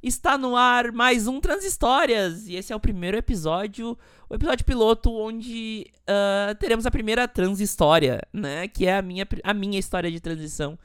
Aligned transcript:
Está 0.00 0.38
no 0.38 0.54
ar 0.54 0.92
mais 0.92 1.26
um 1.26 1.40
Transhistórias 1.40 2.46
e 2.46 2.54
esse 2.54 2.72
é 2.72 2.76
o 2.76 2.78
primeiro 2.78 3.16
episódio, 3.16 3.98
o 4.28 4.34
episódio 4.34 4.64
piloto 4.64 5.12
onde 5.12 5.90
uh, 6.02 6.54
teremos 6.54 6.86
a 6.86 6.90
primeira 6.90 7.26
transhistória, 7.26 8.22
né? 8.32 8.68
Que 8.68 8.86
é 8.86 8.96
a 8.96 9.02
minha, 9.02 9.26
a 9.42 9.52
minha 9.52 9.76
história 9.76 10.08
de 10.08 10.20
transição 10.20 10.78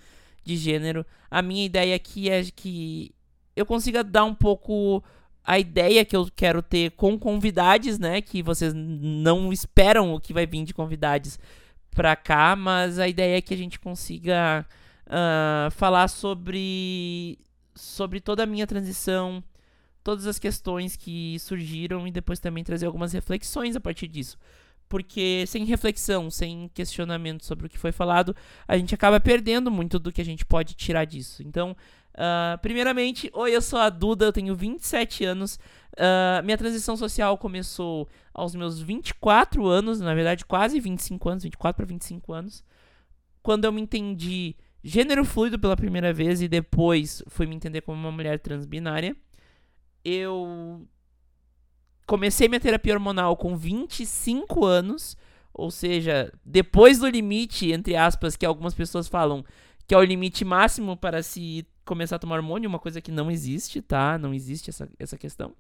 de 0.44 0.58
gênero. 0.58 1.06
A 1.30 1.44
minha 1.44 1.64
ideia 1.64 1.96
aqui 1.96 2.28
é 2.28 2.44
que 2.44 3.14
eu 3.56 3.68
consiga 3.68 4.04
dar 4.04 4.24
um 4.24 4.34
pouco 4.34 5.04
a 5.44 5.60
ideia 5.60 6.04
que 6.04 6.16
eu 6.16 6.28
quero 6.36 6.64
ter 6.64 6.90
com 6.92 7.18
convidados, 7.20 8.00
né? 8.00 8.20
Que 8.20 8.42
vocês 8.42 8.74
não 8.74 9.54
esperam 9.54 10.12
o 10.12 10.20
que 10.20 10.34
vai 10.34 10.48
vir 10.48 10.64
de 10.64 10.74
convidados 10.74 11.38
pra 11.92 12.16
cá, 12.16 12.56
mas 12.56 12.98
a 12.98 13.08
ideia 13.08 13.38
é 13.38 13.42
que 13.42 13.54
a 13.54 13.58
gente 13.58 13.80
consiga 13.80 14.66
uh, 15.06 15.70
falar 15.70 16.08
sobre 16.08 17.38
sobre 17.76 18.20
toda 18.20 18.44
a 18.44 18.46
minha 18.46 18.68
transição, 18.68 19.44
todas 20.04 20.28
as 20.28 20.38
questões 20.38 20.96
que 20.96 21.38
surgiram 21.40 22.08
e 22.08 22.12
depois 22.12 22.40
também 22.40 22.64
trazer 22.64 22.86
algumas 22.86 23.14
reflexões 23.14 23.76
a 23.76 23.80
partir 23.80 24.08
disso. 24.08 24.38
Porque 24.90 25.46
sem 25.48 25.64
reflexão, 25.66 26.30
sem 26.30 26.70
questionamento 26.74 27.46
sobre 27.46 27.66
o 27.66 27.70
que 27.70 27.80
foi 27.80 27.92
falado, 27.92 28.36
a 28.68 28.78
gente 28.78 28.94
acaba 28.94 29.20
perdendo 29.20 29.72
muito 29.72 29.98
do 29.98 30.12
que 30.12 30.22
a 30.22 30.26
gente 30.26 30.46
pode 30.46 30.76
tirar 30.76 31.06
disso. 31.06 31.42
Então, 31.42 31.76
uh, 32.14 32.58
primeiramente, 32.62 33.30
oi, 33.34 33.56
eu 33.56 33.62
sou 33.62 33.80
a 33.80 33.90
Duda, 33.90 34.26
eu 34.26 34.34
tenho 34.34 34.56
27 34.56 35.26
anos. 35.26 35.58
Uh, 35.94 36.44
minha 36.44 36.58
transição 36.58 36.98
social 36.98 37.38
começou 37.38 38.08
aos 38.34 38.54
meus 38.54 38.80
24 38.80 39.66
anos, 39.68 40.00
na 40.00 40.14
verdade, 40.14 40.46
quase 40.46 40.80
25 40.80 41.30
anos, 41.30 41.44
24 41.44 41.76
para 41.76 41.86
25 41.86 42.34
anos, 42.34 42.64
quando 43.42 43.66
eu 43.66 43.72
me 43.72 43.82
entendi 43.82 44.56
gênero 44.84 45.24
fluido 45.24 45.58
pela 45.58 45.78
primeira 45.78 46.12
vez 46.12 46.42
e 46.42 46.48
depois 46.48 47.24
fui 47.28 47.46
me 47.46 47.56
entender 47.56 47.82
como 47.82 47.98
uma 47.98 48.12
mulher 48.12 48.40
transbinária. 48.40 49.16
Eu 50.04 50.86
comecei 52.06 52.50
minha 52.50 52.60
terapia 52.60 52.94
hormonal 52.94 53.38
com 53.38 53.56
25 53.56 54.66
anos, 54.66 55.16
ou 55.54 55.72
seja, 55.72 56.32
depois 56.46 57.00
do 57.00 57.08
limite, 57.08 57.72
entre 57.72 57.96
aspas, 57.96 58.36
que 58.36 58.46
algumas 58.46 58.74
pessoas 58.74 59.08
falam 59.08 59.46
que 59.88 59.94
é 59.94 59.98
o 59.98 60.04
limite 60.04 60.44
máximo 60.44 60.98
para 60.98 61.24
se 61.24 61.66
começar 61.86 62.18
a 62.18 62.20
tomar 62.20 62.38
hormônio, 62.38 62.70
uma 62.70 62.80
coisa 62.80 63.02
que 63.02 63.12
não 63.12 63.32
existe, 63.32 63.82
tá? 63.82 64.18
Não 64.18 64.34
existe 64.34 64.70
essa, 64.70 64.90
essa 65.00 65.18
questão. 65.18 65.54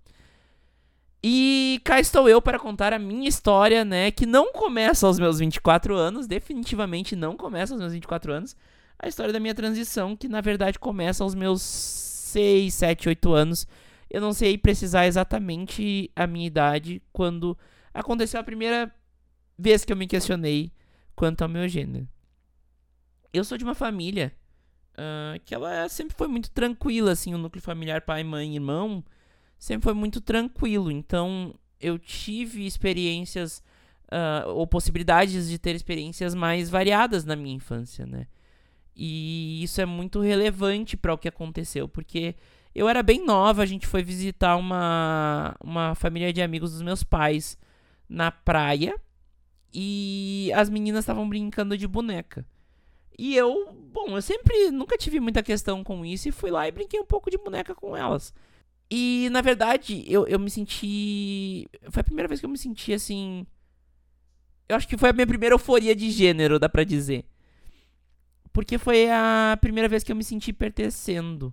E 1.21 1.79
cá 1.85 1.99
estou 1.99 2.27
eu 2.27 2.41
para 2.41 2.59
contar 2.59 2.91
a 2.91 2.99
minha 2.99 3.29
história, 3.29 3.85
né? 3.85 4.11
Que 4.11 4.25
não 4.25 4.51
começa 4.51 5.07
aos 5.07 5.19
meus 5.19 5.39
24 5.39 5.95
anos, 5.95 6.27
definitivamente 6.27 7.15
não 7.15 7.37
começa 7.37 7.73
aos 7.73 7.79
meus 7.79 7.93
24 7.93 8.33
anos 8.33 8.55
a 9.03 9.07
história 9.07 9.33
da 9.33 9.39
minha 9.39 9.53
transição, 9.53 10.15
que 10.15 10.27
na 10.27 10.41
verdade 10.41 10.79
começa 10.79 11.23
aos 11.23 11.35
meus 11.35 11.61
6, 11.61 12.73
7, 12.73 13.09
8 13.09 13.33
anos. 13.33 13.67
Eu 14.09 14.21
não 14.21 14.31
sei 14.31 14.57
precisar 14.57 15.05
exatamente 15.05 16.09
a 16.15 16.25
minha 16.25 16.47
idade 16.47 17.01
quando 17.11 17.57
aconteceu 17.93 18.39
a 18.39 18.43
primeira 18.43 18.93
vez 19.57 19.83
que 19.83 19.91
eu 19.91 19.97
me 19.97 20.07
questionei 20.07 20.71
quanto 21.15 21.41
ao 21.41 21.49
meu 21.49 21.67
gênero. 21.67 22.07
Eu 23.33 23.43
sou 23.43 23.57
de 23.57 23.63
uma 23.63 23.75
família 23.75 24.33
uh, 24.93 25.39
que 25.43 25.53
ela 25.53 25.89
sempre 25.89 26.15
foi 26.15 26.27
muito 26.27 26.49
tranquila, 26.51 27.11
assim, 27.11 27.33
o 27.33 27.37
núcleo 27.37 27.61
familiar 27.61 28.01
pai, 28.01 28.23
mãe, 28.23 28.55
irmão 28.55 29.03
sempre 29.63 29.85
foi 29.85 29.93
muito 29.93 30.19
tranquilo. 30.19 30.91
Então 30.91 31.53
eu 31.79 31.97
tive 31.97 32.65
experiências 32.65 33.63
uh, 34.11 34.49
ou 34.49 34.67
possibilidades 34.67 35.49
de 35.49 35.57
ter 35.57 35.75
experiências 35.75 36.35
mais 36.35 36.69
variadas 36.69 37.25
na 37.25 37.35
minha 37.35 37.55
infância, 37.55 38.05
né? 38.05 38.27
E 38.95 39.63
isso 39.63 39.81
é 39.81 39.85
muito 39.85 40.19
relevante 40.19 40.95
para 40.95 41.13
o 41.13 41.17
que 41.17 41.27
aconteceu, 41.27 41.87
porque 41.87 42.35
eu 42.75 42.87
era 42.87 43.01
bem 43.03 43.25
nova, 43.25 43.63
a 43.63 43.65
gente 43.65 43.87
foi 43.87 44.03
visitar 44.03 44.55
uma, 44.55 45.55
uma 45.63 45.95
família 45.95 46.31
de 46.31 46.41
amigos 46.41 46.71
dos 46.71 46.81
meus 46.81 47.03
pais 47.03 47.57
na 48.07 48.31
praia 48.31 48.95
e 49.73 50.51
as 50.55 50.69
meninas 50.69 51.03
estavam 51.03 51.27
brincando 51.27 51.77
de 51.77 51.87
boneca. 51.87 52.45
E 53.17 53.35
eu, 53.35 53.71
bom, 53.91 54.15
eu 54.15 54.21
sempre 54.21 54.71
nunca 54.71 54.97
tive 54.97 55.19
muita 55.19 55.43
questão 55.43 55.83
com 55.83 56.05
isso 56.05 56.29
e 56.29 56.31
fui 56.31 56.51
lá 56.51 56.67
e 56.67 56.71
brinquei 56.71 56.99
um 56.99 57.05
pouco 57.05 57.29
de 57.29 57.37
boneca 57.37 57.75
com 57.75 57.95
elas. 57.95 58.33
E 58.89 59.29
na 59.31 59.41
verdade, 59.41 60.03
eu, 60.07 60.27
eu 60.27 60.39
me 60.39 60.49
senti. 60.49 61.67
Foi 61.89 62.01
a 62.01 62.03
primeira 62.03 62.27
vez 62.27 62.39
que 62.39 62.45
eu 62.45 62.49
me 62.49 62.57
senti 62.57 62.93
assim. 62.93 63.45
Eu 64.67 64.75
acho 64.75 64.87
que 64.87 64.97
foi 64.97 65.09
a 65.09 65.13
minha 65.13 65.27
primeira 65.27 65.55
euforia 65.55 65.95
de 65.95 66.09
gênero, 66.11 66.59
dá 66.59 66.69
pra 66.69 66.83
dizer. 66.83 67.25
Porque 68.53 68.77
foi 68.77 69.09
a 69.09 69.57
primeira 69.59 69.89
vez 69.89 70.03
que 70.03 70.11
eu 70.11 70.15
me 70.15 70.23
senti 70.23 70.53
pertencendo. 70.53 71.51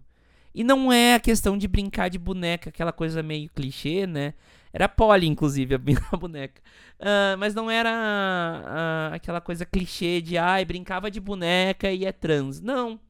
E 0.54 0.62
não 0.62 0.92
é 0.92 1.14
a 1.14 1.20
questão 1.20 1.56
de 1.56 1.66
brincar 1.66 2.10
de 2.10 2.18
boneca, 2.18 2.68
aquela 2.68 2.92
coisa 2.92 3.22
meio 3.22 3.48
clichê, 3.50 4.06
né? 4.06 4.34
Era 4.72 4.88
Polly, 4.88 5.26
inclusive, 5.26 5.74
a 5.74 5.78
boneca. 6.16 6.60
Uh, 6.98 7.38
mas 7.38 7.54
não 7.54 7.70
era 7.70 7.90
uh, 7.90 9.14
aquela 9.14 9.40
coisa 9.40 9.64
clichê 9.64 10.20
de, 10.20 10.36
ai, 10.36 10.64
brincava 10.64 11.10
de 11.10 11.20
boneca 11.20 11.90
e 11.90 12.04
é 12.04 12.12
trans. 12.12 12.60
Não. 12.60 13.00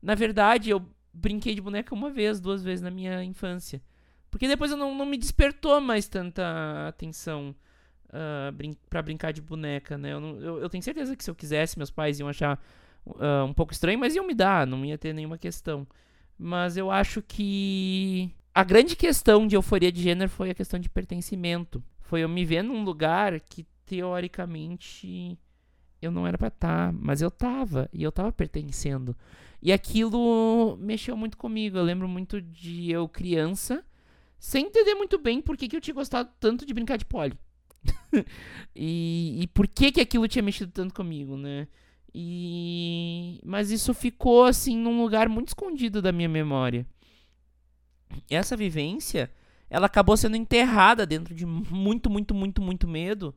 Na 0.00 0.14
verdade, 0.14 0.70
eu 0.70 0.86
brinquei 1.12 1.54
de 1.54 1.60
boneca 1.60 1.94
uma 1.94 2.10
vez, 2.10 2.40
duas 2.40 2.62
vezes 2.62 2.82
na 2.82 2.90
minha 2.90 3.24
infância. 3.24 3.82
Porque 4.30 4.48
depois 4.48 4.70
eu 4.70 4.76
não, 4.76 4.94
não 4.94 5.06
me 5.06 5.16
despertou 5.16 5.80
mais 5.80 6.08
tanta 6.08 6.88
atenção 6.88 7.54
uh, 8.08 8.52
brin 8.52 8.76
pra 8.88 9.02
brincar 9.02 9.32
de 9.32 9.40
boneca, 9.40 9.96
né? 9.98 10.12
Eu, 10.12 10.20
não, 10.20 10.40
eu, 10.40 10.58
eu 10.58 10.68
tenho 10.68 10.82
certeza 10.82 11.16
que 11.16 11.24
se 11.24 11.30
eu 11.30 11.34
quisesse, 11.34 11.78
meus 11.78 11.90
pais 11.90 12.18
iam 12.18 12.28
achar 12.28 12.60
uh, 13.06 13.44
um 13.44 13.52
pouco 13.52 13.72
estranho, 13.72 13.98
mas 13.98 14.14
iam 14.14 14.26
me 14.26 14.34
dar, 14.34 14.66
não 14.66 14.84
ia 14.84 14.98
ter 14.98 15.12
nenhuma 15.12 15.38
questão. 15.38 15.86
Mas 16.38 16.76
eu 16.76 16.90
acho 16.90 17.22
que 17.22 18.30
a 18.54 18.64
grande 18.64 18.96
questão 18.96 19.46
de 19.46 19.56
euforia 19.56 19.90
de 19.90 20.02
gênero 20.02 20.30
foi 20.30 20.50
a 20.50 20.54
questão 20.54 20.78
de 20.78 20.88
pertencimento. 20.88 21.82
Foi 22.00 22.20
eu 22.20 22.28
me 22.28 22.44
ver 22.44 22.62
num 22.62 22.84
lugar 22.84 23.38
que 23.40 23.66
teoricamente 23.86 25.38
eu 26.00 26.10
não 26.10 26.26
era 26.26 26.36
para 26.36 26.48
estar, 26.48 26.92
tá, 26.92 26.98
mas 27.00 27.22
eu 27.22 27.30
tava 27.30 27.88
e 27.92 28.02
eu 28.02 28.12
tava 28.12 28.32
pertencendo. 28.32 29.16
E 29.62 29.72
aquilo 29.72 30.76
mexeu 30.78 31.16
muito 31.16 31.38
comigo. 31.38 31.78
Eu 31.78 31.82
lembro 31.82 32.06
muito 32.06 32.40
de 32.40 32.90
eu 32.90 33.08
criança, 33.08 33.84
sem 34.38 34.66
entender 34.66 34.94
muito 34.94 35.18
bem 35.18 35.40
por 35.40 35.56
que, 35.56 35.66
que 35.66 35.76
eu 35.76 35.80
tinha 35.80 35.94
gostado 35.94 36.28
tanto 36.38 36.66
de 36.66 36.74
brincar 36.74 36.98
de 36.98 37.06
pole. 37.06 37.38
e, 38.76 39.38
e 39.40 39.46
por 39.48 39.66
que 39.66 39.90
que 39.90 40.00
aquilo 40.00 40.28
tinha 40.28 40.42
mexido 40.42 40.70
tanto 40.70 40.94
comigo, 40.94 41.36
né? 41.36 41.66
E 42.14 43.40
mas 43.44 43.72
isso 43.72 43.92
ficou 43.92 44.44
assim 44.44 44.76
num 44.76 45.02
lugar 45.02 45.28
muito 45.28 45.48
escondido 45.48 46.00
da 46.00 46.12
minha 46.12 46.28
memória. 46.28 46.86
Essa 48.30 48.56
vivência, 48.56 49.30
ela 49.68 49.86
acabou 49.86 50.16
sendo 50.16 50.36
enterrada 50.36 51.04
dentro 51.04 51.34
de 51.34 51.44
muito, 51.44 52.08
muito, 52.08 52.32
muito, 52.32 52.62
muito 52.62 52.86
medo 52.86 53.34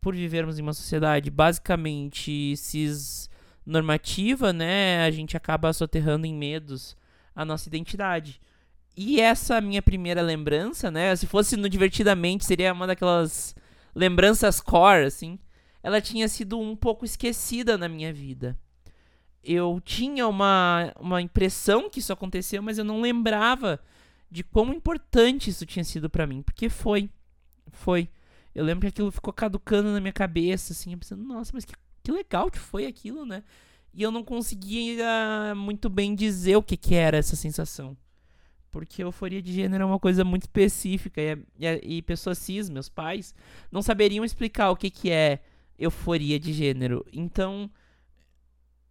por 0.00 0.14
vivermos 0.14 0.58
em 0.58 0.62
uma 0.62 0.72
sociedade 0.72 1.30
basicamente 1.30 2.56
cis 2.56 3.28
normativa, 3.64 4.52
né? 4.52 5.04
A 5.04 5.10
gente 5.10 5.36
acaba 5.36 5.72
soterrando 5.72 6.26
em 6.26 6.34
medos 6.34 6.96
a 7.36 7.44
nossa 7.44 7.68
identidade. 7.68 8.40
E 8.96 9.20
essa 9.20 9.60
minha 9.60 9.82
primeira 9.82 10.22
lembrança, 10.22 10.90
né? 10.90 11.14
Se 11.14 11.26
fosse 11.26 11.56
no 11.56 11.68
Divertidamente, 11.68 12.44
seria 12.44 12.72
uma 12.72 12.86
daquelas 12.86 13.54
lembranças 13.94 14.60
core, 14.60 15.04
assim 15.04 15.38
ela 15.82 16.00
tinha 16.00 16.28
sido 16.28 16.58
um 16.58 16.76
pouco 16.76 17.04
esquecida 17.04 17.76
na 17.76 17.88
minha 17.88 18.12
vida. 18.12 18.56
Eu 19.42 19.80
tinha 19.84 20.28
uma, 20.28 20.92
uma 21.00 21.20
impressão 21.20 21.90
que 21.90 21.98
isso 21.98 22.12
aconteceu, 22.12 22.62
mas 22.62 22.78
eu 22.78 22.84
não 22.84 23.00
lembrava 23.00 23.80
de 24.30 24.44
quão 24.44 24.72
importante 24.72 25.50
isso 25.50 25.66
tinha 25.66 25.84
sido 25.84 26.08
para 26.08 26.26
mim, 26.26 26.42
porque 26.42 26.68
foi. 26.68 27.10
Foi. 27.72 28.08
Eu 28.54 28.64
lembro 28.64 28.82
que 28.82 28.88
aquilo 28.88 29.10
ficou 29.10 29.32
caducando 29.32 29.92
na 29.92 30.00
minha 30.00 30.12
cabeça, 30.12 30.72
assim, 30.72 30.96
pensando, 30.96 31.24
nossa, 31.24 31.50
mas 31.54 31.64
que, 31.64 31.74
que 32.02 32.12
legal 32.12 32.50
que 32.50 32.58
foi 32.58 32.86
aquilo, 32.86 33.26
né? 33.26 33.42
E 33.94 34.02
eu 34.02 34.10
não 34.10 34.22
conseguia 34.22 35.54
muito 35.56 35.90
bem 35.90 36.14
dizer 36.14 36.56
o 36.56 36.62
que, 36.62 36.76
que 36.76 36.94
era 36.94 37.16
essa 37.16 37.36
sensação. 37.36 37.96
Porque 38.70 39.02
euforia 39.02 39.42
de 39.42 39.52
gênero 39.52 39.82
é 39.82 39.86
uma 39.86 39.98
coisa 39.98 40.24
muito 40.24 40.42
específica 40.42 41.20
e, 41.20 41.38
e, 41.58 41.96
e 41.98 42.02
pessoas 42.02 42.38
cis, 42.38 42.70
meus 42.70 42.88
pais, 42.88 43.34
não 43.70 43.82
saberiam 43.82 44.24
explicar 44.24 44.70
o 44.70 44.76
que, 44.76 44.88
que 44.90 45.10
é 45.10 45.40
euforia 45.82 46.38
de 46.38 46.52
gênero. 46.52 47.04
Então, 47.12 47.70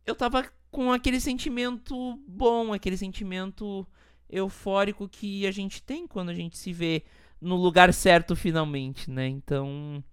eu 0.06 0.14
tava 0.14 0.46
com 0.70 0.92
aquele 0.92 1.20
sentimento 1.20 2.20
bom, 2.28 2.74
aquele 2.74 2.98
sentimento 2.98 3.88
eufórico 4.30 5.08
que 5.08 5.46
a 5.46 5.52
gente 5.52 5.82
tem 5.82 6.08
quando 6.08 6.30
a 6.30 6.34
gente 6.34 6.58
se 6.58 6.72
vê 6.72 7.04
no 7.40 7.56
lugar 7.56 7.94
certo 7.94 8.36
finalmente, 8.36 9.10
né? 9.10 9.28
Então, 9.28 10.04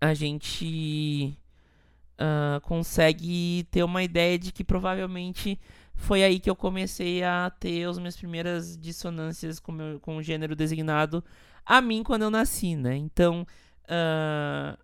a 0.00 0.12
gente 0.14 1.36
uh, 2.14 2.60
consegue 2.62 3.66
ter 3.70 3.82
uma 3.82 4.02
ideia 4.02 4.38
de 4.38 4.52
que 4.52 4.62
provavelmente 4.62 5.58
foi 5.94 6.22
aí 6.24 6.40
que 6.40 6.50
eu 6.50 6.56
comecei 6.56 7.22
a 7.22 7.50
ter 7.50 7.88
as 7.88 7.98
minhas 7.98 8.16
primeiras 8.16 8.76
dissonâncias 8.76 9.58
com, 9.60 9.72
meu, 9.72 10.00
com 10.00 10.16
o 10.16 10.22
gênero 10.22 10.56
designado 10.56 11.24
a 11.64 11.80
mim 11.80 12.02
quando 12.02 12.22
eu 12.22 12.30
nasci, 12.30 12.76
né? 12.76 12.96
Então, 12.96 13.46
uh, 13.84 14.83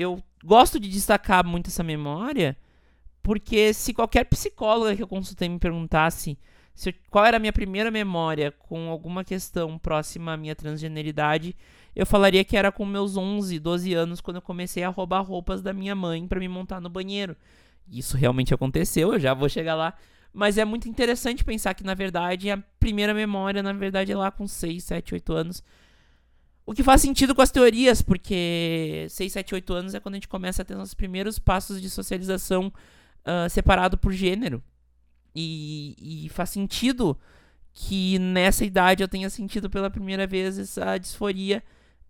eu 0.00 0.22
gosto 0.44 0.80
de 0.80 0.88
destacar 0.88 1.44
muito 1.44 1.68
essa 1.68 1.82
memória, 1.82 2.56
porque 3.22 3.72
se 3.74 3.92
qualquer 3.92 4.24
psicóloga 4.24 4.96
que 4.96 5.02
eu 5.02 5.08
consultei 5.08 5.48
me 5.48 5.58
perguntasse 5.58 6.38
eu, 6.86 6.94
qual 7.10 7.26
era 7.26 7.36
a 7.36 7.40
minha 7.40 7.52
primeira 7.52 7.90
memória 7.90 8.52
com 8.52 8.88
alguma 8.88 9.22
questão 9.22 9.78
próxima 9.78 10.32
à 10.32 10.36
minha 10.36 10.54
transgeneridade, 10.54 11.54
eu 11.94 12.06
falaria 12.06 12.44
que 12.44 12.56
era 12.56 12.72
com 12.72 12.86
meus 12.86 13.16
11, 13.16 13.58
12 13.58 13.92
anos, 13.92 14.20
quando 14.20 14.36
eu 14.36 14.42
comecei 14.42 14.82
a 14.82 14.88
roubar 14.88 15.20
roupas 15.20 15.60
da 15.60 15.72
minha 15.72 15.94
mãe 15.94 16.26
para 16.26 16.40
me 16.40 16.48
montar 16.48 16.80
no 16.80 16.88
banheiro. 16.88 17.36
Isso 17.90 18.16
realmente 18.16 18.54
aconteceu, 18.54 19.12
eu 19.12 19.20
já 19.20 19.34
vou 19.34 19.48
chegar 19.48 19.74
lá. 19.74 19.94
Mas 20.32 20.56
é 20.56 20.64
muito 20.64 20.88
interessante 20.88 21.44
pensar 21.44 21.74
que, 21.74 21.84
na 21.84 21.92
verdade, 21.92 22.50
a 22.50 22.58
primeira 22.78 23.12
memória, 23.12 23.62
na 23.62 23.72
verdade, 23.72 24.12
é 24.12 24.16
lá 24.16 24.30
com 24.30 24.46
6, 24.46 24.82
7, 24.82 25.14
8 25.14 25.32
anos. 25.32 25.62
O 26.70 26.72
que 26.72 26.84
faz 26.84 27.00
sentido 27.00 27.34
com 27.34 27.42
as 27.42 27.50
teorias, 27.50 28.00
porque 28.00 29.04
6, 29.10 29.32
7, 29.32 29.54
8 29.56 29.72
anos 29.74 29.92
é 29.92 29.98
quando 29.98 30.14
a 30.14 30.18
gente 30.18 30.28
começa 30.28 30.62
a 30.62 30.64
ter 30.64 30.76
os 30.76 30.94
primeiros 30.94 31.36
passos 31.36 31.82
de 31.82 31.90
socialização 31.90 32.72
uh, 33.26 33.50
separado 33.50 33.98
por 33.98 34.12
gênero. 34.12 34.62
E, 35.34 35.96
e 35.98 36.28
faz 36.28 36.50
sentido 36.50 37.18
que 37.72 38.20
nessa 38.20 38.64
idade 38.64 39.02
eu 39.02 39.08
tenha 39.08 39.28
sentido 39.28 39.68
pela 39.68 39.90
primeira 39.90 40.28
vez 40.28 40.60
essa 40.60 40.96
disforia 40.96 41.60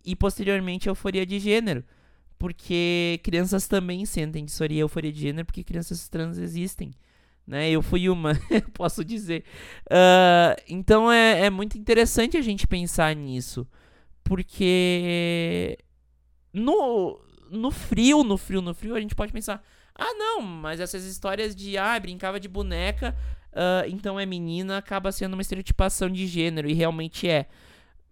e 0.04 0.14
posteriormente 0.14 0.90
euforia 0.90 1.24
de 1.24 1.38
gênero. 1.38 1.82
Porque 2.38 3.18
crianças 3.22 3.66
também 3.66 4.04
sentem 4.04 4.44
disforia 4.44 4.76
e 4.76 4.80
euforia 4.80 5.10
de 5.10 5.22
gênero, 5.22 5.46
porque 5.46 5.64
crianças 5.64 6.06
trans 6.06 6.36
existem 6.36 6.92
né? 7.50 7.68
Eu 7.68 7.82
fui 7.82 8.08
uma, 8.08 8.32
posso 8.74 9.04
dizer. 9.04 9.42
Uh, 9.86 10.62
então 10.68 11.10
é, 11.10 11.46
é 11.46 11.50
muito 11.50 11.76
interessante 11.76 12.36
a 12.36 12.42
gente 12.42 12.66
pensar 12.66 13.14
nisso, 13.16 13.66
porque 14.30 15.76
no, 16.52 17.20
no 17.50 17.72
frio, 17.72 18.22
no 18.22 18.38
frio, 18.38 18.62
no 18.62 18.72
frio, 18.72 18.94
a 18.94 19.00
gente 19.00 19.12
pode 19.12 19.32
pensar, 19.32 19.60
ah 19.92 20.14
não, 20.14 20.40
mas 20.40 20.78
essas 20.78 21.02
histórias 21.04 21.52
de 21.52 21.76
ah, 21.76 21.98
brincava 21.98 22.38
de 22.38 22.46
boneca, 22.46 23.16
uh, 23.48 23.88
então 23.88 24.20
é 24.20 24.24
menina, 24.24 24.78
acaba 24.78 25.10
sendo 25.10 25.34
uma 25.34 25.42
estereotipação 25.42 26.08
de 26.08 26.28
gênero, 26.28 26.70
e 26.70 26.74
realmente 26.74 27.28
é. 27.28 27.48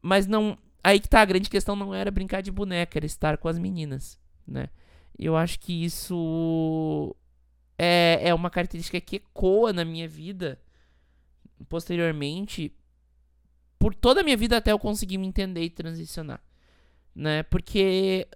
Mas 0.02 0.26
não. 0.26 0.58
Aí 0.82 0.98
que 0.98 1.08
tá, 1.08 1.20
a 1.20 1.24
grande 1.24 1.48
questão 1.48 1.76
não 1.76 1.94
era 1.94 2.10
brincar 2.10 2.40
de 2.40 2.50
boneca, 2.50 2.98
era 2.98 3.06
estar 3.06 3.38
com 3.38 3.46
as 3.46 3.56
meninas, 3.56 4.18
né? 4.44 4.70
Eu 5.16 5.36
acho 5.36 5.60
que 5.60 5.84
isso 5.84 7.14
é, 7.78 8.18
é 8.24 8.34
uma 8.34 8.50
característica 8.50 9.00
que 9.00 9.16
ecoa 9.16 9.72
na 9.72 9.84
minha 9.84 10.08
vida 10.08 10.60
posteriormente 11.68 12.74
por 13.78 13.94
toda 13.94 14.20
a 14.20 14.24
minha 14.24 14.36
vida 14.36 14.56
até 14.56 14.72
eu 14.72 14.78
conseguir 14.78 15.18
me 15.18 15.26
entender 15.26 15.62
e 15.62 15.70
transicionar, 15.70 16.42
né? 17.14 17.42
Porque 17.44 18.26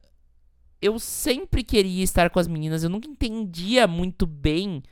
eu 0.81 0.99
sempre 0.99 1.63
queria 1.63 2.03
estar 2.03 2.31
com 2.31 2.39
as 2.39 2.49
meninas, 2.49 2.83
eu 2.83 2.91
nunca 2.91 3.09
entendia 3.09 3.87
muito 3.87 4.27
bem 4.27 4.83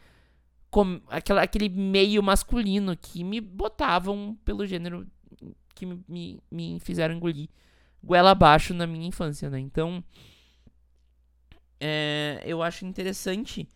como 0.71 1.03
aquela, 1.09 1.43
aquele 1.43 1.69
meio 1.69 2.23
masculino 2.23 2.97
que 2.97 3.25
me 3.25 3.41
botavam 3.41 4.39
pelo 4.45 4.67
gênero 4.67 5.07
que 5.75 5.85
me, 5.85 6.05
me, 6.09 6.41
me 6.51 6.81
fizeram 6.81 7.15
engolir 7.15 7.49
goela 8.03 8.31
abaixo 8.31 8.73
na 8.73 8.87
minha 8.87 9.07
infância, 9.07 9.51
né? 9.51 9.59
Então, 9.59 10.03
é, 11.79 12.43
eu 12.45 12.63
acho 12.63 12.87
interessante 12.87 13.69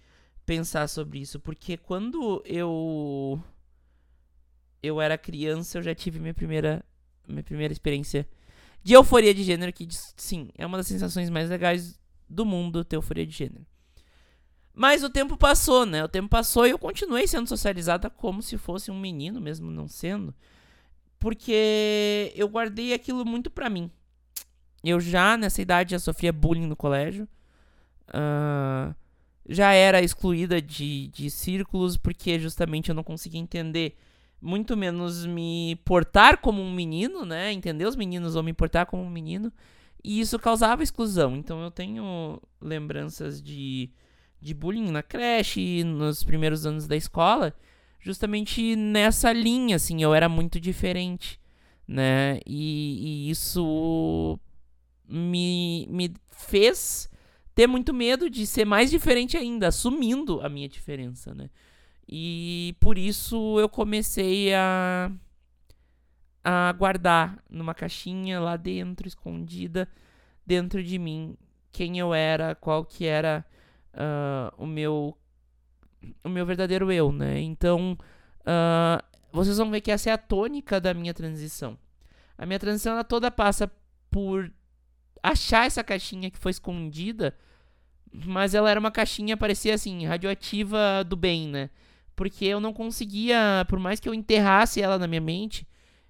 pensar 0.47 0.89
sobre 0.89 1.21
isso, 1.21 1.41
porque 1.41 1.77
quando 1.77 2.43
eu 2.45 3.43
eu 4.85 5.01
era 5.01 5.17
criança, 5.17 5.79
eu 5.79 5.83
já 5.83 5.95
tive 5.95 6.19
minha 6.19 6.35
primeira 6.35 6.85
minha 7.27 7.43
primeira 7.43 7.73
experiência 7.73 8.29
de 8.83 8.93
euforia 8.93 9.35
de 9.35 9.43
gênero, 9.43 9.73
que 9.73 9.89
sim, 10.17 10.51
é 10.59 10.67
uma 10.67 10.77
das 10.77 10.87
sensações 10.87 11.31
mais 11.31 11.49
legais 11.49 11.99
do 12.29 12.45
mundo 12.45 12.85
ter 12.85 12.97
euforia 12.97 13.27
de 13.27 13.33
gênero. 13.33 13.65
Mas 14.75 15.03
o 15.03 15.09
tempo 15.09 15.37
passou, 15.37 15.87
né? 15.87 16.05
O 16.05 16.09
tempo 16.09 16.29
passou 16.29 16.67
e 16.67 16.71
eu 16.71 16.79
continuei 16.79 17.27
sendo 17.27 17.49
socializada 17.49 18.11
como 18.11 18.43
se 18.43 18.59
fosse 18.59 18.91
um 18.91 18.99
menino, 18.99 19.41
mesmo 19.41 19.71
não 19.71 19.87
sendo. 19.87 20.35
Porque 21.19 22.33
eu 22.35 22.49
guardei 22.49 22.93
aquilo 22.93 23.25
muito 23.25 23.51
pra 23.51 23.71
mim. 23.71 23.91
Eu 24.83 25.01
já, 25.01 25.37
nessa 25.37 25.63
idade, 25.63 25.93
já 25.93 25.99
sofria 25.99 26.33
bullying 26.33 26.67
no 26.67 26.77
colégio. 26.77 27.27
Uh, 28.09 28.95
já 29.49 29.73
era 29.73 30.03
excluída 30.03 30.61
de, 30.61 31.09
de 31.09 31.31
círculos 31.31 31.97
porque 31.97 32.39
justamente 32.39 32.89
eu 32.89 32.95
não 32.95 33.05
conseguia 33.05 33.41
entender, 33.41 33.97
muito 34.45 34.77
menos 34.77 35.25
me 35.25 35.81
portar 35.85 36.39
como 36.39 36.61
um 36.61 36.73
menino, 36.73 37.25
né? 37.25 37.51
Entender 37.51 37.87
os 37.87 37.97
meninos 37.97 38.37
ou 38.37 38.43
me 38.43 38.53
portar 38.53 38.85
como 38.85 39.03
um 39.03 39.09
menino. 39.09 39.51
E 40.03 40.21
isso 40.21 40.39
causava 40.39 40.83
exclusão. 40.83 41.35
Então 41.35 41.63
eu 41.63 41.71
tenho 41.71 42.39
lembranças 42.61 43.43
de, 43.43 43.91
de 44.41 44.53
bullying 44.53 44.91
na 44.91 45.03
creche, 45.03 45.83
nos 45.83 46.23
primeiros 46.23 46.67
anos 46.67 46.87
da 46.87 46.95
escola, 46.95 47.55
justamente 47.99 48.77
nessa 48.77 49.33
linha, 49.33 49.77
assim, 49.77 50.03
eu 50.03 50.13
era 50.15 50.29
muito 50.29 50.61
diferente, 50.61 51.41
né? 51.89 52.39
E, 52.47 53.27
e 53.27 53.31
isso 53.31 54.39
me, 55.09 55.87
me 55.89 56.13
fez 56.31 57.09
ter 57.55 57.67
muito 57.67 57.95
medo 57.95 58.29
de 58.29 58.47
ser 58.47 58.67
mais 58.67 58.91
diferente 58.91 59.39
ainda, 59.39 59.69
assumindo 59.69 60.43
a 60.43 60.51
minha 60.51 60.69
diferença, 60.69 61.35
né? 61.35 61.49
E 62.09 62.77
por 62.81 62.99
isso 62.99 63.59
eu 63.59 63.69
comecei 63.69 64.55
a 64.55 65.11
a 66.45 66.71
guardar 66.73 67.43
numa 67.49 67.75
caixinha 67.75 68.39
lá 68.39 68.57
dentro, 68.57 69.09
escondida 69.09 69.89
dentro 70.47 70.85
de 70.85 70.99
mim, 70.99 71.39
quem 71.73 71.99
eu 71.99 72.13
era, 72.13 72.55
qual 72.55 72.85
que 72.85 73.07
era 73.07 73.45
uh, 73.95 74.63
o 74.63 74.67
meu 74.67 75.17
o 76.23 76.29
meu 76.29 76.45
verdadeiro 76.45 76.93
eu, 76.93 77.11
né? 77.11 77.41
Então 77.41 77.97
uh, 78.41 79.03
vocês 79.33 79.57
vão 79.57 79.71
ver 79.71 79.81
que 79.81 79.91
essa 79.91 80.11
é 80.11 80.13
a 80.13 80.19
tônica 80.19 80.79
da 80.79 80.93
minha 80.93 81.15
transição. 81.15 81.79
A 82.37 82.45
minha 82.45 82.59
transição 82.59 82.93
ela 82.93 83.05
toda 83.05 83.31
passa 83.31 83.71
por 84.11 84.53
achar 85.23 85.67
essa 85.67 85.83
caixinha 85.83 86.31
que 86.31 86.39
foi 86.39 86.51
escondida, 86.51 87.35
mas 88.13 88.55
ela 88.55 88.71
era 88.71 88.79
uma 88.79 88.91
caixinha, 88.91 89.37
parecia 89.37 89.75
assim, 89.75 90.05
radioativa 90.05 91.03
do 91.05 91.17
bem, 91.17 91.49
né? 91.49 91.71
Porque 92.17 92.45
eu 92.45 92.61
não 92.61 92.73
conseguia, 92.73 93.65
por 93.69 93.79
mais 93.79 94.01
que 94.01 94.09
eu 94.09 94.15
enterrasse 94.15 94.81
ela 94.81 94.99
na 94.99 95.07
minha 95.07 95.21
mente, 95.21 95.67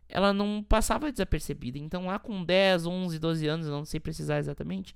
ela 0.08 0.32
não 0.32 0.62
passava 0.62 1.10
desapercebida. 1.10 1.78
Então 1.78 2.06
lá 2.06 2.18
com 2.18 2.44
10, 2.44 2.86
11, 2.86 3.18
12 3.18 3.46
anos, 3.46 3.66
não 3.68 3.84
sei 3.84 4.00
precisar 4.00 4.38
exatamente, 4.38 4.94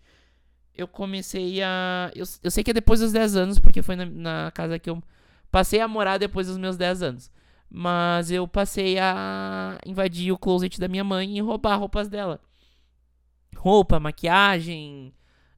eu 0.75 0.87
comecei 0.87 1.63
a. 1.63 2.11
Eu, 2.15 2.25
eu 2.43 2.51
sei 2.51 2.63
que 2.63 2.71
é 2.71 2.75
depois 2.75 3.01
dos 3.01 3.13
10 3.13 3.37
anos, 3.37 3.59
porque 3.59 3.83
foi 3.83 3.97
na, 3.97 4.07
na 4.07 4.51
casa 4.53 4.79
que 4.79 4.91
eu 4.91 5.03
passei 5.51 5.81
a 5.81 5.89
morar 5.89 6.19
depois 6.19 6.47
dos 6.47 6.59
meus 6.59 6.77
10 6.77 7.03
anos. 7.03 7.31
Mas 7.71 8.31
eu 8.31 8.49
passei 8.49 8.99
a 8.99 9.79
invadir 9.87 10.33
o 10.33 10.39
closet 10.39 10.81
da 10.81 10.89
minha 10.89 11.05
mãe 11.05 11.37
e 11.37 11.41
roubar 11.41 11.77
roupas 11.77 12.09
dela 12.09 12.41
roupa, 13.59 13.99
maquiagem, 13.99 15.13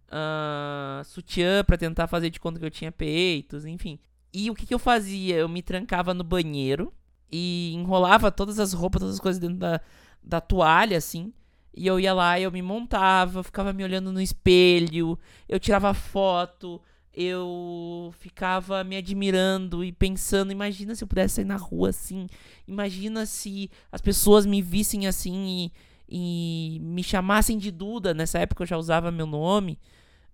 uh, 0.08 1.04
sutiã 1.04 1.62
para 1.64 1.76
tentar 1.76 2.06
fazer 2.06 2.30
de 2.30 2.40
conta 2.40 2.58
que 2.58 2.64
eu 2.64 2.70
tinha 2.70 2.90
peitos, 2.90 3.64
enfim. 3.64 3.98
E 4.32 4.50
o 4.50 4.54
que, 4.54 4.66
que 4.66 4.74
eu 4.74 4.78
fazia? 4.78 5.36
Eu 5.36 5.48
me 5.48 5.62
trancava 5.62 6.14
no 6.14 6.24
banheiro 6.24 6.92
e 7.30 7.72
enrolava 7.74 8.30
todas 8.30 8.58
as 8.58 8.72
roupas, 8.72 9.00
todas 9.00 9.14
as 9.16 9.20
coisas 9.20 9.40
dentro 9.40 9.56
da, 9.56 9.80
da 10.22 10.40
toalha, 10.40 10.96
assim. 10.96 11.32
E 11.74 11.86
eu 11.86 12.00
ia 12.00 12.12
lá, 12.12 12.38
eu 12.40 12.50
me 12.50 12.62
montava, 12.62 13.42
ficava 13.42 13.72
me 13.72 13.84
olhando 13.84 14.12
no 14.12 14.20
espelho, 14.20 15.18
eu 15.48 15.60
tirava 15.60 15.94
foto, 15.94 16.80
eu 17.14 18.12
ficava 18.18 18.82
me 18.82 18.96
admirando 18.96 19.84
e 19.84 19.92
pensando, 19.92 20.50
imagina 20.50 20.94
se 20.94 21.04
eu 21.04 21.08
pudesse 21.08 21.36
sair 21.36 21.44
na 21.44 21.56
rua 21.56 21.90
assim, 21.90 22.26
imagina 22.66 23.24
se 23.24 23.70
as 23.92 24.00
pessoas 24.00 24.44
me 24.44 24.60
vissem 24.60 25.06
assim 25.06 25.46
e 25.46 25.72
e 26.10 26.78
me 26.82 27.04
chamassem 27.04 27.56
de 27.56 27.70
Duda, 27.70 28.12
nessa 28.12 28.40
época 28.40 28.64
eu 28.64 28.66
já 28.66 28.76
usava 28.76 29.12
meu 29.12 29.26
nome. 29.26 29.78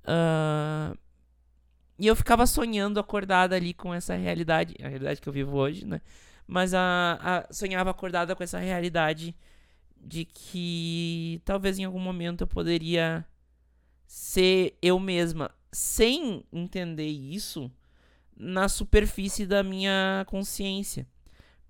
Uh, 0.04 0.96
e 1.98 2.06
eu 2.06 2.16
ficava 2.16 2.46
sonhando 2.46 3.00
acordada 3.00 3.56
ali 3.56 3.72
com 3.72 3.92
essa 3.94 4.14
realidade, 4.14 4.74
a 4.82 4.88
realidade 4.88 5.20
que 5.20 5.28
eu 5.28 5.32
vivo 5.32 5.56
hoje, 5.56 5.86
né? 5.86 6.00
Mas 6.46 6.74
a, 6.74 7.18
a, 7.20 7.52
sonhava 7.52 7.90
acordada 7.90 8.36
com 8.36 8.42
essa 8.42 8.58
realidade 8.58 9.34
de 9.96 10.24
que 10.24 11.40
talvez 11.44 11.78
em 11.78 11.84
algum 11.84 11.98
momento 11.98 12.42
eu 12.42 12.46
poderia 12.46 13.26
ser 14.06 14.76
eu 14.80 15.00
mesma, 15.00 15.50
sem 15.72 16.44
entender 16.52 17.08
isso 17.08 17.70
na 18.36 18.68
superfície 18.68 19.46
da 19.46 19.62
minha 19.62 20.24
consciência. 20.28 21.06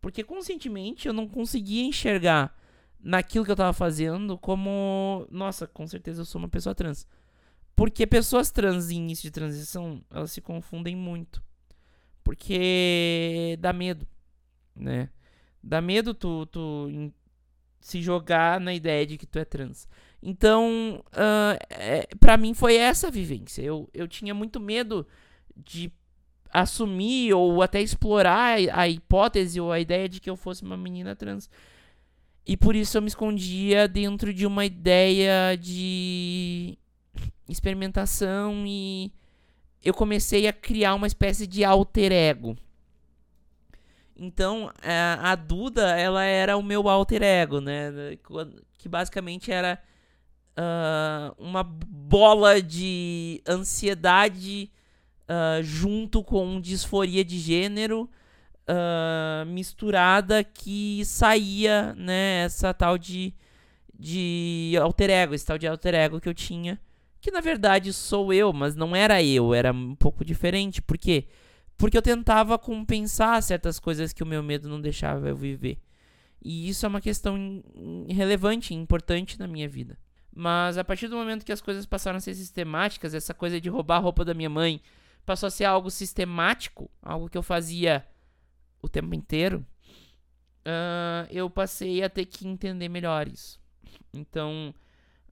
Porque 0.01 0.23
conscientemente 0.23 1.09
eu 1.09 1.15
não 1.15 1.29
conseguia 1.29 1.85
enxergar 1.85 2.55
naquilo 3.01 3.45
que 3.45 3.51
eu 3.51 3.57
tava 3.57 3.73
fazendo 3.73 4.37
como, 4.37 5.27
nossa, 5.31 5.67
com 5.67 5.87
certeza 5.87 6.23
eu 6.23 6.25
sou 6.25 6.41
uma 6.41 6.49
pessoa 6.49 6.75
trans. 6.75 7.07
Porque 7.77 8.07
pessoas 8.07 8.51
trans 8.51 8.91
em 8.91 8.97
início 8.97 9.25
de 9.25 9.31
transição, 9.31 10.03
elas 10.11 10.33
se 10.33 10.41
confundem 10.41 10.97
muito. 10.97 11.43
Porque 12.25 13.57
dá 13.61 13.73
medo, 13.73 14.07
né? 14.75 15.11
Dá 15.63 15.81
medo 15.83 16.15
tu, 16.15 16.47
tu 16.47 17.13
se 17.79 18.01
jogar 18.01 18.59
na 18.59 18.73
ideia 18.75 19.07
de 19.07 19.19
que 19.19 19.27
tu 19.27 19.39
é 19.39 19.45
trans. 19.45 19.87
Então, 20.23 21.05
uh, 21.13 21.57
é, 21.71 22.09
para 22.19 22.37
mim 22.37 22.55
foi 22.55 22.77
essa 22.77 23.09
a 23.09 23.11
vivência. 23.11 23.63
Eu, 23.63 23.89
eu 23.93 24.09
tinha 24.09 24.33
muito 24.33 24.59
medo 24.59 25.07
de 25.55 25.93
assumir 26.51 27.35
ou 27.35 27.63
até 27.63 27.83
explorar 27.83 28.59
a 28.73 28.89
hipótese 28.89 29.61
ou 29.61 29.71
a 29.71 29.79
ideia 29.79 30.09
de 30.09 30.19
que 30.19 30.31
eu 30.31 30.37
fosse 30.37 30.63
uma 30.63 30.77
menina 30.77 31.15
trans. 31.15 31.51
E 32.47 32.57
por 32.57 32.75
isso 32.75 32.97
eu 32.97 33.03
me 33.03 33.09
escondia 33.09 33.87
dentro 33.87 34.33
de 34.33 34.47
uma 34.47 34.65
ideia 34.65 35.57
de 35.57 36.79
experimentação 37.49 38.65
e 38.67 39.13
eu 39.83 39.95
comecei 39.95 40.47
a 40.47 40.53
criar 40.53 40.95
uma 40.95 41.07
espécie 41.07 41.47
de 41.47 41.65
alter 41.65 42.13
ego. 42.13 42.57
Então, 44.19 44.71
a 45.21 45.35
Duda, 45.35 45.97
ela 45.99 46.25
era 46.25 46.57
o 46.57 46.63
meu 46.63 46.89
alter 46.89 47.23
ego, 47.23 47.61
né? 47.61 48.17
Que 48.79 48.89
basicamente 48.89 49.53
era 49.53 49.79
uh, 50.57 51.35
uma 51.39 51.63
bola 51.63 52.63
de 52.63 53.43
ansiedade 53.47 54.71
uh, 55.29 55.63
junto 55.63 56.25
com 56.25 56.61
disforia 56.61 57.25
de 57.25 57.39
gênero 57.39 58.09
uh, 58.69 59.47
misturada 59.47 60.43
que 60.43 61.05
saía, 61.05 61.95
né? 61.95 62.45
Essa 62.45 62.73
tal 62.73 62.97
de, 62.97 63.35
de 63.99 64.75
alter 64.81 65.11
ego, 65.11 65.35
esse 65.35 65.45
tal 65.45 65.59
de 65.59 65.67
alter 65.67 65.95
ego 65.95 66.21
que 66.21 66.29
eu 66.29 66.35
tinha. 66.35 66.81
Que 67.21 67.31
na 67.31 67.41
verdade 67.41 67.93
sou 67.93 68.33
eu, 68.33 68.53
mas 68.53 68.77
não 68.77 68.95
era 68.95 69.23
eu, 69.23 69.55
era 69.55 69.73
um 69.73 69.95
pouco 69.95 70.25
diferente. 70.25 70.83
Por 70.83 70.99
quê? 70.99 71.27
Porque 71.77 71.97
eu 71.97 72.03
tentava 72.03 72.59
compensar 72.59 73.43
certas 73.43 73.79
coisas 73.79 74.13
que 74.13 74.23
o 74.23 74.27
meu 74.27 74.43
medo 74.43 74.69
não 74.69 74.81
deixava 74.81 75.29
eu 75.29 75.37
viver. 75.37 75.79
E 76.43 76.69
isso 76.69 76.87
é 76.87 76.89
uma 76.89 77.01
questão 77.01 77.63
relevante, 78.09 78.75
importante 78.75 79.39
na 79.39 79.47
minha 79.47 79.69
vida. 79.69 79.99
Mas 80.35 80.77
a 80.79 80.85
partir 80.85 81.09
do 81.09 81.17
momento 81.17 81.45
que 81.45 81.53
as 81.53 81.61
coisas 81.61 81.87
passaram 81.87 82.19
a 82.19 82.21
ser 82.21 82.35
sistemáticas, 82.35 83.15
essa 83.15 83.35
coisa 83.35 83.61
de 83.61 83.69
roubar 83.69 83.97
a 83.97 84.01
roupa 84.01 84.25
da 84.25 84.35
minha 84.35 84.51
mãe 84.51 84.81
passou 85.25 85.47
a 85.47 85.51
ser 85.51 85.65
algo 85.65 85.91
sistemático, 85.91 86.91
algo 87.03 87.29
que 87.29 87.37
eu 87.37 87.43
fazia 87.43 88.07
o 88.81 88.89
tempo 88.89 89.15
inteiro, 89.15 89.67
uh, 90.67 91.27
eu 91.31 91.51
passei 91.51 92.03
a 92.03 92.09
ter 92.09 92.27
que 92.27 92.47
entender 92.47 92.89
melhor 92.89 93.27
isso. 93.27 93.59
Então, 94.13 94.75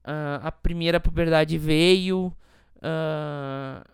uh, 0.05 0.39
a 0.43 0.51
primeira 0.51 0.99
puberdade 0.99 1.57
veio, 1.57 2.33
uh, 2.77 3.85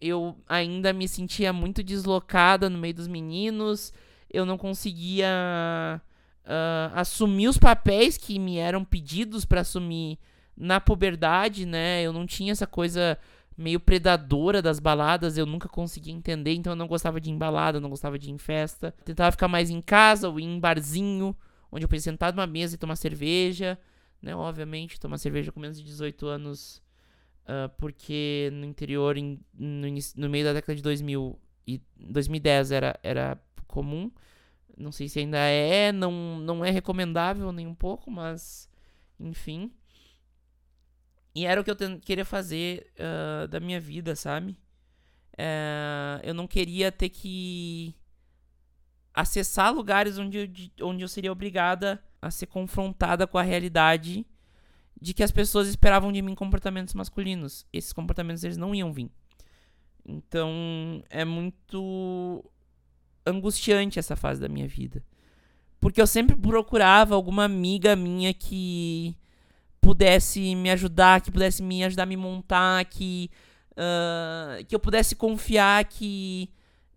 eu 0.00 0.36
ainda 0.48 0.92
me 0.92 1.06
sentia 1.06 1.52
muito 1.52 1.82
deslocada 1.82 2.70
no 2.70 2.78
meio 2.78 2.94
dos 2.94 3.08
meninos, 3.08 3.92
eu 4.30 4.46
não 4.46 4.56
conseguia 4.56 6.00
uh, 6.44 6.92
assumir 6.94 7.48
os 7.48 7.58
papéis 7.58 8.16
que 8.16 8.38
me 8.38 8.58
eram 8.58 8.84
pedidos 8.84 9.44
para 9.44 9.60
assumir 9.60 10.18
na 10.56 10.80
puberdade, 10.80 11.66
né? 11.66 12.02
Eu 12.02 12.12
não 12.12 12.26
tinha 12.26 12.52
essa 12.52 12.66
coisa 12.66 13.18
meio 13.56 13.78
predadora 13.78 14.62
das 14.62 14.80
baladas, 14.80 15.36
eu 15.36 15.44
nunca 15.44 15.68
conseguia 15.68 16.12
entender, 16.12 16.54
então 16.54 16.72
eu 16.72 16.76
não 16.76 16.86
gostava 16.86 17.20
de 17.20 17.30
ir 17.30 17.32
em 17.34 17.38
balada, 17.38 17.80
não 17.80 17.90
gostava 17.90 18.18
de 18.18 18.28
ir 18.28 18.32
em 18.32 18.38
festa. 18.38 18.94
Tentava 19.04 19.30
ficar 19.30 19.48
mais 19.48 19.70
em 19.70 19.80
casa 19.80 20.28
ou 20.28 20.40
em 20.40 20.58
barzinho, 20.58 21.36
onde 21.70 21.84
eu 21.84 21.88
podia 21.88 22.00
sentar 22.00 22.32
numa 22.32 22.46
mesa 22.46 22.74
e 22.74 22.78
tomar 22.78 22.96
cerveja, 22.96 23.78
né? 24.22 24.34
Obviamente, 24.34 25.00
tomar 25.00 25.18
cerveja 25.18 25.52
com 25.52 25.60
menos 25.60 25.78
de 25.78 25.84
18 25.84 26.26
anos 26.26 26.82
Uh, 27.42 27.68
porque 27.76 28.50
no 28.52 28.64
interior, 28.64 29.16
no, 29.16 29.88
no, 30.16 30.30
meio 30.30 30.44
da 30.44 30.52
década 30.52 30.76
de 30.76 30.82
2000 30.82 31.40
e 31.66 31.82
2010 31.98 32.70
era, 32.70 32.98
era 33.02 33.38
comum. 33.66 34.10
Não 34.76 34.92
sei 34.92 35.08
se 35.08 35.18
ainda 35.18 35.38
é, 35.38 35.90
não, 35.90 36.38
não 36.38 36.64
é 36.64 36.70
recomendável 36.70 37.50
nem 37.52 37.66
um 37.66 37.74
pouco, 37.74 38.10
mas 38.10 38.70
enfim. 39.18 39.72
E 41.34 41.46
era 41.46 41.60
o 41.60 41.64
que 41.64 41.70
eu 41.70 41.76
queria 42.00 42.24
fazer 42.24 42.92
uh, 42.96 43.48
da 43.48 43.58
minha 43.58 43.80
vida, 43.80 44.14
sabe? 44.14 44.52
Uh, 45.32 46.20
eu 46.22 46.34
não 46.34 46.46
queria 46.46 46.92
ter 46.92 47.08
que 47.08 47.94
acessar 49.12 49.74
lugares 49.74 50.16
onde 50.16 50.38
eu, 50.78 50.86
onde 50.86 51.02
eu 51.02 51.08
seria 51.08 51.32
obrigada 51.32 52.02
a 52.22 52.30
ser 52.30 52.46
confrontada 52.46 53.26
com 53.26 53.36
a 53.36 53.42
realidade 53.42 54.24
de 54.98 55.12
que 55.12 55.24
as 55.24 55.32
pessoas 55.32 55.66
esperavam 55.66 56.12
de 56.12 56.22
mim 56.22 56.34
comportamentos 56.34 56.94
masculinos. 56.94 57.66
Esses 57.72 57.92
comportamentos 57.92 58.44
eles 58.44 58.56
não 58.56 58.72
iam 58.72 58.92
vir. 58.92 59.10
Então 60.06 61.02
é 61.10 61.24
muito 61.24 62.44
angustiante 63.26 63.98
essa 63.98 64.14
fase 64.14 64.40
da 64.40 64.48
minha 64.48 64.68
vida. 64.68 65.04
Porque 65.80 66.00
eu 66.00 66.06
sempre 66.06 66.36
procurava 66.36 67.16
alguma 67.16 67.44
amiga 67.44 67.96
minha 67.96 68.32
que 68.32 69.16
pudesse 69.80 70.54
me 70.54 70.70
ajudar, 70.70 71.20
que 71.20 71.32
pudesse 71.32 71.60
me 71.60 71.82
ajudar 71.82 72.04
a 72.04 72.06
me 72.06 72.16
montar, 72.16 72.84
que, 72.84 73.28
uh, 73.72 74.64
que 74.64 74.74
eu 74.74 74.78
pudesse 74.78 75.16
confiar 75.16 75.84
que 75.86 76.48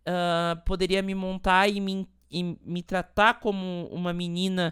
uh, 0.08 0.62
poderia 0.66 1.02
me 1.02 1.16
montar 1.16 1.68
e 1.68 1.82
me, 1.82 2.08
e 2.30 2.44
me 2.64 2.84
tratar 2.84 3.40
como 3.40 3.90
uma 3.92 4.14
menina 4.14 4.72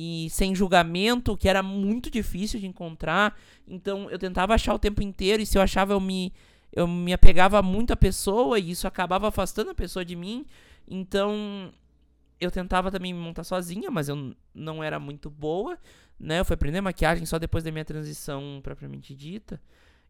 e 0.00 0.30
sem 0.30 0.54
julgamento, 0.54 1.36
que 1.36 1.48
era 1.48 1.60
muito 1.60 2.08
difícil 2.08 2.60
de 2.60 2.68
encontrar. 2.68 3.36
Então 3.66 4.08
eu 4.08 4.16
tentava 4.16 4.54
achar 4.54 4.72
o 4.72 4.78
tempo 4.78 5.02
inteiro 5.02 5.42
e 5.42 5.46
se 5.46 5.58
eu 5.58 5.62
achava 5.62 5.92
eu 5.92 5.98
me 5.98 6.32
eu 6.72 6.86
me 6.86 7.12
apegava 7.12 7.60
muito 7.62 7.92
à 7.92 7.96
pessoa 7.96 8.60
e 8.60 8.70
isso 8.70 8.86
acabava 8.86 9.26
afastando 9.26 9.70
a 9.72 9.74
pessoa 9.74 10.04
de 10.04 10.14
mim. 10.14 10.46
Então 10.86 11.72
eu 12.40 12.48
tentava 12.48 12.92
também 12.92 13.12
me 13.12 13.18
montar 13.18 13.42
sozinha, 13.42 13.90
mas 13.90 14.08
eu 14.08 14.36
não 14.54 14.84
era 14.84 15.00
muito 15.00 15.28
boa, 15.28 15.76
né? 16.20 16.38
Eu 16.38 16.44
fui 16.44 16.54
aprender 16.54 16.80
maquiagem 16.80 17.26
só 17.26 17.36
depois 17.36 17.64
da 17.64 17.72
minha 17.72 17.84
transição 17.84 18.60
propriamente 18.62 19.16
dita. 19.16 19.60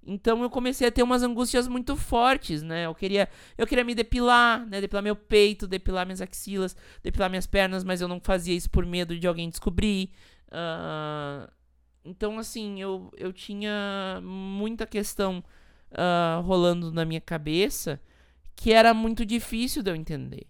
Então 0.08 0.42
eu 0.42 0.48
comecei 0.48 0.88
a 0.88 0.90
ter 0.90 1.02
umas 1.02 1.22
angústias 1.22 1.68
muito 1.68 1.94
fortes, 1.94 2.62
né? 2.62 2.86
Eu 2.86 2.94
queria, 2.94 3.28
eu 3.58 3.66
queria 3.66 3.84
me 3.84 3.94
depilar, 3.94 4.66
né? 4.66 4.80
Depilar 4.80 5.02
meu 5.02 5.14
peito, 5.14 5.68
depilar 5.68 6.06
minhas 6.06 6.22
axilas, 6.22 6.74
depilar 7.02 7.28
minhas 7.28 7.46
pernas, 7.46 7.84
mas 7.84 8.00
eu 8.00 8.08
não 8.08 8.18
fazia 8.18 8.54
isso 8.54 8.70
por 8.70 8.86
medo 8.86 9.18
de 9.18 9.26
alguém 9.26 9.50
descobrir. 9.50 10.10
Uh, 10.48 11.50
então, 12.02 12.38
assim, 12.38 12.80
eu, 12.80 13.12
eu 13.18 13.34
tinha 13.34 14.18
muita 14.22 14.86
questão 14.86 15.44
uh, 15.92 16.40
rolando 16.40 16.90
na 16.90 17.04
minha 17.04 17.20
cabeça 17.20 18.00
que 18.56 18.72
era 18.72 18.94
muito 18.94 19.26
difícil 19.26 19.82
de 19.82 19.90
eu 19.90 19.94
entender. 19.94 20.46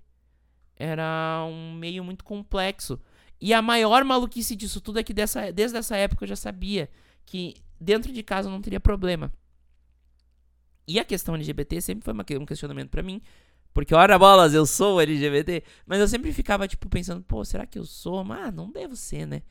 Era 0.76 1.44
um 1.50 1.74
meio 1.74 2.04
muito 2.04 2.24
complexo. 2.24 3.00
E 3.40 3.52
a 3.52 3.60
maior 3.60 4.04
maluquice 4.04 4.54
disso 4.54 4.80
tudo 4.80 5.00
é 5.00 5.02
que 5.02 5.12
dessa, 5.12 5.50
desde 5.52 5.76
essa 5.76 5.96
época 5.96 6.24
eu 6.24 6.28
já 6.28 6.36
sabia 6.36 6.88
que 7.26 7.56
dentro 7.80 8.12
de 8.12 8.22
casa 8.22 8.48
não 8.48 8.62
teria 8.62 8.78
problema. 8.78 9.32
E 10.88 10.98
a 10.98 11.04
questão 11.04 11.34
LGBT 11.34 11.82
sempre 11.82 12.02
foi 12.02 12.14
uma, 12.14 12.24
um 12.40 12.46
questionamento 12.46 12.88
para 12.88 13.02
mim. 13.02 13.20
Porque, 13.74 13.94
ora 13.94 14.18
bolas, 14.18 14.54
eu 14.54 14.64
sou 14.64 14.98
LGBT. 15.00 15.62
Mas 15.86 16.00
eu 16.00 16.08
sempre 16.08 16.32
ficava, 16.32 16.66
tipo, 16.66 16.88
pensando, 16.88 17.22
pô, 17.22 17.44
será 17.44 17.66
que 17.66 17.78
eu 17.78 17.84
sou? 17.84 18.20
Ah, 18.32 18.50
não 18.50 18.72
devo 18.72 18.96
ser, 18.96 19.26
né? 19.26 19.42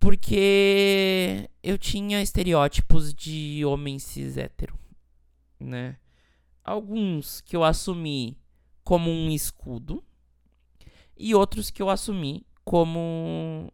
Porque 0.00 1.48
eu 1.62 1.78
tinha 1.78 2.20
estereótipos 2.20 3.14
de 3.14 3.64
homem 3.64 4.00
cis 4.00 4.36
hétero, 4.36 4.76
né? 5.60 5.96
Alguns 6.64 7.40
que 7.40 7.56
eu 7.56 7.62
assumi 7.62 8.36
como 8.82 9.10
um 9.10 9.30
escudo. 9.30 10.02
E 11.16 11.34
outros 11.34 11.70
que 11.70 11.80
eu 11.80 11.88
assumi 11.88 12.44
como 12.64 13.72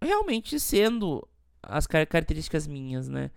realmente 0.00 0.58
sendo 0.58 1.28
as 1.62 1.86
características 1.86 2.66
minhas, 2.66 3.08
né? 3.08 3.30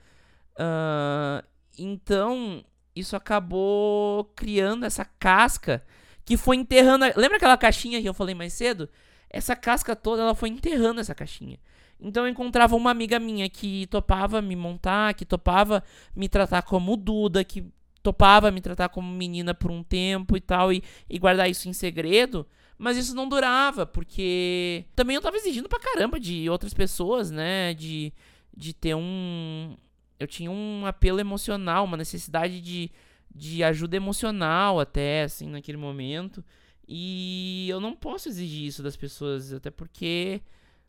Uh, 0.54 1.53
então, 1.78 2.64
isso 2.96 3.16
acabou 3.16 4.26
criando 4.36 4.86
essa 4.86 5.06
casca 5.06 5.84
que 6.26 6.38
foi 6.38 6.58
enterrando. 6.58 7.06
A... 7.06 7.14
Lembra 7.16 7.38
aquela 7.38 7.58
caixinha 7.58 8.02
que 8.02 8.08
eu 8.08 8.14
falei 8.14 8.36
mais 8.36 8.54
cedo? 8.54 8.90
Essa 9.30 9.56
casca 9.56 9.96
toda, 9.96 10.22
ela 10.22 10.36
foi 10.36 10.50
enterrando 10.50 11.02
essa 11.02 11.16
caixinha. 11.16 11.58
Então 12.00 12.26
eu 12.26 12.32
encontrava 12.32 12.76
uma 12.76 12.92
amiga 12.92 13.20
minha 13.20 13.50
que 13.50 13.88
topava 13.88 14.42
me 14.42 14.56
montar, 14.56 15.14
que 15.14 15.26
topava 15.26 15.84
me 16.16 16.28
tratar 16.28 16.62
como 16.64 16.98
Duda, 16.98 17.44
que 17.44 17.66
topava 18.02 18.52
me 18.52 18.60
tratar 18.62 18.90
como 18.90 19.10
menina 19.10 19.54
por 19.54 19.72
um 19.72 19.82
tempo 19.82 20.36
e 20.36 20.42
tal, 20.42 20.74
e, 20.74 20.84
e 21.10 21.18
guardar 21.18 21.50
isso 21.50 21.70
em 21.70 21.74
segredo. 21.74 22.46
Mas 22.78 22.98
isso 22.98 23.16
não 23.16 23.30
durava, 23.30 23.86
porque 23.86 24.86
também 24.96 25.16
eu 25.16 25.22
tava 25.22 25.38
exigindo 25.38 25.70
pra 25.70 25.80
caramba 25.80 26.20
de 26.20 26.50
outras 26.50 26.74
pessoas, 26.74 27.32
né? 27.32 27.74
De, 27.74 28.12
de 28.56 28.74
ter 28.74 28.96
um, 28.96 29.78
eu 30.20 30.28
tinha 30.28 30.52
um 30.52 30.86
apelo 30.86 31.20
emocional, 31.20 31.86
uma 31.86 31.98
necessidade 31.98 32.62
de, 32.62 32.92
de 33.34 33.64
ajuda 33.64 33.96
emocional 33.96 34.80
até, 34.80 35.24
assim, 35.24 35.48
naquele 35.48 35.78
momento. 35.78 36.44
E 36.88 37.68
eu 37.70 37.80
não 37.80 37.96
posso 37.96 38.30
exigir 38.30 38.68
isso 38.68 38.84
das 38.84 38.96
pessoas, 38.96 39.54
até 39.54 39.72
porque 39.72 40.42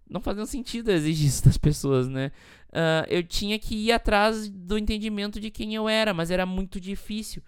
não 0.09 0.21
fazia 0.21 0.45
sentido 0.47 0.91
exigir 0.91 1.29
isso 1.29 1.45
das 1.45 1.57
pessoas, 1.57 2.09
né? 2.09 2.31
Uh, 2.69 3.07
eu 3.09 3.23
tinha 3.23 3.59
que 3.59 3.75
ir 3.75 3.93
atrás 3.93 4.49
do 4.49 4.77
entendimento 4.77 5.41
de 5.41 5.51
quem 5.51 5.75
eu 5.75 5.89
era, 5.89 6.13
mas 6.13 6.31
era 6.31 6.45
muito 6.45 6.81
difícil, 6.81 7.43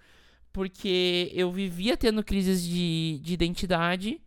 porque 0.52 1.30
eu 1.34 1.50
vivia 1.50 1.96
tendo 1.96 2.24
crises 2.24 2.62
de, 2.62 3.20
de 3.22 3.34
identidade, 3.34 4.20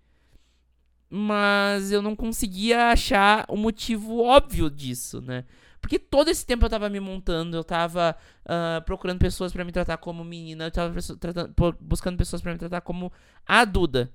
mas 1.09 1.91
eu 1.91 2.01
não 2.01 2.15
conseguia 2.15 2.91
achar 2.91 3.45
o 3.49 3.57
motivo 3.57 4.19
óbvio 4.19 4.69
disso, 4.69 5.21
né? 5.21 5.43
Porque 5.81 5.97
todo 5.97 6.29
esse 6.29 6.45
tempo 6.45 6.65
eu 6.65 6.69
tava 6.69 6.89
me 6.89 6.99
montando, 6.99 7.55
eu 7.55 7.63
tava 7.63 8.15
uh, 8.45 8.83
procurando 8.85 9.19
pessoas 9.19 9.51
para 9.51 9.63
me 9.63 9.71
tratar 9.71 9.97
como 9.97 10.23
menina, 10.23 10.65
eu 10.65 10.71
tava 10.71 10.99
tratando, 11.19 11.53
buscando 11.79 12.17
pessoas 12.17 12.41
para 12.41 12.51
me 12.51 12.59
tratar 12.59 12.81
como 12.81 13.11
a 13.45 13.63
Duda. 13.65 14.11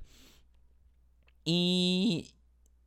E, 1.47 2.29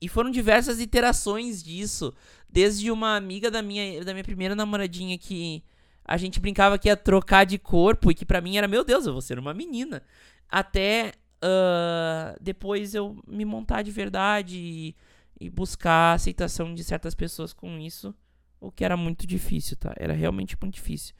e 0.01 0.07
foram 0.07 0.31
diversas 0.31 0.79
iterações 0.79 1.63
disso. 1.63 2.13
Desde 2.50 2.89
uma 2.91 3.15
amiga 3.15 3.51
da 3.51 3.62
minha, 3.62 4.03
da 4.03 4.13
minha 4.13 4.24
primeira 4.24 4.55
namoradinha 4.55 5.17
que 5.17 5.63
a 6.05 6.15
gente 6.15 6.39
brincava 6.39 6.77
que 6.79 6.88
ia 6.88 6.96
trocar 6.96 7.46
de 7.46 7.57
corpo 7.57 8.10
e 8.10 8.15
que 8.15 8.25
para 8.25 8.41
mim 8.41 8.57
era, 8.57 8.67
meu 8.67 8.84
Deus, 8.84 9.05
eu 9.05 9.13
vou 9.13 9.22
ser 9.22 9.38
uma 9.38 9.53
menina. 9.53 10.01
Até 10.50 11.13
uh, 11.43 12.38
depois 12.41 12.96
eu 12.96 13.22
me 13.27 13.43
montar 13.43 13.81
de 13.81 13.91
verdade 13.91 14.57
e, 14.57 14.96
e 15.39 15.50
buscar 15.50 16.12
a 16.12 16.13
aceitação 16.13 16.74
de 16.74 16.84
certas 16.84 17.13
pessoas 17.13 17.51
com 17.51 17.77
isso. 17.77 18.15
O 18.59 18.71
que 18.71 18.83
era 18.83 18.97
muito 18.97 19.27
difícil, 19.27 19.77
tá? 19.77 19.93
Era 19.97 20.13
realmente 20.13 20.57
muito 20.61 20.75
difícil. 20.75 21.13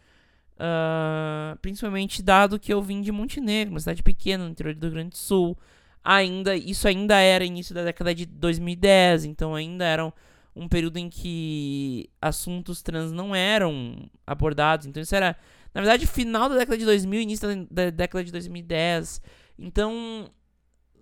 Uh, 0.56 1.56
principalmente 1.62 2.24
dado 2.24 2.60
que 2.60 2.74
eu 2.74 2.82
vim 2.82 3.02
de 3.02 3.12
Montenegro, 3.12 3.74
uma 3.74 3.80
cidade 3.80 4.02
pequena 4.02 4.44
no 4.44 4.50
interior 4.50 4.74
do 4.74 4.88
Rio 4.88 4.94
Grande 4.94 5.10
do 5.12 5.18
Sul. 5.18 5.58
Ainda, 6.04 6.56
isso 6.56 6.88
ainda 6.88 7.20
era 7.20 7.46
início 7.46 7.76
da 7.76 7.84
década 7.84 8.16
de 8.16 8.26
2010, 8.26 9.26
então 9.26 9.54
ainda 9.54 9.86
era 9.86 10.06
um, 10.06 10.12
um 10.56 10.68
período 10.68 10.98
em 10.98 11.10
que 11.10 12.10
assuntos 12.22 12.82
trans 12.82 13.12
não 13.12 13.36
eram 13.36 14.10
abordados. 14.26 14.88
Então 14.88 15.04
isso 15.04 15.16
era, 15.16 15.36
na 15.74 15.82
verdade, 15.82 16.08
final 16.08 16.50
da 16.50 16.56
década 16.56 16.78
de 16.78 16.86
2000, 16.86 17.22
início 17.22 17.48
da, 17.48 17.84
da 17.84 17.90
década 17.92 18.24
de 18.24 18.32
2010. 18.32 19.22
Então 19.60 20.32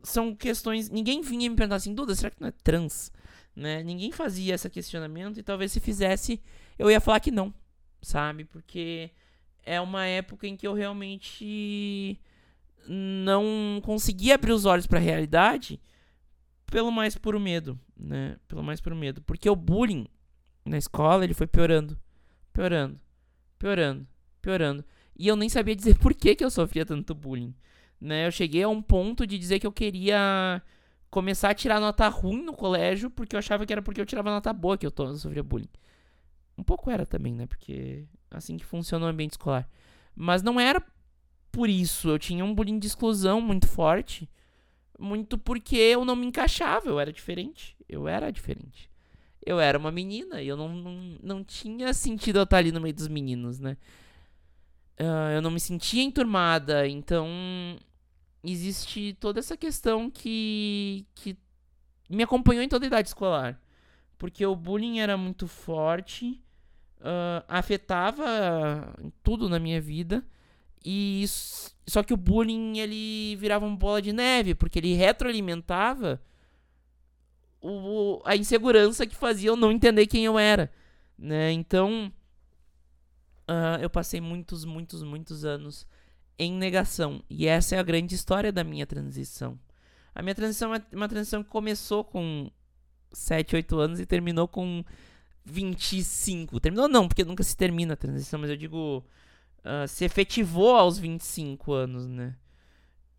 são 0.04 0.36
questões. 0.36 0.90
Ninguém 0.90 1.22
vinha 1.22 1.50
me 1.50 1.56
perguntar 1.56 1.78
assim, 1.78 1.94
Duda, 1.94 2.14
será 2.16 2.30
que 2.30 2.42
não 2.42 2.50
é 2.50 2.54
trans? 2.64 3.12
Né? 3.56 3.84
Ninguém 3.84 4.12
fazia 4.12 4.56
esse 4.56 4.70
questionamento 4.70 5.40
e 5.40 5.44
talvez 5.44 5.72
se 5.72 5.80
fizesse, 5.80 6.42
eu 6.78 6.92
ia 6.92 7.00
falar 7.00 7.20
que 7.20 7.32
não, 7.32 7.54
sabe? 8.02 8.44
Porque 8.44 9.12
é 9.64 9.80
uma 9.80 10.06
época 10.06 10.48
em 10.48 10.58
que 10.58 10.68
eu 10.68 10.74
realmente 10.74 12.20
não 12.88 13.82
conseguia 13.84 14.36
abrir 14.36 14.52
os 14.52 14.66
olhos 14.66 14.86
para 14.86 15.00
a 15.00 15.02
realidade 15.02 15.82
pelo 16.68 16.92
mais 16.92 17.16
puro 17.16 17.40
medo, 17.40 17.80
né? 17.98 18.38
Pelo 18.48 18.64
mais 18.64 18.82
puro 18.82 18.96
medo, 18.96 19.22
porque 19.22 19.50
o 19.50 19.56
bullying 19.56 20.08
na 20.66 20.78
escola, 20.78 21.24
ele 21.24 21.34
foi 21.34 21.48
piorando, 21.48 21.98
piorando, 22.52 23.00
piorando, 23.60 24.08
piorando. 24.42 24.86
E 25.18 25.28
eu 25.28 25.36
nem 25.36 25.48
sabia 25.48 25.76
dizer 25.76 25.98
por 26.00 26.14
que, 26.14 26.36
que 26.36 26.44
eu 26.44 26.50
sofria 26.50 26.86
tanto 26.86 27.16
bullying, 27.16 27.54
né? 28.02 28.28
Eu 28.28 28.32
cheguei 28.32 28.64
a 28.64 28.70
um 28.70 28.82
ponto 28.82 29.26
de 29.26 29.38
dizer 29.38 29.60
que 29.60 29.68
eu 29.68 29.72
queria 29.72 30.62
começar 31.16 31.52
a 31.52 31.54
tirar 31.54 31.80
nota 31.80 32.10
ruim 32.10 32.44
no 32.44 32.52
colégio, 32.52 33.10
porque 33.10 33.38
eu 33.38 33.40
achava 33.40 33.66
que 33.66 33.72
era 33.72 33.82
porque 33.82 34.02
eu 34.02 34.06
tirava 34.06 34.30
nota 34.30 34.52
boa 34.52 34.78
que 34.78 34.86
eu, 34.86 34.92
tô, 34.92 35.06
eu 35.06 35.16
sofria 35.16 35.42
bullying. 35.42 35.70
Um 36.58 36.64
pouco 36.64 36.92
era 36.92 37.06
também, 37.06 37.34
né? 37.34 37.48
Porque 37.48 38.06
assim 38.30 38.58
que 38.58 38.66
funciona 38.66 39.06
o 39.06 39.08
ambiente 39.08 39.32
escolar. 39.32 39.66
Mas 40.14 40.44
não 40.44 40.60
era 40.60 40.86
por 41.54 41.70
isso. 41.70 42.10
Eu 42.10 42.20
tinha 42.20 42.44
um 42.44 42.54
bullying 42.54 42.78
de 42.78 42.88
exclusão 42.88 43.40
muito 43.40 43.66
forte. 43.66 44.30
Muito 45.00 45.38
porque 45.38 45.78
eu 45.78 46.04
não 46.04 46.18
me 46.18 46.26
encaixava. 46.26 46.90
Eu 46.90 47.00
era 47.00 47.14
diferente. 47.14 47.78
Eu 47.88 48.10
era 48.10 48.30
diferente. 48.30 48.92
Eu 49.46 49.58
era 49.58 49.78
uma 49.78 49.92
menina 49.92 50.42
e 50.42 50.50
eu 50.50 50.58
não, 50.58 50.68
não, 50.68 51.18
não 51.24 51.44
tinha 51.46 51.94
sentido 51.94 52.40
eu 52.40 52.44
estar 52.44 52.58
ali 52.58 52.74
no 52.74 52.82
meio 52.82 52.94
dos 52.94 53.08
meninos, 53.08 53.58
né? 53.58 53.78
Uh, 55.00 55.32
eu 55.34 55.42
não 55.42 55.52
me 55.52 55.62
sentia 55.62 56.04
enturmada. 56.04 56.86
Então 56.86 57.26
existe 58.52 59.18
toda 59.20 59.40
essa 59.40 59.58
questão 59.58 60.10
que, 60.10 61.06
que 61.16 61.38
me 62.10 62.24
acompanhou 62.24 62.64
em 62.64 62.70
toda 62.70 62.86
a 62.86 62.88
idade 62.88 63.08
escolar. 63.08 63.60
Porque 64.18 64.46
o 64.46 64.56
bullying 64.56 65.00
era 65.00 65.18
muito 65.18 65.48
forte, 65.48 66.42
uh, 67.00 67.44
afetava 67.48 68.94
tudo 69.24 69.50
na 69.50 69.60
minha 69.60 69.82
vida. 69.82 70.26
E 70.84 71.26
só 71.88 72.04
que 72.04 72.14
o 72.14 72.18
bullying 72.18 72.78
ele 72.78 73.36
virava 73.38 73.66
uma 73.66 73.76
bola 73.76 74.02
de 74.02 74.14
neve, 74.14 74.54
porque 74.54 74.80
ele 74.80 74.94
retroalimentava 74.94 76.22
o, 77.60 78.22
a 78.24 78.36
insegurança 78.36 79.08
que 79.08 79.16
fazia 79.16 79.50
eu 79.50 79.56
não 79.56 79.72
entender 79.72 80.06
quem 80.06 80.24
eu 80.26 80.38
era. 80.38 80.72
Né? 81.18 81.52
Então, 81.52 82.12
uh, 83.50 83.82
eu 83.82 83.90
passei 83.90 84.22
muitos, 84.22 84.64
muitos, 84.64 85.02
muitos 85.02 85.44
anos 85.44 85.88
em 86.38 86.54
negação. 86.54 87.24
E 87.30 87.48
essa 87.48 87.76
é 87.76 87.80
a 87.80 87.84
grande 87.84 88.16
história 88.16 88.52
da 88.52 88.64
minha 88.64 88.86
transição. 88.86 89.60
A 90.14 90.22
minha 90.22 90.36
transição 90.36 90.74
é 90.74 90.82
uma 90.94 91.10
transição 91.10 91.44
que 91.44 91.50
começou 91.50 92.04
com 92.04 92.50
7, 93.12 93.56
8 93.56 93.80
anos 93.80 94.00
e 94.00 94.06
terminou 94.06 94.48
com 94.48 94.84
25. 95.44 96.60
Terminou 96.60 96.88
não, 96.88 97.08
porque 97.08 97.24
nunca 97.24 97.44
se 97.44 97.56
termina 97.56 97.94
a 97.94 97.98
transição, 97.98 98.40
mas 98.40 98.50
eu 98.50 98.58
digo. 98.58 99.04
Uh, 99.60 99.88
se 99.88 100.06
efetivou 100.06 100.76
aos 100.76 101.00
25 101.00 101.74
anos, 101.74 102.08
né? 102.08 102.36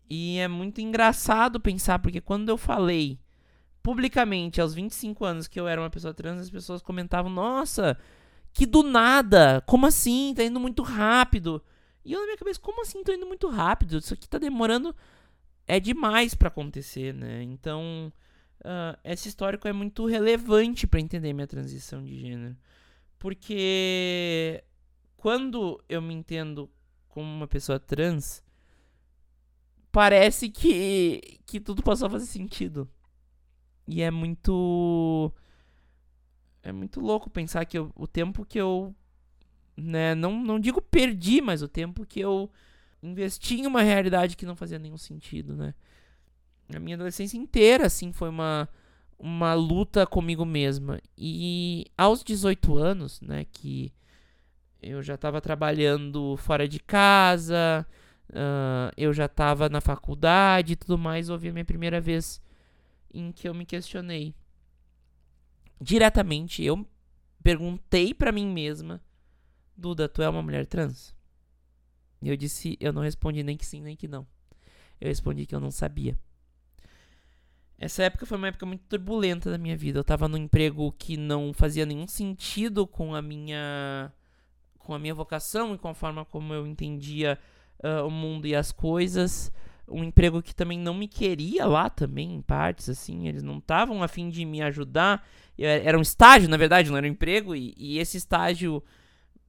E 0.09 0.37
é 0.37 0.47
muito 0.47 0.79
engraçado 0.79 1.59
pensar, 1.59 1.99
porque 1.99 2.21
quando 2.21 2.47
eu 2.47 2.57
falei 2.57 3.19
publicamente 3.83 4.61
aos 4.61 4.73
25 4.73 5.25
anos 5.25 5.47
que 5.47 5.59
eu 5.59 5.67
era 5.67 5.81
uma 5.81 5.89
pessoa 5.89 6.13
trans, 6.13 6.39
as 6.39 6.49
pessoas 6.49 6.81
comentavam: 6.81 7.29
Nossa, 7.29 7.97
que 8.53 8.65
do 8.65 8.81
nada! 8.81 9.61
Como 9.67 9.85
assim? 9.85 10.33
Tá 10.35 10.43
indo 10.43 10.59
muito 10.59 10.83
rápido. 10.83 11.61
E 12.07 12.13
eu 12.13 12.21
na 12.21 12.25
minha 12.25 12.37
cabeça, 12.37 12.57
como 12.57 12.81
assim 12.81 13.03
tô 13.03 13.11
indo 13.11 13.25
muito 13.27 13.49
rápido? 13.49 13.97
Isso 13.97 14.13
aqui 14.13 14.29
tá 14.29 14.37
demorando. 14.37 14.95
É 15.67 15.77
demais 15.77 16.33
para 16.33 16.47
acontecer, 16.47 17.13
né? 17.13 17.43
Então, 17.43 18.13
uh, 18.61 18.97
esse 19.03 19.27
histórico 19.27 19.67
é 19.67 19.73
muito 19.73 20.05
relevante 20.05 20.87
para 20.87 21.01
entender 21.01 21.33
minha 21.33 21.45
transição 21.45 22.01
de 22.05 22.17
gênero. 22.17 22.55
Porque 23.19 24.63
quando 25.17 25.83
eu 25.89 26.01
me 26.01 26.13
entendo 26.13 26.71
como 27.09 27.27
uma 27.29 27.45
pessoa 27.45 27.77
trans, 27.77 28.41
parece 29.91 30.47
que, 30.47 31.41
que 31.45 31.59
tudo 31.59 31.83
passou 31.83 32.07
a 32.07 32.11
fazer 32.11 32.27
sentido. 32.27 32.89
E 33.85 34.01
é 34.01 34.09
muito. 34.09 35.29
É 36.63 36.71
muito 36.71 37.01
louco 37.01 37.29
pensar 37.29 37.65
que 37.65 37.77
eu, 37.77 37.91
o 37.95 38.07
tempo 38.07 38.45
que 38.45 38.57
eu 38.57 38.95
né? 39.77 40.15
Não, 40.15 40.41
não 40.43 40.59
digo 40.59 40.81
perdi, 40.81 41.39
mas 41.39 41.61
o 41.61 41.67
tempo 41.67 42.05
que 42.05 42.19
eu 42.19 42.49
investi 43.01 43.61
em 43.61 43.67
uma 43.67 43.83
realidade 43.83 44.35
que 44.35 44.45
não 44.45 44.55
fazia 44.55 44.79
nenhum 44.79 44.97
sentido, 44.97 45.55
né? 45.55 45.73
A 46.73 46.79
minha 46.79 46.95
adolescência 46.95 47.37
inteira, 47.37 47.85
assim, 47.85 48.11
foi 48.11 48.27
uma, 48.27 48.67
uma 49.17 49.53
luta 49.53 50.05
comigo 50.05 50.43
mesma. 50.43 50.99
E 51.17 51.85
aos 51.97 52.23
18 52.23 52.75
anos, 52.77 53.21
né, 53.21 53.45
que 53.45 53.93
eu 54.81 55.01
já 55.01 55.15
estava 55.15 55.39
trabalhando 55.39 56.35
fora 56.37 56.67
de 56.67 56.79
casa, 56.79 57.85
uh, 58.31 58.91
eu 58.97 59.13
já 59.13 59.25
estava 59.25 59.69
na 59.69 59.79
faculdade 59.79 60.73
e 60.73 60.75
tudo 60.75 60.97
mais, 60.97 61.29
houve 61.29 61.47
a 61.47 61.53
minha 61.53 61.63
primeira 61.63 62.01
vez 62.01 62.41
em 63.13 63.31
que 63.31 63.47
eu 63.47 63.53
me 63.53 63.65
questionei. 63.65 64.35
Diretamente, 65.79 66.63
eu 66.63 66.85
perguntei 67.41 68.13
para 68.13 68.31
mim 68.31 68.47
mesma 68.47 69.01
Duda, 69.77 70.09
tu 70.09 70.21
é 70.21 70.29
uma 70.29 70.41
mulher 70.41 70.65
trans? 70.65 71.15
E 72.21 72.29
eu 72.29 72.35
disse, 72.35 72.77
eu 72.79 72.91
não 72.91 73.01
respondi 73.01 73.43
nem 73.43 73.55
que 73.55 73.65
sim, 73.65 73.81
nem 73.81 73.95
que 73.95 74.07
não. 74.07 74.25
Eu 74.99 75.07
respondi 75.07 75.45
que 75.45 75.53
eu 75.53 75.59
não 75.59 75.69
sabia. 75.69 76.17
Essa 77.77 78.03
época 78.03 78.25
foi 78.25 78.37
uma 78.37 78.47
época 78.47 78.65
muito 78.65 78.85
turbulenta 78.89 79.51
da 79.51 79.57
minha 79.57 79.77
vida. 79.77 79.99
Eu 79.99 80.03
tava 80.03 80.27
num 80.27 80.37
emprego 80.37 80.91
que 80.91 81.15
não 81.15 81.53
fazia 81.53 81.85
nenhum 81.85 82.07
sentido 82.07 82.87
com 82.87 83.13
a 83.13 83.21
minha 83.21 84.11
com 84.79 84.93
a 84.93 84.99
minha 84.99 85.13
vocação 85.13 85.75
e 85.75 85.77
com 85.77 85.89
a 85.89 85.93
forma 85.93 86.23
como 86.23 86.53
eu 86.53 86.65
entendia 86.65 87.37
uh, 87.83 88.07
o 88.07 88.09
mundo 88.09 88.47
e 88.47 88.55
as 88.55 88.71
coisas. 88.71 89.51
Um 89.87 90.03
emprego 90.03 90.41
que 90.41 90.55
também 90.55 90.79
não 90.79 90.93
me 90.93 91.07
queria 91.07 91.65
lá 91.65 91.89
também, 91.89 92.33
em 92.33 92.41
partes, 92.41 92.89
assim. 92.89 93.27
Eles 93.27 93.43
não 93.43 93.57
estavam 93.59 94.01
afim 94.01 94.29
de 94.29 94.43
me 94.43 94.61
ajudar. 94.61 95.27
Eu, 95.57 95.69
era 95.69 95.97
um 95.97 96.01
estágio, 96.01 96.49
na 96.49 96.57
verdade, 96.57 96.89
não 96.89 96.97
era 96.97 97.05
um 97.05 97.11
emprego. 97.11 97.55
E, 97.55 97.75
e 97.77 97.99
esse 97.99 98.17
estágio 98.17 98.81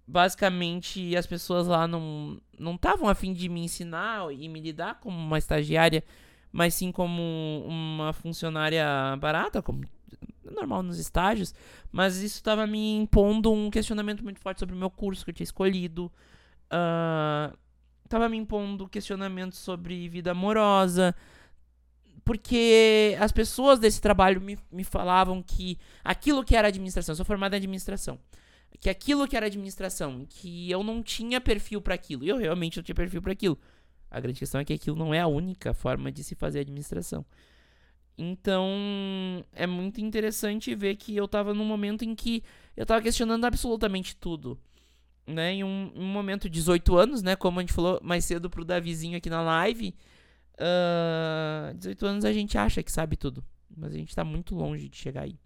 basicamente 0.09 1.15
as 1.15 1.27
pessoas 1.27 1.67
lá 1.67 1.87
não 1.87 2.41
não 2.59 2.75
estavam 2.75 3.09
afim 3.09 3.33
de 3.33 3.49
me 3.49 3.61
ensinar 3.61 4.33
e 4.33 4.49
me 4.49 4.59
lidar 4.59 4.99
como 5.01 5.17
uma 5.17 5.39
estagiária, 5.39 6.03
mas 6.51 6.75
sim 6.75 6.91
como 6.91 7.63
uma 7.67 8.13
funcionária 8.13 8.85
barata, 9.21 9.63
como 9.63 9.85
normal 10.51 10.83
nos 10.83 10.99
estágios, 10.99 11.55
mas 11.93 12.17
isso 12.17 12.37
estava 12.37 12.67
me 12.67 12.97
impondo 12.97 13.53
um 13.53 13.71
questionamento 13.71 14.25
muito 14.25 14.41
forte 14.41 14.59
sobre 14.59 14.75
o 14.75 14.79
meu 14.79 14.91
curso 14.91 15.25
que 15.25 15.31
eu 15.31 15.35
tinha 15.35 15.45
escolhido. 15.45 16.11
Estava 18.05 18.27
uh, 18.27 18.31
me 18.31 18.39
impondo 18.39 18.89
questionamentos 18.89 19.59
sobre 19.59 20.09
vida 20.09 20.33
amorosa, 20.33 21.15
porque 22.25 23.17
as 23.21 23.31
pessoas 23.31 23.79
desse 23.79 24.01
trabalho 24.01 24.41
me, 24.41 24.59
me 24.73 24.85
falavam 24.85 25.43
que 25.43 25.79
aquilo 26.03 26.43
que 26.43 26.57
era 26.57 26.69
administração, 26.69 27.13
eu 27.13 27.17
sou 27.17 27.27
formada 27.27 27.55
em 27.55 27.59
administração 27.59 28.19
que 28.81 28.89
aquilo 28.89 29.27
que 29.27 29.37
era 29.37 29.47
administração, 29.47 30.27
que 30.29 30.71
eu 30.71 30.83
não 30.83 31.03
tinha 31.03 31.41
perfil 31.41 31.81
para 31.81 31.95
aquilo, 31.95 32.25
eu 32.25 32.37
realmente 32.37 32.77
não 32.77 32.83
tinha 32.83 32.95
perfil 32.95 33.23
para 33.23 33.33
aquilo. 33.33 33.59
A 34.11 34.21
grande 34.21 34.39
questão 34.39 34.61
é 34.61 34.65
que 34.65 34.73
aquilo 34.73 34.97
não 34.97 35.13
é 35.13 35.21
a 35.21 35.27
única 35.27 35.75
forma 35.75 36.11
de 36.11 36.25
se 36.25 36.35
fazer 36.35 36.61
administração. 36.61 37.25
Então, 38.17 39.45
é 39.53 39.67
muito 39.67 40.01
interessante 40.01 40.75
ver 40.75 40.97
que 40.97 41.15
eu 41.17 41.29
tava 41.29 41.55
num 41.55 41.65
momento 41.65 42.05
em 42.05 42.17
que 42.17 42.43
eu 42.77 42.85
tava 42.85 43.01
questionando 43.01 43.45
absolutamente 43.45 44.17
tudo. 44.17 44.59
Né? 45.25 45.55
Em 45.55 45.65
um, 45.65 45.93
um 45.95 46.07
momento 46.07 46.45
de 46.45 46.59
18 46.59 46.97
anos, 46.97 47.23
né? 47.23 47.37
Como 47.37 47.61
a 47.61 47.63
gente 47.63 47.73
falou 47.73 48.01
mais 48.03 48.25
cedo 48.25 48.51
pro 48.51 48.65
Davizinho 48.65 49.17
aqui 49.17 49.31
na 49.31 49.43
live. 49.43 49.95
Uh, 50.55 51.75
18 51.75 52.07
anos 52.07 52.25
a 52.25 52.33
gente 52.33 52.59
acha 52.59 52.83
que 52.83 52.91
sabe 52.91 53.17
tudo. 53.17 53.45
Mas 53.77 53.93
a 53.93 53.97
gente 53.97 54.15
tá 54.17 54.25
muito 54.25 54.55
longe 54.55 54.89
de 54.89 54.97
chegar 54.97 55.23
aí. 55.23 55.39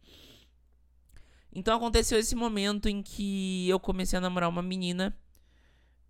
Então 1.54 1.76
aconteceu 1.76 2.18
esse 2.18 2.34
momento 2.34 2.88
em 2.88 3.02
que 3.02 3.68
eu 3.68 3.78
comecei 3.78 4.16
a 4.16 4.20
namorar 4.20 4.48
uma 4.48 4.62
menina 4.62 5.14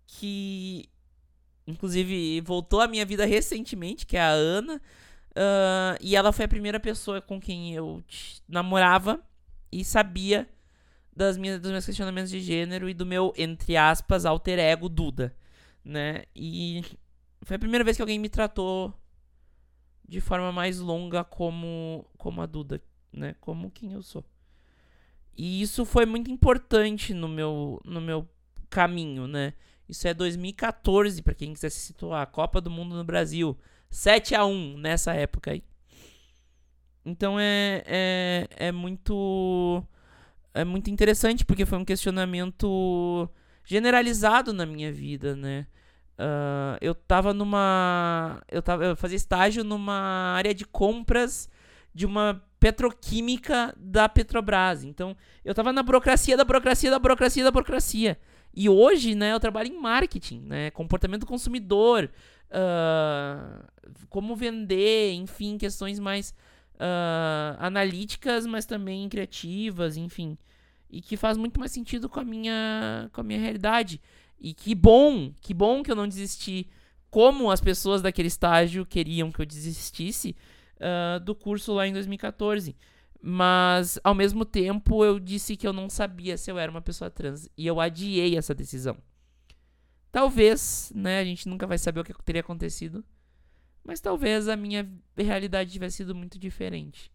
que, 0.07 0.89
inclusive, 1.67 2.39
voltou 2.41 2.79
à 2.79 2.87
minha 2.87 3.05
vida 3.05 3.25
recentemente, 3.25 4.05
que 4.05 4.15
é 4.15 4.21
a 4.21 4.29
Ana. 4.29 4.81
Uh, 5.31 5.97
e 5.99 6.15
ela 6.15 6.31
foi 6.31 6.45
a 6.45 6.47
primeira 6.47 6.79
pessoa 6.79 7.19
com 7.19 7.41
quem 7.41 7.73
eu 7.73 8.03
namorava 8.47 9.19
e 9.71 9.83
sabia 9.83 10.47
das 11.15 11.37
minhas, 11.37 11.59
dos 11.59 11.71
meus 11.71 11.85
questionamentos 11.85 12.29
de 12.31 12.39
gênero 12.39 12.87
e 12.87 12.93
do 12.93 13.05
meu, 13.05 13.33
entre 13.35 13.75
aspas, 13.75 14.25
alter 14.25 14.59
ego 14.59 14.87
Duda, 14.87 15.35
né? 15.83 16.23
E 16.35 16.83
foi 17.41 17.55
a 17.55 17.59
primeira 17.59 17.83
vez 17.83 17.97
que 17.97 18.01
alguém 18.01 18.19
me 18.19 18.29
tratou 18.29 18.93
de 20.07 20.21
forma 20.21 20.51
mais 20.51 20.79
longa 20.79 21.23
como, 21.23 22.05
como 22.17 22.41
a 22.41 22.45
Duda, 22.45 22.81
né? 23.11 23.35
Como 23.39 23.71
quem 23.71 23.93
eu 23.93 24.01
sou. 24.01 24.23
E 25.35 25.61
isso 25.61 25.85
foi 25.85 26.05
muito 26.05 26.29
importante 26.29 27.13
no 27.13 27.27
meu, 27.27 27.81
no 27.83 27.99
meu 27.99 28.27
caminho, 28.69 29.27
né? 29.27 29.53
Isso 29.87 30.07
é 30.07 30.13
2014, 30.13 31.21
para 31.21 31.33
quem 31.33 31.53
quiser 31.53 31.69
se 31.69 31.79
situar. 31.79 32.25
Copa 32.27 32.61
do 32.61 32.69
Mundo 32.69 32.95
no 32.95 33.03
Brasil. 33.03 33.57
7 33.89 34.35
a 34.35 34.45
1 34.45 34.77
nessa 34.77 35.13
época 35.13 35.51
aí. 35.51 35.63
Então 37.05 37.39
é, 37.39 37.83
é, 37.85 38.47
é 38.67 38.71
muito 38.71 39.83
é 40.53 40.63
muito 40.63 40.89
interessante 40.89 41.43
porque 41.43 41.65
foi 41.65 41.77
um 41.77 41.85
questionamento 41.85 43.29
generalizado 43.65 44.53
na 44.53 44.65
minha 44.65 44.91
vida, 44.91 45.35
né? 45.35 45.67
Uh, 46.13 46.77
eu 46.79 46.93
tava 46.93 47.33
numa. 47.33 48.41
Eu, 48.49 48.61
tava, 48.61 48.85
eu 48.85 48.95
fazia 48.95 49.15
estágio 49.15 49.63
numa 49.63 50.33
área 50.35 50.53
de 50.53 50.63
compras 50.63 51.49
de 51.93 52.05
uma 52.05 52.41
petroquímica 52.63 53.75
da 53.77 54.07
Petrobras. 54.07 54.85
Então, 54.85 55.17
eu 55.43 55.53
tava 55.53 55.73
na 55.73 55.83
burocracia 55.83 56.37
da 56.37 56.45
burocracia 56.45 56.89
da 56.89 56.97
burocracia 56.97 57.43
da 57.43 57.51
burocracia. 57.51 58.17
E 58.55 58.69
hoje, 58.69 59.15
né, 59.15 59.33
eu 59.33 59.39
trabalho 59.39 59.67
em 59.67 59.77
marketing, 59.77 60.39
né? 60.45 60.71
Comportamento 60.71 61.21
do 61.21 61.25
consumidor, 61.25 62.09
uh, 62.49 63.67
como 64.07 64.33
vender, 64.33 65.11
enfim, 65.11 65.57
questões 65.57 65.99
mais 65.99 66.33
uh, 66.75 67.57
analíticas, 67.59 68.45
mas 68.45 68.65
também 68.65 69.09
criativas, 69.09 69.97
enfim. 69.97 70.37
E 70.89 71.01
que 71.01 71.17
faz 71.17 71.35
muito 71.35 71.59
mais 71.59 71.73
sentido 71.73 72.07
com 72.07 72.21
a 72.21 72.23
minha, 72.23 73.09
com 73.11 73.19
a 73.19 73.23
minha 73.25 73.41
realidade. 73.41 73.99
E 74.39 74.53
que 74.53 74.73
bom, 74.73 75.33
que 75.41 75.53
bom 75.53 75.83
que 75.83 75.91
eu 75.91 75.97
não 75.97 76.07
desisti 76.07 76.69
como 77.09 77.51
as 77.51 77.59
pessoas 77.59 78.01
daquele 78.01 78.29
estágio 78.29 78.85
queriam 78.85 79.33
que 79.33 79.41
eu 79.41 79.45
desistisse 79.45 80.33
uh, 80.83 81.19
do 81.19 81.33
curso 81.33 81.73
lá 81.73 81.87
em 81.87 81.93
2014. 81.93 82.75
Mas, 83.25 83.97
ao 84.03 84.13
mesmo 84.13 84.43
tempo, 84.43 85.05
eu 85.05 85.17
disse 85.17 85.55
que 85.55 85.65
eu 85.65 85.71
não 85.71 85.89
sabia 85.89 86.37
se 86.37 86.51
eu 86.51 86.59
era 86.59 86.69
uma 86.69 86.81
pessoa 86.81 87.09
trans. 87.09 87.47
E 87.57 87.65
eu 87.65 87.79
adiei 87.79 88.35
essa 88.35 88.53
decisão. 88.53 88.97
Talvez, 90.11 90.91
né? 90.93 91.19
A 91.19 91.25
gente 91.25 91.47
nunca 91.47 91.65
vai 91.65 91.77
saber 91.77 92.01
o 92.01 92.03
que 92.03 92.13
teria 92.21 92.41
acontecido. 92.41 93.03
Mas 93.81 94.01
talvez 94.01 94.49
a 94.49 94.57
minha 94.57 94.89
realidade 95.17 95.71
tivesse 95.71 95.97
sido 95.97 96.13
muito 96.13 96.37
diferente. 96.37 97.11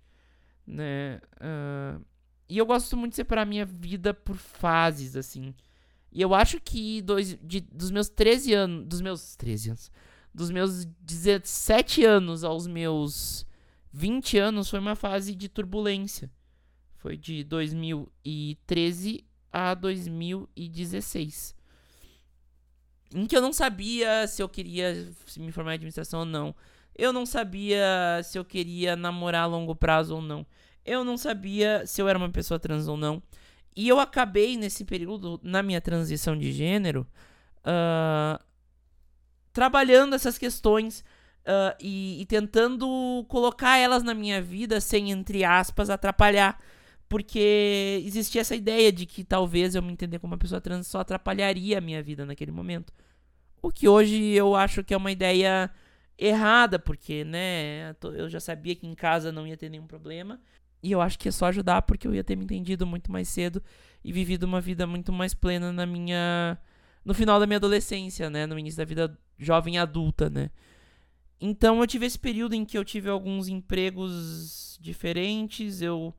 Né? 0.66 1.20
Uh, 1.36 2.02
e 2.48 2.56
eu 2.56 2.64
gosto 2.64 2.96
muito 2.96 3.12
de 3.12 3.16
separar 3.16 3.42
a 3.42 3.46
minha 3.46 3.66
vida 3.66 4.14
por 4.14 4.36
fases, 4.36 5.14
assim. 5.14 5.54
E 6.10 6.22
eu 6.22 6.34
acho 6.34 6.58
que 6.58 7.02
dois, 7.02 7.38
de, 7.42 7.60
dos 7.60 7.90
meus 7.90 8.08
13 8.08 8.54
anos. 8.54 8.86
Dos 8.86 9.00
meus 9.02 9.36
13 9.36 9.70
anos. 9.70 9.92
Dos 10.34 10.50
meus 10.50 10.84
17 10.84 12.04
anos 12.04 12.44
aos 12.44 12.66
meus 12.66 13.46
20 13.92 14.38
anos 14.38 14.70
foi 14.70 14.78
uma 14.78 14.94
fase 14.94 15.34
de 15.34 15.48
turbulência. 15.48 16.30
Foi 16.96 17.16
de 17.16 17.44
2013 17.44 19.24
a 19.52 19.74
2016 19.74 21.58
em 23.14 23.26
que 23.26 23.36
eu 23.36 23.40
não 23.40 23.52
sabia 23.52 24.26
se 24.26 24.42
eu 24.42 24.48
queria 24.48 25.08
me 25.36 25.50
formar 25.52 25.72
em 25.72 25.74
administração 25.74 26.20
ou 26.20 26.26
não. 26.26 26.54
Eu 26.96 27.12
não 27.12 27.24
sabia 27.24 28.20
se 28.24 28.38
eu 28.38 28.44
queria 28.44 28.96
namorar 28.96 29.44
a 29.44 29.46
longo 29.46 29.74
prazo 29.74 30.16
ou 30.16 30.22
não. 30.22 30.46
Eu 30.84 31.04
não 31.04 31.16
sabia 31.16 31.86
se 31.86 32.02
eu 32.02 32.08
era 32.08 32.18
uma 32.18 32.30
pessoa 32.30 32.58
trans 32.58 32.88
ou 32.88 32.96
não. 32.96 33.22
E 33.74 33.88
eu 33.88 34.00
acabei 34.00 34.56
nesse 34.56 34.84
período, 34.84 35.38
na 35.42 35.62
minha 35.62 35.80
transição 35.80 36.36
de 36.36 36.50
gênero, 36.52 37.06
uh, 37.60 38.42
trabalhando 39.52 40.14
essas 40.14 40.36
questões 40.36 41.04
uh, 41.48 41.74
e, 41.80 42.20
e 42.20 42.26
tentando 42.26 43.24
colocar 43.28 43.78
elas 43.78 44.02
na 44.02 44.14
minha 44.14 44.40
vida 44.42 44.80
sem, 44.80 45.10
entre 45.10 45.44
aspas, 45.44 45.90
atrapalhar 45.90 46.60
porque 47.08 48.02
existia 48.04 48.42
essa 48.42 48.54
ideia 48.54 48.92
de 48.92 49.06
que 49.06 49.24
talvez 49.24 49.74
eu 49.74 49.82
me 49.82 49.92
entender 49.92 50.18
como 50.18 50.34
uma 50.34 50.38
pessoa 50.38 50.60
trans 50.60 50.86
só 50.86 51.00
atrapalharia 51.00 51.78
a 51.78 51.80
minha 51.80 52.02
vida 52.02 52.26
naquele 52.26 52.52
momento. 52.52 52.92
O 53.62 53.70
que 53.70 53.88
hoje 53.88 54.32
eu 54.32 54.54
acho 54.54 54.84
que 54.84 54.92
é 54.92 54.96
uma 54.96 55.10
ideia 55.10 55.70
errada, 56.18 56.78
porque, 56.78 57.24
né, 57.24 57.94
eu 58.14 58.28
já 58.28 58.40
sabia 58.40 58.74
que 58.74 58.86
em 58.86 58.94
casa 58.94 59.32
não 59.32 59.46
ia 59.46 59.56
ter 59.56 59.70
nenhum 59.70 59.86
problema. 59.86 60.38
E 60.82 60.92
eu 60.92 61.00
acho 61.00 61.18
que 61.18 61.28
é 61.28 61.32
só 61.32 61.46
ajudar 61.46 61.82
porque 61.82 62.06
eu 62.06 62.14
ia 62.14 62.22
ter 62.22 62.36
me 62.36 62.44
entendido 62.44 62.86
muito 62.86 63.10
mais 63.10 63.28
cedo 63.28 63.62
e 64.04 64.12
vivido 64.12 64.44
uma 64.44 64.60
vida 64.60 64.86
muito 64.86 65.12
mais 65.12 65.34
plena 65.34 65.72
na 65.72 65.86
minha 65.86 66.58
no 67.04 67.14
final 67.14 67.40
da 67.40 67.46
minha 67.46 67.56
adolescência, 67.56 68.28
né, 68.28 68.46
no 68.46 68.58
início 68.58 68.76
da 68.76 68.84
vida 68.84 69.18
jovem 69.38 69.78
adulta, 69.78 70.28
né? 70.28 70.50
Então 71.40 71.80
eu 71.80 71.86
tive 71.86 72.06
esse 72.06 72.18
período 72.18 72.54
em 72.54 72.64
que 72.64 72.76
eu 72.76 72.84
tive 72.84 73.08
alguns 73.08 73.48
empregos 73.48 74.78
diferentes, 74.80 75.80
eu 75.80 76.14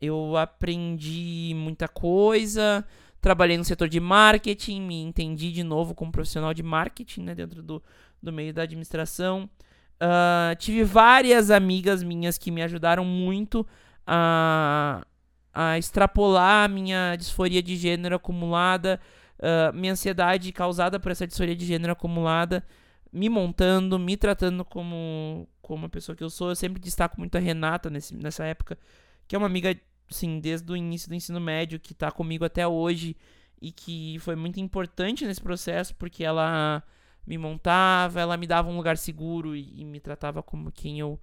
eu 0.00 0.36
aprendi 0.36 1.52
muita 1.56 1.88
coisa, 1.88 2.86
trabalhei 3.20 3.58
no 3.58 3.64
setor 3.64 3.88
de 3.88 3.98
marketing, 3.98 4.80
me 4.80 5.02
entendi 5.02 5.50
de 5.50 5.64
novo 5.64 5.94
como 5.94 6.12
profissional 6.12 6.54
de 6.54 6.62
marketing, 6.62 7.22
né, 7.22 7.34
dentro 7.34 7.62
do, 7.62 7.82
do 8.22 8.32
meio 8.32 8.54
da 8.54 8.62
administração. 8.62 9.50
Uh, 9.96 10.54
tive 10.56 10.84
várias 10.84 11.50
amigas 11.50 12.04
minhas 12.04 12.38
que 12.38 12.52
me 12.52 12.62
ajudaram 12.62 13.04
muito 13.04 13.66
a, 14.06 15.04
a 15.52 15.76
extrapolar 15.76 16.66
a 16.66 16.68
minha 16.68 17.16
disforia 17.16 17.60
de 17.60 17.76
gênero 17.76 18.14
acumulada, 18.14 19.00
uh, 19.40 19.76
minha 19.76 19.92
ansiedade 19.92 20.52
causada 20.52 21.00
por 21.00 21.10
essa 21.10 21.26
disforia 21.26 21.56
de 21.56 21.66
gênero 21.66 21.92
acumulada, 21.92 22.64
me 23.12 23.28
montando, 23.28 23.98
me 23.98 24.16
tratando 24.16 24.64
como, 24.64 25.48
como 25.62 25.86
a 25.86 25.88
pessoa 25.88 26.14
que 26.14 26.24
eu 26.24 26.30
sou. 26.30 26.50
Eu 26.50 26.56
sempre 26.56 26.80
destaco 26.80 27.18
muito 27.18 27.36
a 27.36 27.40
Renata 27.40 27.90
nesse, 27.90 28.14
nessa 28.14 28.44
época, 28.44 28.78
que 29.26 29.34
é 29.34 29.38
uma 29.38 29.46
amiga 29.46 29.78
sim, 30.10 30.40
desde 30.40 30.70
o 30.72 30.76
início 30.76 31.08
do 31.08 31.14
ensino 31.14 31.40
médio, 31.40 31.80
que 31.80 31.92
está 31.92 32.10
comigo 32.10 32.44
até 32.44 32.66
hoje 32.66 33.16
e 33.60 33.72
que 33.72 34.18
foi 34.20 34.36
muito 34.36 34.60
importante 34.60 35.26
nesse 35.26 35.40
processo 35.40 35.94
porque 35.96 36.24
ela 36.24 36.82
me 37.26 37.36
montava, 37.36 38.20
ela 38.20 38.36
me 38.36 38.46
dava 38.46 38.70
um 38.70 38.76
lugar 38.76 38.96
seguro 38.96 39.54
e, 39.54 39.80
e 39.80 39.84
me 39.84 40.00
tratava 40.00 40.42
como 40.42 40.72
quem 40.72 40.98
eu, 40.98 41.20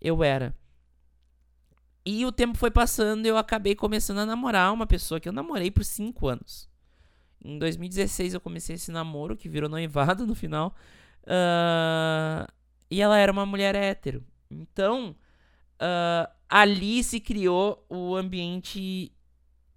eu 0.00 0.22
era. 0.22 0.54
E 2.04 2.24
o 2.24 2.32
tempo 2.32 2.56
foi 2.56 2.70
passando 2.70 3.26
e 3.26 3.28
eu 3.28 3.36
acabei 3.36 3.74
começando 3.74 4.18
a 4.18 4.26
namorar 4.26 4.72
uma 4.72 4.86
pessoa 4.86 5.20
que 5.20 5.28
eu 5.28 5.32
namorei 5.32 5.70
por 5.70 5.84
5 5.84 6.28
anos. 6.28 6.68
Em 7.44 7.58
2016 7.58 8.34
eu 8.34 8.40
comecei 8.40 8.76
esse 8.76 8.90
namoro, 8.90 9.36
que 9.36 9.48
virou 9.48 9.68
noivado 9.68 10.26
no 10.26 10.34
final. 10.34 10.74
Uh, 11.24 12.50
e 12.90 13.00
ela 13.00 13.18
era 13.18 13.30
uma 13.30 13.46
mulher 13.46 13.74
hétero. 13.74 14.24
Então, 14.50 15.14
uh, 15.74 16.32
ali 16.48 17.02
se 17.04 17.20
criou 17.20 17.84
o 17.88 18.16
ambiente 18.16 19.12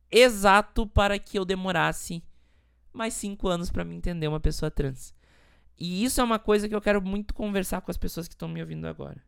exato 0.10 0.88
para 0.88 1.18
que 1.20 1.38
eu 1.38 1.46
demorasse 1.46 2.24
mais 2.94 3.14
cinco 3.14 3.48
anos 3.48 3.70
para 3.70 3.86
me 3.86 3.96
entender 3.96 4.28
uma 4.28 4.40
pessoa 4.40 4.70
trans. 4.70 5.14
E 5.78 6.04
isso 6.04 6.22
é 6.22 6.24
uma 6.24 6.38
coisa 6.38 6.70
que 6.70 6.76
eu 6.76 6.82
quero 6.82 7.02
muito 7.02 7.34
conversar 7.34 7.82
com 7.82 7.90
as 7.90 7.98
pessoas 7.98 8.28
que 8.28 8.34
estão 8.34 8.48
me 8.48 8.62
ouvindo 8.62 8.86
agora. 8.86 9.24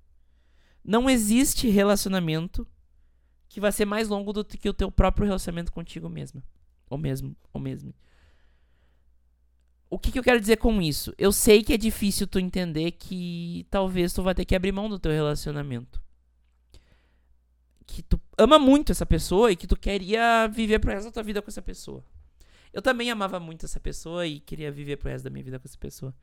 Não 0.84 1.10
existe 1.10 1.70
relacionamento 1.70 2.68
que 3.48 3.60
vai 3.60 3.72
ser 3.72 3.86
mais 3.86 4.10
longo 4.10 4.34
do 4.34 4.44
que 4.44 4.70
o 4.70 4.74
teu 4.74 4.92
próprio 4.92 5.26
relacionamento 5.26 5.72
contigo 5.72 6.10
mesma. 6.10 6.44
Ou 6.90 6.98
mesmo, 6.98 7.36
ou 7.52 7.62
mesmo. 7.62 7.94
O 9.94 10.00
que, 10.00 10.12
que 10.12 10.20
eu 10.20 10.24
quero 10.24 10.40
dizer 10.40 10.58
com 10.58 10.82
isso? 10.82 11.14
Eu 11.18 11.32
sei 11.32 11.64
que 11.64 11.74
é 11.74 11.78
difícil 11.78 12.28
tu 12.28 12.40
entender 12.40 12.92
que 12.92 13.66
talvez 13.70 14.14
tu 14.14 14.24
vai 14.24 14.34
ter 14.34 14.46
que 14.46 14.56
abrir 14.56 14.72
mão 14.72 14.90
do 14.90 15.00
teu 15.00 15.12
relacionamento 15.12 16.04
que 17.94 18.02
tu 18.02 18.20
ama 18.38 18.58
muito 18.58 18.92
essa 18.92 19.06
pessoa 19.06 19.52
e 19.52 19.56
que 19.56 19.68
tu 19.68 19.78
queria 19.78 20.48
viver 20.48 20.80
pro 20.80 20.92
resto 20.92 21.06
da 21.06 21.12
tua 21.12 21.24
vida 21.24 21.42
com 21.42 21.50
essa 21.50 21.62
pessoa. 21.62 22.04
Eu 22.72 22.82
também 22.82 23.12
amava 23.12 23.40
muito 23.40 23.66
essa 23.66 23.80
pessoa 23.80 24.26
e 24.26 24.40
queria 24.40 24.72
viver 24.72 24.98
pro 24.98 25.10
resto 25.10 25.26
da 25.26 25.30
minha 25.30 25.44
vida 25.44 25.60
com 25.60 25.68
essa 25.68 25.78
pessoa. 25.78 26.14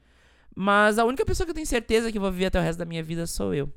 Mas 0.55 0.99
a 0.99 1.05
única 1.05 1.25
pessoa 1.25 1.45
que 1.45 1.51
eu 1.51 1.55
tenho 1.55 1.67
certeza 1.67 2.11
que 2.11 2.19
vou 2.19 2.33
viver 2.33 2.47
até 2.47 2.59
o 2.59 2.63
resto 2.63 2.79
da 2.81 2.85
minha 2.85 3.03
vida 3.03 3.27
sou 3.27 3.55
eu. 3.55 3.73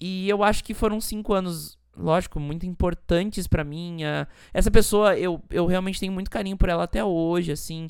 e 0.00 0.28
eu 0.28 0.42
acho 0.42 0.64
que 0.64 0.74
foram 0.74 1.00
cinco 1.00 1.32
anos, 1.32 1.78
lógico, 1.96 2.40
muito 2.40 2.66
importantes 2.66 3.46
para 3.46 3.62
mim. 3.62 4.02
Uh, 4.02 4.26
essa 4.52 4.70
pessoa, 4.70 5.16
eu, 5.16 5.40
eu 5.50 5.66
realmente 5.66 6.00
tenho 6.00 6.12
muito 6.12 6.30
carinho 6.30 6.56
por 6.56 6.68
ela 6.68 6.84
até 6.84 7.04
hoje, 7.04 7.52
assim. 7.52 7.88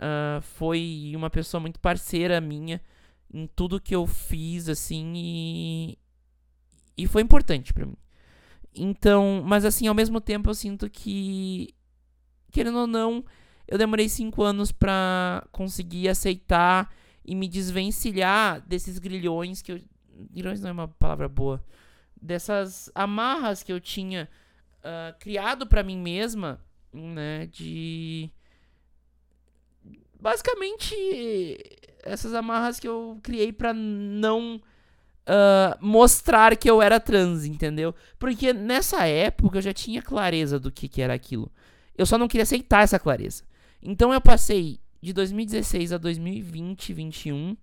Uh, 0.00 0.40
foi 0.40 1.12
uma 1.14 1.28
pessoa 1.28 1.60
muito 1.60 1.78
parceira 1.78 2.40
minha 2.40 2.80
em 3.32 3.46
tudo 3.46 3.80
que 3.80 3.94
eu 3.94 4.06
fiz, 4.06 4.68
assim, 4.68 5.12
e, 5.14 5.98
e 6.96 7.06
foi 7.06 7.22
importante 7.22 7.72
para 7.72 7.86
mim. 7.86 7.96
Então, 8.74 9.42
mas 9.44 9.64
assim, 9.64 9.86
ao 9.86 9.94
mesmo 9.94 10.20
tempo 10.20 10.48
eu 10.48 10.54
sinto 10.54 10.88
que, 10.88 11.74
querendo 12.50 12.78
ou 12.78 12.86
não, 12.86 13.24
eu 13.68 13.78
demorei 13.78 14.08
cinco 14.08 14.42
anos 14.42 14.72
para 14.72 15.46
conseguir 15.52 16.08
aceitar 16.08 16.92
e 17.24 17.34
me 17.34 17.46
desvencilhar 17.46 18.60
desses 18.66 18.98
grilhões 18.98 19.62
que 19.62 19.72
eu. 19.72 19.80
Grilhões 20.32 20.60
não 20.60 20.70
é 20.70 20.72
uma 20.72 20.88
palavra 20.88 21.28
boa. 21.28 21.64
Dessas 22.20 22.90
amarras 22.94 23.62
que 23.62 23.72
eu 23.72 23.80
tinha 23.80 24.28
uh, 24.80 25.18
criado 25.18 25.66
para 25.66 25.82
mim 25.82 25.96
mesma, 25.96 26.60
né? 26.92 27.46
De. 27.46 28.30
Basicamente, 30.20 30.94
essas 32.02 32.34
amarras 32.34 32.78
que 32.78 32.86
eu 32.86 33.18
criei 33.22 33.52
para 33.52 33.72
não 33.72 34.56
uh, 34.56 35.76
mostrar 35.80 36.56
que 36.56 36.68
eu 36.68 36.82
era 36.82 37.00
trans, 37.00 37.44
entendeu? 37.44 37.94
Porque 38.18 38.52
nessa 38.52 39.06
época 39.06 39.58
eu 39.58 39.62
já 39.62 39.72
tinha 39.72 40.02
clareza 40.02 40.58
do 40.58 40.70
que, 40.70 40.88
que 40.88 41.00
era 41.02 41.14
aquilo. 41.14 41.50
Eu 41.96 42.06
só 42.06 42.18
não 42.18 42.28
queria 42.28 42.42
aceitar 42.42 42.82
essa 42.82 42.98
clareza. 42.98 43.44
Então 43.82 44.12
eu 44.12 44.20
passei 44.20 44.80
de 45.00 45.12
2016 45.12 45.92
a 45.92 45.98
2020, 45.98 46.92
21, 46.92 47.52
uh, 47.52 47.56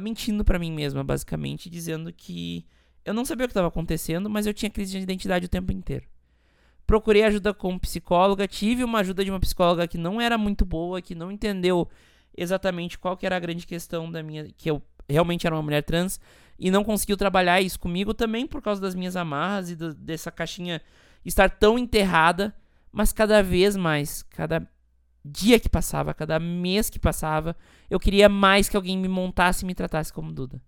mentindo 0.00 0.44
para 0.44 0.58
mim 0.58 0.72
mesma, 0.72 1.04
basicamente, 1.04 1.70
dizendo 1.70 2.12
que 2.12 2.66
eu 3.04 3.14
não 3.14 3.24
sabia 3.24 3.44
o 3.44 3.48
que 3.48 3.52
estava 3.52 3.68
acontecendo, 3.68 4.28
mas 4.28 4.46
eu 4.46 4.54
tinha 4.54 4.70
crise 4.70 4.92
de 4.92 4.98
identidade 4.98 5.46
o 5.46 5.48
tempo 5.48 5.72
inteiro. 5.72 6.06
Procurei 6.88 7.22
ajuda 7.22 7.52
com 7.52 7.78
psicóloga, 7.78 8.48
tive 8.48 8.82
uma 8.82 9.00
ajuda 9.00 9.22
de 9.22 9.30
uma 9.30 9.38
psicóloga 9.38 9.86
que 9.86 9.98
não 9.98 10.18
era 10.18 10.38
muito 10.38 10.64
boa, 10.64 11.02
que 11.02 11.14
não 11.14 11.30
entendeu 11.30 11.86
exatamente 12.34 12.98
qual 12.98 13.14
que 13.14 13.26
era 13.26 13.36
a 13.36 13.38
grande 13.38 13.66
questão 13.66 14.10
da 14.10 14.22
minha 14.22 14.48
que 14.56 14.70
eu 14.70 14.80
realmente 15.06 15.46
era 15.46 15.54
uma 15.54 15.60
mulher 15.60 15.82
trans 15.82 16.18
e 16.58 16.70
não 16.70 16.82
conseguiu 16.82 17.14
trabalhar 17.18 17.60
isso 17.60 17.78
comigo 17.78 18.14
também 18.14 18.46
por 18.46 18.62
causa 18.62 18.80
das 18.80 18.94
minhas 18.94 19.16
amarras 19.16 19.68
e 19.68 19.76
do, 19.76 19.92
dessa 19.92 20.32
caixinha 20.32 20.80
estar 21.26 21.50
tão 21.50 21.78
enterrada, 21.78 22.54
mas 22.90 23.12
cada 23.12 23.42
vez 23.42 23.76
mais, 23.76 24.22
cada 24.22 24.66
dia 25.22 25.60
que 25.60 25.68
passava, 25.68 26.14
cada 26.14 26.40
mês 26.40 26.88
que 26.88 26.98
passava, 26.98 27.54
eu 27.90 28.00
queria 28.00 28.30
mais 28.30 28.66
que 28.66 28.78
alguém 28.78 28.96
me 28.96 29.08
montasse 29.08 29.62
e 29.62 29.66
me 29.66 29.74
tratasse 29.74 30.10
como 30.10 30.32
Duda. 30.32 30.58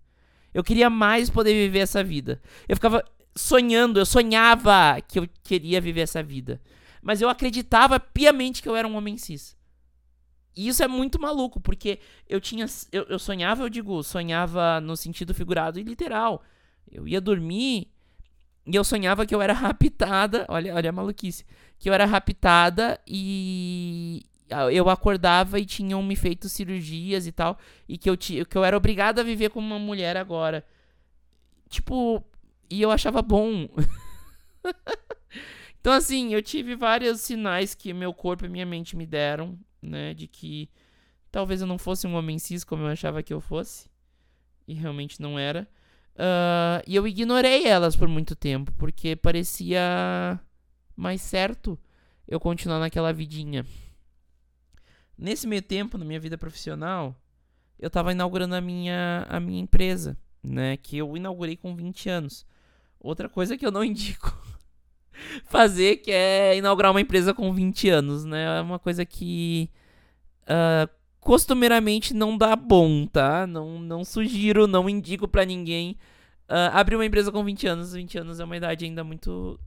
Eu 0.52 0.62
queria 0.62 0.90
mais 0.90 1.30
poder 1.30 1.54
viver 1.54 1.78
essa 1.78 2.04
vida. 2.04 2.42
Eu 2.68 2.76
ficava 2.76 3.02
sonhando, 3.34 3.98
eu 3.98 4.06
sonhava 4.06 5.00
que 5.06 5.18
eu 5.18 5.28
queria 5.42 5.80
viver 5.80 6.02
essa 6.02 6.22
vida. 6.22 6.60
Mas 7.02 7.20
eu 7.20 7.28
acreditava 7.28 7.98
piamente 7.98 8.62
que 8.62 8.68
eu 8.68 8.76
era 8.76 8.86
um 8.86 8.96
homem 8.96 9.16
cis. 9.16 9.56
E 10.54 10.68
isso 10.68 10.82
é 10.82 10.88
muito 10.88 11.20
maluco, 11.20 11.60
porque 11.60 12.00
eu 12.28 12.40
tinha. 12.40 12.66
Eu, 12.92 13.04
eu 13.04 13.18
sonhava, 13.18 13.62
eu 13.62 13.68
digo, 13.68 14.02
sonhava 14.02 14.80
no 14.80 14.96
sentido 14.96 15.32
figurado 15.32 15.78
e 15.78 15.82
literal. 15.82 16.42
Eu 16.90 17.06
ia 17.06 17.20
dormir 17.20 17.88
e 18.66 18.74
eu 18.74 18.84
sonhava 18.84 19.24
que 19.24 19.34
eu 19.34 19.40
era 19.40 19.52
raptada. 19.54 20.44
Olha, 20.48 20.74
olha 20.74 20.90
a 20.90 20.92
maluquice. 20.92 21.44
Que 21.78 21.88
eu 21.88 21.94
era 21.94 22.04
raptada 22.04 23.00
e 23.06 24.22
eu 24.72 24.90
acordava 24.90 25.58
e 25.58 25.64
tinham 25.64 26.02
me 26.02 26.16
feito 26.16 26.48
cirurgias 26.48 27.26
e 27.26 27.32
tal. 27.32 27.58
E 27.88 27.96
que 27.96 28.10
eu, 28.10 28.16
que 28.16 28.56
eu 28.56 28.64
era 28.64 28.76
obrigada 28.76 29.20
a 29.20 29.24
viver 29.24 29.50
como 29.50 29.66
uma 29.66 29.78
mulher 29.78 30.16
agora. 30.16 30.64
Tipo, 31.68 32.22
e 32.70 32.80
eu 32.80 32.90
achava 32.90 33.20
bom. 33.20 33.68
então, 35.80 35.92
assim, 35.92 36.32
eu 36.32 36.42
tive 36.42 36.76
vários 36.76 37.20
sinais 37.20 37.74
que 37.74 37.92
meu 37.92 38.14
corpo 38.14 38.46
e 38.46 38.48
minha 38.48 38.66
mente 38.66 38.96
me 38.96 39.06
deram 39.06 39.58
né? 39.82 40.14
De 40.14 40.26
que 40.26 40.68
talvez 41.30 41.60
eu 41.60 41.66
não 41.66 41.78
fosse 41.78 42.06
um 42.06 42.14
homem 42.14 42.38
cis 42.38 42.64
como 42.64 42.82
eu 42.82 42.88
achava 42.88 43.22
que 43.22 43.32
eu 43.32 43.40
fosse. 43.40 43.88
E 44.66 44.74
realmente 44.74 45.20
não 45.20 45.38
era. 45.38 45.68
Uh, 46.14 46.82
e 46.86 46.94
eu 46.94 47.06
ignorei 47.06 47.66
elas 47.66 47.96
por 47.96 48.08
muito 48.08 48.36
tempo, 48.36 48.72
porque 48.72 49.16
parecia 49.16 50.38
mais 50.94 51.22
certo 51.22 51.78
eu 52.28 52.38
continuar 52.38 52.78
naquela 52.78 53.12
vidinha. 53.12 53.64
Nesse 55.16 55.46
meio 55.46 55.62
tempo, 55.62 55.98
na 55.98 56.04
minha 56.04 56.20
vida 56.20 56.38
profissional, 56.38 57.16
eu 57.78 57.88
estava 57.88 58.12
inaugurando 58.12 58.54
a 58.54 58.60
minha, 58.60 59.26
a 59.28 59.40
minha 59.40 59.60
empresa, 59.60 60.16
né? 60.42 60.76
Que 60.76 60.98
eu 60.98 61.16
inaugurei 61.16 61.56
com 61.56 61.74
20 61.74 62.08
anos. 62.08 62.46
Outra 63.00 63.28
coisa 63.28 63.56
que 63.56 63.64
eu 63.64 63.72
não 63.72 63.82
indico 63.84 64.36
fazer, 65.46 65.96
que 65.98 66.10
é 66.10 66.56
inaugurar 66.56 66.90
uma 66.90 67.00
empresa 67.00 67.32
com 67.34 67.52
20 67.52 67.88
anos, 67.88 68.24
né? 68.24 68.58
É 68.58 68.60
uma 68.60 68.78
coisa 68.78 69.04
que 69.04 69.70
uh, 70.42 70.90
costumeiramente 71.20 72.14
não 72.14 72.36
dá 72.36 72.54
bom, 72.56 73.06
tá? 73.06 73.46
Não, 73.46 73.78
não 73.78 74.04
sugiro, 74.04 74.66
não 74.66 74.88
indico 74.88 75.26
para 75.28 75.44
ninguém 75.44 75.96
uh, 76.48 76.72
abrir 76.72 76.96
uma 76.96 77.06
empresa 77.06 77.30
com 77.30 77.44
20 77.44 77.66
anos. 77.66 77.92
20 77.92 78.18
anos 78.18 78.40
é 78.40 78.44
uma 78.44 78.56
idade 78.56 78.84
ainda 78.84 79.04
muito 79.04 79.58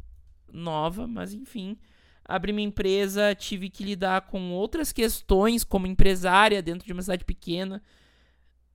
nova, 0.51 1.07
mas 1.07 1.33
enfim. 1.33 1.77
Abri 2.25 2.53
minha 2.53 2.67
empresa, 2.67 3.35
tive 3.35 3.69
que 3.69 3.83
lidar 3.83 4.21
com 4.21 4.51
outras 4.51 4.93
questões 4.93 5.63
como 5.63 5.87
empresária 5.87 6.61
dentro 6.61 6.85
de 6.85 6.93
uma 6.93 7.01
cidade 7.01 7.25
pequena. 7.25 7.81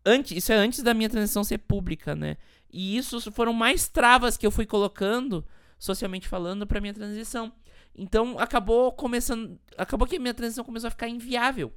Antes, 0.05 0.37
isso 0.37 0.53
é 0.53 0.57
antes 0.57 0.83
da 0.83 0.92
minha 0.94 1.09
transição 1.09 1.42
ser 1.42 1.59
pública, 1.59 2.14
né? 2.14 2.37
E 2.70 2.96
isso 2.96 3.20
foram 3.33 3.52
mais 3.52 3.88
travas 3.88 4.37
que 4.37 4.46
eu 4.46 4.50
fui 4.50 4.66
colocando 4.66 5.44
socialmente 5.78 6.28
falando, 6.28 6.66
para 6.66 6.81
minha 6.81 6.94
transição. 6.94 7.52
Então 7.94 8.38
acabou 8.38 8.92
começando, 8.92 9.59
acabou 9.76 10.07
que 10.07 10.16
a 10.16 10.20
minha 10.20 10.35
transição 10.35 10.64
começou 10.64 10.88
a 10.88 10.90
ficar 10.90 11.09
inviável. 11.09 11.72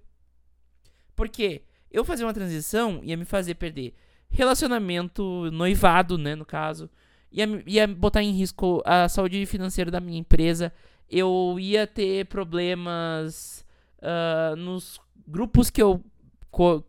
Porque 1.15 1.63
eu 1.89 2.03
fazer 2.03 2.23
uma 2.23 2.33
transição 2.33 3.01
ia 3.03 3.17
me 3.17 3.25
fazer 3.25 3.55
perder 3.55 3.93
relacionamento, 4.29 5.51
noivado, 5.51 6.17
né, 6.17 6.35
no 6.35 6.45
caso, 6.45 6.89
ia, 7.31 7.45
ia 7.65 7.87
botar 7.87 8.23
em 8.23 8.31
risco 8.31 8.81
a 8.85 9.09
saúde 9.09 9.45
financeira 9.45 9.91
da 9.91 9.99
minha 9.99 10.19
empresa. 10.19 10.73
Eu 11.09 11.57
ia 11.59 11.85
ter 11.85 12.25
problemas 12.27 13.65
uh, 13.99 14.55
nos 14.55 14.99
grupos 15.27 15.69
que 15.69 15.81
eu 15.81 16.03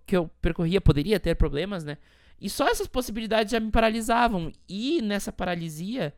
que 0.04 0.16
eu 0.16 0.28
percorria, 0.40 0.80
poderia 0.80 1.20
ter 1.20 1.36
problemas, 1.36 1.84
né? 1.84 1.96
E 2.42 2.50
só 2.50 2.66
essas 2.66 2.88
possibilidades 2.88 3.52
já 3.52 3.60
me 3.60 3.70
paralisavam. 3.70 4.52
E 4.68 5.00
nessa 5.00 5.32
paralisia, 5.32 6.12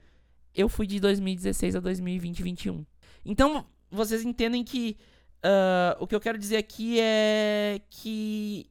eu 0.54 0.70
fui 0.70 0.86
de 0.86 0.98
2016 0.98 1.76
a 1.76 1.80
2020 1.80 2.38
2021. 2.38 2.86
Então, 3.26 3.66
vocês 3.90 4.24
entendem 4.24 4.64
que 4.64 4.96
uh, 5.44 6.02
o 6.02 6.06
que 6.06 6.14
eu 6.14 6.20
quero 6.20 6.38
dizer 6.38 6.56
aqui 6.56 6.98
é 6.98 7.78
que 7.90 8.70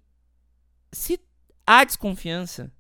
se 0.92 1.20
há 1.68 1.84
desconfiança 1.84 2.74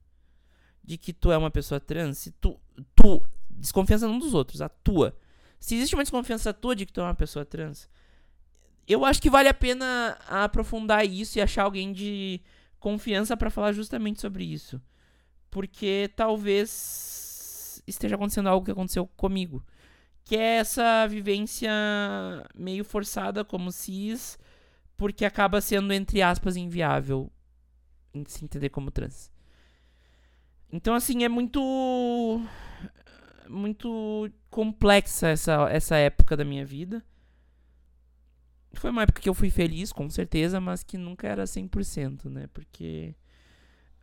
de 0.84 0.98
que 0.98 1.14
tu 1.14 1.32
é 1.32 1.38
uma 1.38 1.52
pessoa 1.52 1.80
trans, 1.80 2.18
se 2.18 2.32
tu, 2.32 2.60
tu 2.96 3.24
desconfiança 3.52 4.08
não 4.08 4.18
dos 4.18 4.34
outros, 4.34 4.60
a 4.60 4.70
tua. 4.70 5.16
Se 5.60 5.76
existe 5.76 5.94
uma 5.94 6.04
desconfiança 6.04 6.52
tua 6.52 6.76
de 6.76 6.88
que 6.88 6.92
tu 6.92 7.00
é 7.00 7.04
uma 7.04 7.14
pessoa 7.14 7.46
trans, 7.46 7.88
eu 8.88 9.06
acho 9.06 9.22
que 9.22 9.30
vale 9.30 9.48
a 9.48 9.54
pena 9.54 10.18
aprofundar 10.28 11.06
isso 11.06 11.38
e 11.38 11.42
achar 11.44 11.62
alguém 11.62 11.94
de 11.94 12.42
confiança 12.84 13.38
para 13.38 13.50
falar 13.50 13.72
justamente 13.72 14.20
sobre 14.20 14.44
isso. 14.44 14.80
Porque 15.50 16.12
talvez 16.18 17.82
esteja 17.88 18.16
acontecendo 18.16 18.50
algo 18.50 18.66
que 18.66 18.72
aconteceu 18.72 19.08
comigo. 19.08 19.66
Que 20.26 20.36
é 20.36 20.58
essa 20.58 21.08
vivência 21.08 21.72
meio 22.54 22.84
forçada 22.84 23.46
como 23.46 23.72
cis, 23.72 24.38
porque 24.98 25.24
acaba 25.24 25.62
sendo, 25.62 25.94
entre 25.94 26.22
aspas, 26.22 26.58
inviável 26.58 27.32
se 28.28 28.44
entender 28.44 28.70
como 28.70 28.92
trans. 28.92 29.32
Então, 30.72 30.94
assim, 30.94 31.24
é 31.24 31.30
muito. 31.30 31.62
Muito 33.48 34.32
complexa 34.50 35.28
essa, 35.28 35.68
essa 35.70 35.96
época 35.98 36.36
da 36.36 36.46
minha 36.46 36.66
vida. 36.66 37.04
Foi 38.74 38.90
uma 38.90 39.04
época 39.04 39.22
que 39.22 39.30
eu 39.30 39.34
fui 39.34 39.50
feliz, 39.50 39.92
com 39.92 40.10
certeza, 40.10 40.60
mas 40.60 40.84
que 40.84 40.98
nunca 40.98 41.28
era 41.28 41.44
100%, 41.46 42.26
né? 42.26 42.48
Porque 42.54 43.16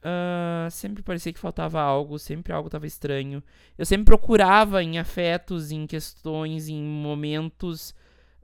Uh, 0.00 0.70
sempre 0.70 1.02
parecia 1.02 1.30
que 1.30 1.38
faltava 1.38 1.78
algo, 1.78 2.18
sempre 2.18 2.52
algo 2.52 2.68
estava 2.68 2.86
estranho. 2.86 3.42
Eu 3.76 3.84
sempre 3.84 4.06
procurava 4.06 4.82
em 4.82 4.98
afetos, 4.98 5.70
em 5.70 5.86
questões, 5.86 6.68
em 6.68 6.82
momentos, 6.82 7.94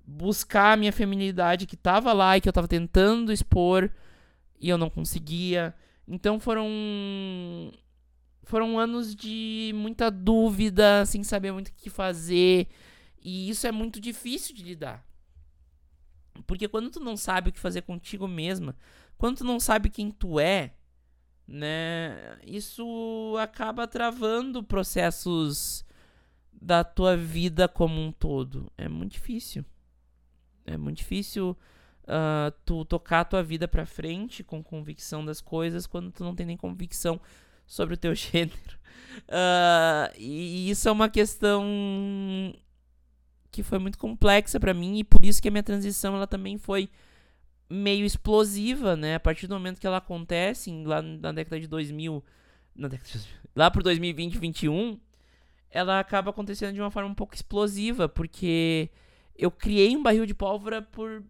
buscar 0.07 0.73
a 0.75 0.77
minha 0.77 0.93
feminilidade 0.93 1.67
que 1.67 1.75
estava 1.75 2.13
lá 2.13 2.37
e 2.37 2.41
que 2.43 2.49
eu 2.49 2.51
estava 2.51 2.69
tentando 2.69 3.33
expor 3.33 3.91
e 4.61 4.69
eu 4.69 4.77
não 4.77 4.91
conseguia. 4.91 5.75
Então 6.07 6.39
foram 6.39 6.69
foram 8.45 8.79
anos 8.79 9.15
de 9.15 9.73
muita 9.75 10.11
dúvida, 10.11 11.05
sem 11.07 11.25
saber 11.25 11.53
muito 11.53 11.69
o 11.69 11.73
que 11.73 11.91
fazer, 11.91 12.69
e 13.21 13.49
isso 13.51 13.67
é 13.67 13.73
muito 13.73 14.01
difícil 14.01 14.55
de 14.55 14.63
lidar. 14.63 15.05
Porque 16.47 16.69
quando 16.69 16.91
tu 16.91 17.01
não 17.01 17.17
sabe 17.17 17.51
o 17.51 17.53
que 17.53 17.61
fazer 17.61 17.83
contigo 17.83 18.27
mesma, 18.27 18.77
quando 19.17 19.39
tu 19.39 19.45
não 19.45 19.59
sabe 19.61 19.89
quem 19.89 20.11
tu 20.11 20.39
é, 20.41 20.73
né? 21.47 22.39
Isso 22.45 23.37
acaba 23.41 23.87
travando 23.87 24.63
processos 24.63 25.85
da 26.53 26.83
tua 26.83 27.17
vida 27.17 27.69
como 27.69 28.01
um 28.01 28.11
todo. 28.11 28.71
É 28.77 28.89
muito 28.89 29.13
difícil. 29.13 29.65
É 30.67 30.77
muito 30.77 30.99
difícil 30.99 31.57
uh, 32.05 32.51
tu 32.65 32.85
tocar 32.85 33.21
a 33.21 33.25
tua 33.25 33.43
vida 33.43 33.69
pra 33.69 33.87
frente 33.87 34.43
com 34.43 34.63
convicção 34.63 35.25
das 35.25 35.41
coisas 35.41 35.87
quando 35.87 36.11
tu 36.11 36.25
não 36.25 36.35
tem 36.35 36.47
nem 36.47 36.57
convicção 36.57 37.21
sobre 37.67 37.95
o 37.95 37.99
teu 37.99 38.15
gênero. 38.17 38.77
Uh, 39.29 40.13
e 40.19 40.69
isso 40.71 40.89
é 40.89 40.93
uma 40.93 41.09
questão 41.09 41.65
que 43.51 43.63
foi 43.63 43.79
muito 43.79 43.99
complexa 43.99 44.59
para 44.61 44.75
mim 44.75 44.99
e 44.99 45.05
por 45.05 45.25
isso 45.25 45.41
que 45.41 45.49
a 45.49 45.51
minha 45.51 45.63
transição 45.63 46.15
ela 46.17 46.27
também 46.27 46.59
foi 46.59 46.89
meio 47.69 48.05
explosiva, 48.05 48.97
né? 48.97 49.17
A 49.17 49.21
partir 49.21 49.47
do 49.47 49.55
momento 49.55 49.81
que 49.81 49.87
ela 49.87 49.97
acontece, 49.99 50.71
lá 50.85 51.03
na 51.03 51.33
década 51.33 51.61
de 51.61 51.67
2000, 51.67 52.25
na 52.75 52.89
década 52.89 53.19
de, 53.19 53.29
lá 53.55 53.71
por 53.71 53.83
2020, 53.83 54.33
2021, 54.33 55.01
ela 55.71 55.99
acaba 55.99 56.31
acontecendo 56.31 56.75
de 56.75 56.81
uma 56.81 56.91
forma 56.91 57.11
um 57.11 57.15
pouco 57.15 57.35
explosiva, 57.35 58.09
porque 58.09 58.91
eu 59.37 59.51
criei 59.51 59.97
um 59.97 60.03
barril 60.03 60.27
de 60.27 60.35
pólvora 60.35 60.81
por 60.81 61.25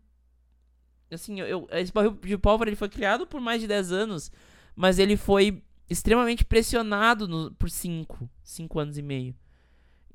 assim, 1.10 1.40
eu, 1.40 1.68
esse 1.70 1.92
barril 1.92 2.12
de 2.12 2.36
pólvora 2.36 2.68
ele 2.68 2.76
foi 2.76 2.88
criado 2.88 3.26
por 3.26 3.40
mais 3.40 3.60
de 3.60 3.66
10 3.66 3.92
anos, 3.92 4.30
mas 4.74 4.98
ele 4.98 5.16
foi 5.16 5.62
extremamente 5.88 6.44
pressionado 6.44 7.28
no, 7.28 7.52
por 7.52 7.70
5, 7.70 8.28
5 8.42 8.78
anos 8.78 8.98
e 8.98 9.02
meio. 9.02 9.34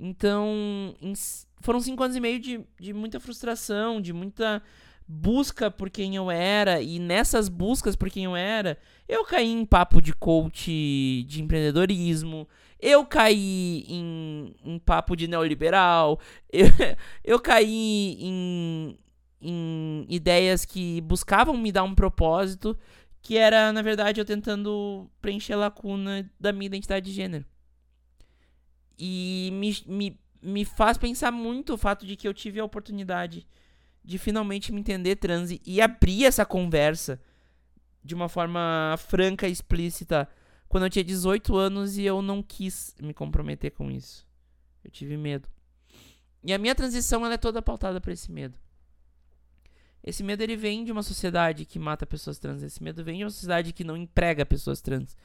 Então, 0.03 0.95
em, 0.99 1.13
foram 1.61 1.79
5 1.79 2.03
anos 2.03 2.17
e 2.17 2.19
meio 2.19 2.39
de, 2.39 2.59
de 2.79 2.91
muita 2.91 3.19
frustração, 3.19 4.01
de 4.01 4.11
muita 4.11 4.63
busca 5.07 5.69
por 5.69 5.91
quem 5.91 6.15
eu 6.15 6.31
era, 6.31 6.81
e 6.81 6.97
nessas 6.97 7.47
buscas 7.47 7.95
por 7.95 8.09
quem 8.09 8.23
eu 8.23 8.35
era, 8.35 8.79
eu 9.07 9.23
caí 9.25 9.51
em 9.51 9.63
papo 9.63 10.01
de 10.01 10.11
coach 10.13 11.23
de 11.27 11.43
empreendedorismo, 11.43 12.47
eu 12.79 13.05
caí 13.05 13.85
em, 13.87 14.55
em 14.63 14.79
papo 14.79 15.15
de 15.15 15.27
neoliberal, 15.27 16.19
eu, 16.51 16.67
eu 17.23 17.39
caí 17.39 18.17
em, 18.19 18.97
em 19.39 20.05
ideias 20.09 20.65
que 20.65 20.99
buscavam 21.01 21.55
me 21.55 21.71
dar 21.71 21.83
um 21.83 21.93
propósito, 21.93 22.75
que 23.21 23.37
era, 23.37 23.71
na 23.71 23.83
verdade, 23.83 24.19
eu 24.19 24.25
tentando 24.25 25.07
preencher 25.21 25.53
a 25.53 25.57
lacuna 25.57 26.27
da 26.39 26.51
minha 26.51 26.65
identidade 26.65 27.05
de 27.05 27.11
gênero. 27.11 27.45
E 28.97 29.49
me, 29.53 29.75
me, 29.85 30.19
me 30.41 30.65
faz 30.65 30.97
pensar 30.97 31.31
muito 31.31 31.73
o 31.73 31.77
fato 31.77 32.05
de 32.05 32.15
que 32.15 32.27
eu 32.27 32.33
tive 32.33 32.59
a 32.59 32.65
oportunidade 32.65 33.47
de 34.03 34.17
finalmente 34.17 34.71
me 34.71 34.79
entender 34.79 35.15
trans 35.15 35.51
e 35.65 35.81
abrir 35.81 36.25
essa 36.25 36.45
conversa 36.45 37.21
de 38.03 38.15
uma 38.15 38.27
forma 38.27 38.95
franca 38.97 39.47
e 39.47 39.51
explícita 39.51 40.27
quando 40.67 40.85
eu 40.85 40.89
tinha 40.89 41.03
18 41.03 41.55
anos 41.55 41.97
e 41.97 42.03
eu 42.03 42.21
não 42.21 42.41
quis 42.41 42.95
me 42.99 43.13
comprometer 43.13 43.71
com 43.71 43.91
isso. 43.91 44.25
Eu 44.83 44.89
tive 44.89 45.17
medo. 45.17 45.47
E 46.43 46.53
a 46.53 46.57
minha 46.57 46.73
transição 46.73 47.23
ela 47.25 47.35
é 47.35 47.37
toda 47.37 47.61
pautada 47.61 48.01
por 48.01 48.11
esse 48.11 48.31
medo. 48.31 48.57
Esse 50.03 50.23
medo 50.23 50.41
ele 50.41 50.55
vem 50.55 50.83
de 50.83 50.91
uma 50.91 51.03
sociedade 51.03 51.65
que 51.65 51.77
mata 51.77 52.07
pessoas 52.07 52.39
trans. 52.39 52.63
Esse 52.63 52.81
medo 52.81 53.03
vem 53.03 53.17
de 53.17 53.23
uma 53.23 53.29
sociedade 53.29 53.71
que 53.71 53.83
não 53.83 53.95
emprega 53.95 54.45
pessoas 54.45 54.81
trans. 54.81 55.15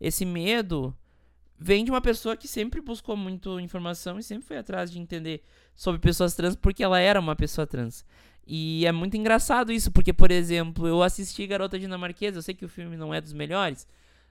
Esse 0.00 0.24
medo 0.24 0.96
vem 1.60 1.84
de 1.84 1.90
uma 1.90 2.00
pessoa 2.00 2.34
que 2.38 2.48
sempre 2.48 2.80
buscou 2.80 3.14
muito 3.14 3.60
informação 3.60 4.18
e 4.18 4.22
sempre 4.22 4.48
foi 4.48 4.56
atrás 4.56 4.90
de 4.90 4.98
entender 4.98 5.42
sobre 5.74 6.00
pessoas 6.00 6.34
trans 6.34 6.56
porque 6.56 6.82
ela 6.82 6.98
era 6.98 7.20
uma 7.20 7.36
pessoa 7.36 7.66
trans. 7.66 8.02
E 8.46 8.86
é 8.86 8.90
muito 8.90 9.16
engraçado 9.16 9.70
isso, 9.70 9.92
porque, 9.92 10.12
por 10.12 10.30
exemplo, 10.30 10.88
eu 10.88 11.02
assisti 11.02 11.46
Garota 11.46 11.78
Dinamarquesa, 11.78 12.38
eu 12.38 12.42
sei 12.42 12.54
que 12.54 12.64
o 12.64 12.68
filme 12.68 12.96
não 12.96 13.12
é 13.12 13.20
dos 13.20 13.34
melhores, 13.34 13.86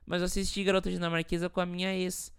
mas 0.06 0.22
eu 0.22 0.26
assisti 0.26 0.64
Garota 0.64 0.90
Dinamarquesa 0.90 1.48
com 1.50 1.62
a 1.62 1.66
minha 1.68 1.96
ex, 1.96 2.34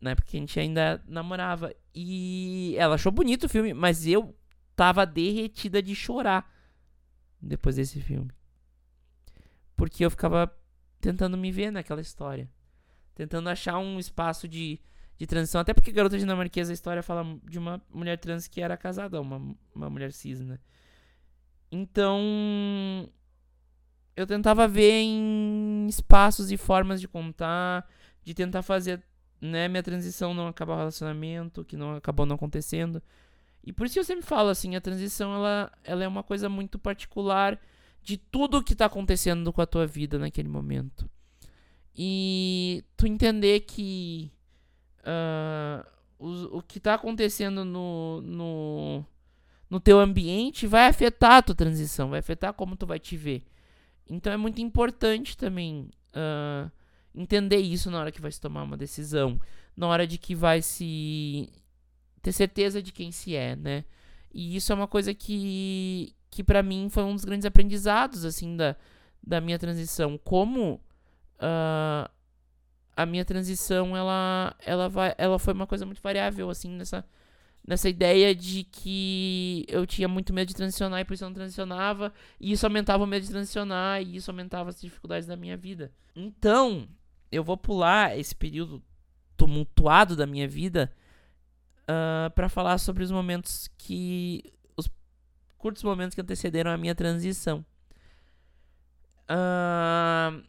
né? 0.00 0.16
Porque 0.16 0.36
a 0.36 0.40
gente 0.40 0.58
ainda 0.58 1.00
namorava. 1.06 1.72
E 1.94 2.74
ela 2.76 2.96
achou 2.96 3.12
bonito 3.12 3.44
o 3.44 3.48
filme, 3.48 3.72
mas 3.72 4.04
eu 4.04 4.36
tava 4.74 5.06
derretida 5.06 5.80
de 5.80 5.94
chorar 5.94 6.52
depois 7.40 7.76
desse 7.76 8.00
filme. 8.00 8.30
Porque 9.76 10.04
eu 10.04 10.10
ficava 10.10 10.52
tentando 11.00 11.38
me 11.38 11.52
ver 11.52 11.70
naquela 11.70 12.00
história. 12.00 12.50
Tentando 13.14 13.48
achar 13.48 13.78
um 13.78 13.98
espaço 13.98 14.48
de, 14.48 14.80
de 15.16 15.26
transição. 15.26 15.60
Até 15.60 15.72
porque 15.72 15.92
Garota 15.92 16.18
Dinamarquesa, 16.18 16.72
a 16.72 16.74
história 16.74 17.02
fala 17.02 17.24
de 17.44 17.58
uma 17.58 17.80
mulher 17.92 18.18
trans 18.18 18.48
que 18.48 18.60
era 18.60 18.76
casada, 18.76 19.20
uma, 19.20 19.54
uma 19.74 19.90
mulher 19.90 20.12
cis, 20.12 20.40
né? 20.40 20.58
Então. 21.70 23.08
Eu 24.16 24.28
tentava 24.28 24.68
ver 24.68 25.00
em 25.00 25.88
espaços 25.88 26.52
e 26.52 26.56
formas 26.56 27.00
de 27.00 27.08
contar, 27.08 27.84
de 28.22 28.32
tentar 28.32 28.62
fazer 28.62 29.02
né, 29.40 29.68
minha 29.68 29.82
transição 29.82 30.32
não 30.32 30.46
acabar 30.46 30.74
o 30.74 30.78
relacionamento, 30.78 31.64
que 31.64 31.76
não 31.76 31.96
acabou 31.96 32.24
não 32.24 32.36
acontecendo. 32.36 33.02
E 33.62 33.72
por 33.72 33.86
isso 33.86 33.98
eu 33.98 34.04
sempre 34.04 34.24
falo 34.24 34.50
assim, 34.50 34.76
a 34.76 34.80
transição 34.80 35.34
ela, 35.34 35.72
ela 35.82 36.04
é 36.04 36.08
uma 36.08 36.22
coisa 36.22 36.48
muito 36.48 36.78
particular 36.78 37.58
de 38.02 38.16
tudo 38.16 38.62
que 38.62 38.74
tá 38.74 38.86
acontecendo 38.86 39.52
com 39.52 39.60
a 39.60 39.66
tua 39.66 39.86
vida 39.86 40.18
naquele 40.18 40.48
momento. 40.48 41.08
E 41.96 42.84
tu 42.96 43.06
entender 43.06 43.60
que 43.60 44.30
uh, 45.00 45.86
o, 46.18 46.58
o 46.58 46.62
que 46.62 46.80
tá 46.80 46.94
acontecendo 46.94 47.64
no, 47.64 48.20
no, 48.22 49.04
no 49.70 49.80
teu 49.80 50.00
ambiente 50.00 50.66
vai 50.66 50.86
afetar 50.86 51.32
a 51.32 51.42
tua 51.42 51.54
transição, 51.54 52.10
vai 52.10 52.18
afetar 52.18 52.52
como 52.52 52.76
tu 52.76 52.86
vai 52.86 52.98
te 52.98 53.16
ver. 53.16 53.44
Então 54.08 54.32
é 54.32 54.36
muito 54.36 54.60
importante 54.60 55.36
também 55.36 55.88
uh, 56.10 56.70
entender 57.14 57.58
isso 57.58 57.90
na 57.90 58.00
hora 58.00 58.12
que 58.12 58.20
vai 58.20 58.32
se 58.32 58.40
tomar 58.40 58.64
uma 58.64 58.76
decisão, 58.76 59.40
na 59.76 59.86
hora 59.86 60.06
de 60.06 60.18
que 60.18 60.34
vai 60.34 60.60
se 60.62 61.48
ter 62.20 62.32
certeza 62.32 62.82
de 62.82 62.92
quem 62.92 63.12
se 63.12 63.36
é, 63.36 63.54
né? 63.54 63.84
E 64.32 64.56
isso 64.56 64.72
é 64.72 64.74
uma 64.74 64.88
coisa 64.88 65.14
que, 65.14 66.12
que 66.30 66.42
para 66.42 66.62
mim 66.62 66.88
foi 66.90 67.04
um 67.04 67.14
dos 67.14 67.24
grandes 67.24 67.46
aprendizados, 67.46 68.24
assim, 68.24 68.56
da, 68.56 68.74
da 69.22 69.40
minha 69.40 69.58
transição. 69.58 70.18
Como 70.18 70.80
uh, 71.36 72.10
a 72.96 73.06
minha 73.06 73.24
transição, 73.24 73.96
ela, 73.96 74.54
ela, 74.64 74.88
vai, 74.88 75.14
ela 75.18 75.38
foi 75.38 75.52
uma 75.52 75.66
coisa 75.66 75.84
muito 75.84 76.00
variável, 76.00 76.48
assim, 76.48 76.70
nessa, 76.70 77.04
nessa 77.66 77.88
ideia 77.88 78.34
de 78.34 78.64
que 78.64 79.64
eu 79.68 79.86
tinha 79.86 80.06
muito 80.06 80.32
medo 80.32 80.48
de 80.48 80.54
transicionar 80.54 81.00
e 81.00 81.04
por 81.04 81.14
isso 81.14 81.24
eu 81.24 81.28
não 81.28 81.34
transicionava, 81.34 82.12
e 82.38 82.52
isso 82.52 82.66
aumentava 82.66 83.02
o 83.02 83.06
medo 83.06 83.24
de 83.24 83.30
transicionar, 83.30 84.02
e 84.02 84.16
isso 84.16 84.30
aumentava 84.30 84.70
as 84.70 84.80
dificuldades 84.80 85.26
da 85.26 85.36
minha 85.36 85.56
vida. 85.56 85.90
Então, 86.14 86.88
eu 87.32 87.42
vou 87.42 87.56
pular 87.56 88.16
esse 88.18 88.34
período 88.34 88.82
tumultuado 89.36 90.14
da 90.14 90.26
minha 90.26 90.46
vida 90.46 90.92
uh, 91.82 92.26
ah, 92.26 92.32
para 92.34 92.48
falar 92.48 92.78
sobre 92.78 93.02
os 93.02 93.10
momentos 93.10 93.68
que. 93.76 94.42
os 94.76 94.88
curtos 95.58 95.82
momentos 95.82 96.14
que 96.14 96.20
antecederam 96.20 96.70
a 96.70 96.78
minha 96.78 96.94
transição. 96.94 97.64
Uh, 99.24 100.44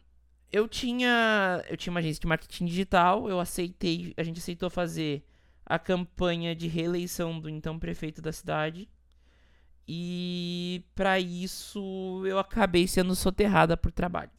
eu 0.52 0.68
tinha. 0.68 1.62
Eu 1.68 1.76
tinha 1.76 1.90
uma 1.90 2.00
agência 2.00 2.20
de 2.20 2.26
marketing 2.26 2.66
digital, 2.66 3.28
eu 3.28 3.40
aceitei. 3.40 4.14
A 4.16 4.22
gente 4.22 4.38
aceitou 4.38 4.70
fazer 4.70 5.24
a 5.64 5.78
campanha 5.78 6.54
de 6.54 6.68
reeleição 6.68 7.40
do 7.40 7.48
então 7.48 7.78
prefeito 7.78 8.22
da 8.22 8.32
cidade. 8.32 8.88
E 9.88 10.84
para 10.94 11.20
isso 11.20 12.22
eu 12.26 12.38
acabei 12.38 12.88
sendo 12.88 13.14
soterrada 13.14 13.76
por 13.76 13.92
trabalho. 13.92 14.30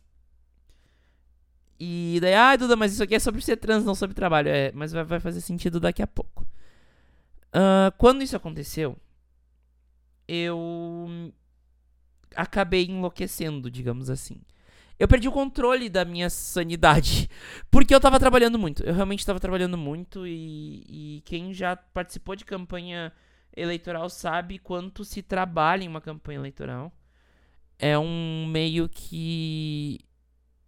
E 1.80 2.18
daí, 2.22 2.34
ah, 2.34 2.56
Duda, 2.56 2.76
mas 2.76 2.94
isso 2.94 3.04
aqui 3.04 3.16
é 3.16 3.20
sobre 3.20 3.42
ser 3.42 3.58
trans, 3.58 3.86
não 3.86 3.94
sobre 3.94 4.16
trabalho. 4.16 4.50
É, 4.50 4.72
mas 4.74 4.92
vai, 4.92 5.04
vai 5.04 5.20
fazer 5.20 5.42
sentido 5.42 5.80
daqui 5.80 6.02
a 6.02 6.08
pouco. 6.08 6.46
Uh, 7.50 7.92
quando 7.98 8.22
isso 8.22 8.36
aconteceu, 8.36 8.98
eu 10.28 11.32
acabei 12.36 12.86
enlouquecendo, 12.86 13.70
digamos 13.70 14.10
assim. 14.10 14.42
Eu 15.00 15.08
perdi 15.08 15.28
o 15.28 15.32
controle 15.32 15.90
da 15.90 16.04
minha 16.04 16.30
sanidade. 16.30 17.30
Porque 17.70 17.94
eu 17.94 18.00
tava 18.00 18.20
trabalhando 18.20 18.58
muito. 18.58 18.84
Eu 18.84 18.94
realmente 18.94 19.26
tava 19.26 19.40
trabalhando 19.40 19.78
muito. 19.78 20.26
E, 20.26 20.84
e 21.18 21.22
quem 21.26 21.54
já 21.54 21.76
participou 21.76 22.36
de 22.36 22.46
campanha 22.46 23.12
eleitoral 23.56 24.10
sabe 24.10 24.60
quanto 24.60 25.04
se 25.06 25.22
trabalha 25.22 25.84
em 25.84 25.88
uma 25.88 26.02
campanha 26.02 26.40
eleitoral. 26.40 26.92
É 27.78 27.98
um 27.98 28.46
meio 28.48 28.90
que. 28.90 30.00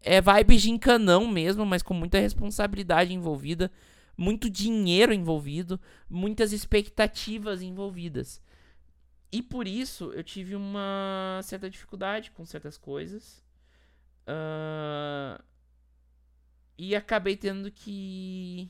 É 0.02 0.22
vibe 0.22 0.58
gincanão 0.58 1.27
mesmo, 1.27 1.65
mas 1.65 1.84
com 1.84 1.94
muita 1.94 2.19
responsabilidade 2.19 3.13
envolvida 3.13 3.69
muito 4.19 4.50
dinheiro 4.50 5.13
envolvido, 5.13 5.80
muitas 6.10 6.52
expectativas 6.52 7.62
envolvidas. 7.62 8.42
E 9.32 9.42
por 9.42 9.65
isso 9.65 10.12
eu 10.12 10.23
tive 10.23 10.56
uma 10.56 11.40
certa 11.42 11.69
dificuldade 11.69 12.32
com 12.32 12.46
certas 12.46 12.77
coisas. 12.77 13.42
Uh, 14.30 15.42
e 16.77 16.96
acabei 16.96 17.36
tendo 17.36 17.71
que 17.71 18.69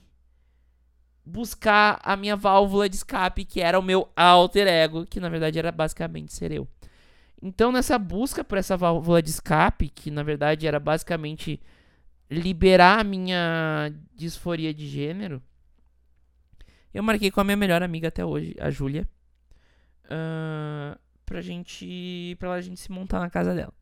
buscar 1.26 2.00
a 2.02 2.16
minha 2.16 2.36
válvula 2.36 2.88
de 2.88 2.96
escape, 2.96 3.44
que 3.44 3.60
era 3.60 3.78
o 3.78 3.84
meu 3.84 4.10
alter 4.16 4.68
ego, 4.68 5.06
que 5.06 5.20
na 5.20 5.28
verdade 5.28 5.60
era 5.60 5.72
basicamente 5.72 6.34
ser 6.34 6.52
eu. 6.52 6.68
Então, 7.42 7.72
nessa 7.72 8.00
busca 8.00 8.44
por 8.44 8.58
essa 8.58 8.78
válvula 8.78 9.22
de 9.22 9.30
escape, 9.30 9.90
que 9.90 10.10
na 10.10 10.24
verdade 10.24 10.66
era 10.66 10.80
basicamente 10.80 11.60
liberar 12.32 13.00
a 13.00 13.04
minha 13.04 13.94
disforia 14.16 14.74
de 14.74 14.88
gênero, 14.88 15.42
eu 16.94 17.04
marquei 17.04 17.30
com 17.30 17.42
a 17.42 17.44
minha 17.44 17.58
melhor 17.58 17.84
amiga 17.84 18.08
até 18.08 18.26
hoje, 18.26 18.56
a 18.60 18.70
Júlia, 18.70 19.08
uh, 20.06 21.00
pra 21.26 21.42
gente. 21.42 22.36
pra 22.40 22.60
gente 22.62 22.80
se 22.80 22.92
montar 22.92 23.20
na 23.20 23.30
casa 23.30 23.54
dela. 23.54 23.74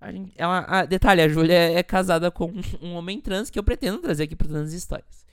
A 0.00 0.10
gente, 0.10 0.32
ela, 0.36 0.64
a, 0.66 0.84
detalhe, 0.86 1.20
a 1.20 1.28
Júlia 1.28 1.54
é, 1.54 1.74
é, 1.74 1.82
casada 1.82 2.30
com 2.30 2.50
um 2.80 2.94
homem 2.94 3.20
trans 3.20 3.50
que 3.50 3.58
eu 3.58 3.62
pretendo 3.62 3.98
trazer 3.98 4.24
aqui 4.24 4.34
pro 4.34 4.48
Trans 4.48 4.72
Histórias. 4.72 5.26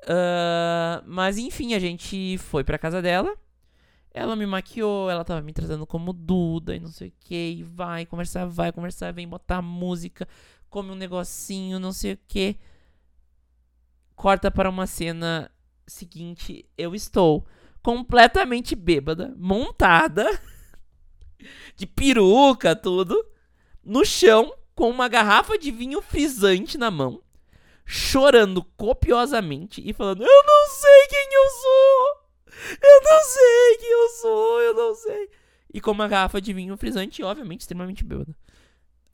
Uh, 0.00 1.04
mas 1.06 1.36
enfim, 1.36 1.74
a 1.74 1.78
gente 1.78 2.38
foi 2.38 2.64
pra 2.64 2.78
casa 2.78 3.02
dela. 3.02 3.36
Ela 4.14 4.34
me 4.34 4.46
maquiou, 4.46 5.10
ela 5.10 5.24
tava 5.24 5.42
me 5.42 5.52
tratando 5.52 5.86
como 5.86 6.14
Duda 6.14 6.74
e 6.74 6.80
não 6.80 6.88
sei 6.88 7.08
o 7.08 7.12
que. 7.20 7.58
E 7.58 7.62
vai 7.62 8.06
conversar, 8.06 8.46
vai 8.46 8.72
conversar, 8.72 9.12
vem 9.12 9.28
botar 9.28 9.60
música, 9.60 10.26
come 10.70 10.90
um 10.90 10.94
negocinho, 10.94 11.78
não 11.78 11.92
sei 11.92 12.14
o 12.14 12.18
que. 12.26 12.56
Corta 14.16 14.50
para 14.50 14.70
uma 14.70 14.86
cena 14.86 15.50
seguinte. 15.86 16.64
Eu 16.78 16.94
estou 16.94 17.46
completamente 17.82 18.74
bêbada, 18.74 19.34
montada, 19.36 20.26
de 21.76 21.86
peruca, 21.86 22.74
tudo 22.74 23.22
no 23.88 24.04
chão 24.04 24.54
com 24.74 24.90
uma 24.90 25.08
garrafa 25.08 25.58
de 25.58 25.70
vinho 25.70 26.02
frisante 26.02 26.76
na 26.76 26.90
mão, 26.90 27.22
chorando 27.86 28.62
copiosamente 28.76 29.82
e 29.84 29.94
falando: 29.94 30.22
Eu 30.22 30.44
não 30.44 30.68
sei 30.68 31.06
quem 31.08 31.28
eu 31.32 31.50
sou! 31.50 32.28
Eu 32.82 33.02
não 33.02 33.22
sei 33.22 33.76
quem 33.78 33.90
eu 33.90 34.08
sou, 34.08 34.60
eu 34.60 34.74
não 34.74 34.94
sei. 34.94 35.30
E 35.72 35.80
com 35.80 35.92
uma 35.92 36.08
garrafa 36.08 36.40
de 36.40 36.52
vinho 36.52 36.76
frisante, 36.76 37.22
obviamente, 37.22 37.60
extremamente 37.60 38.04
bêbada. 38.04 38.32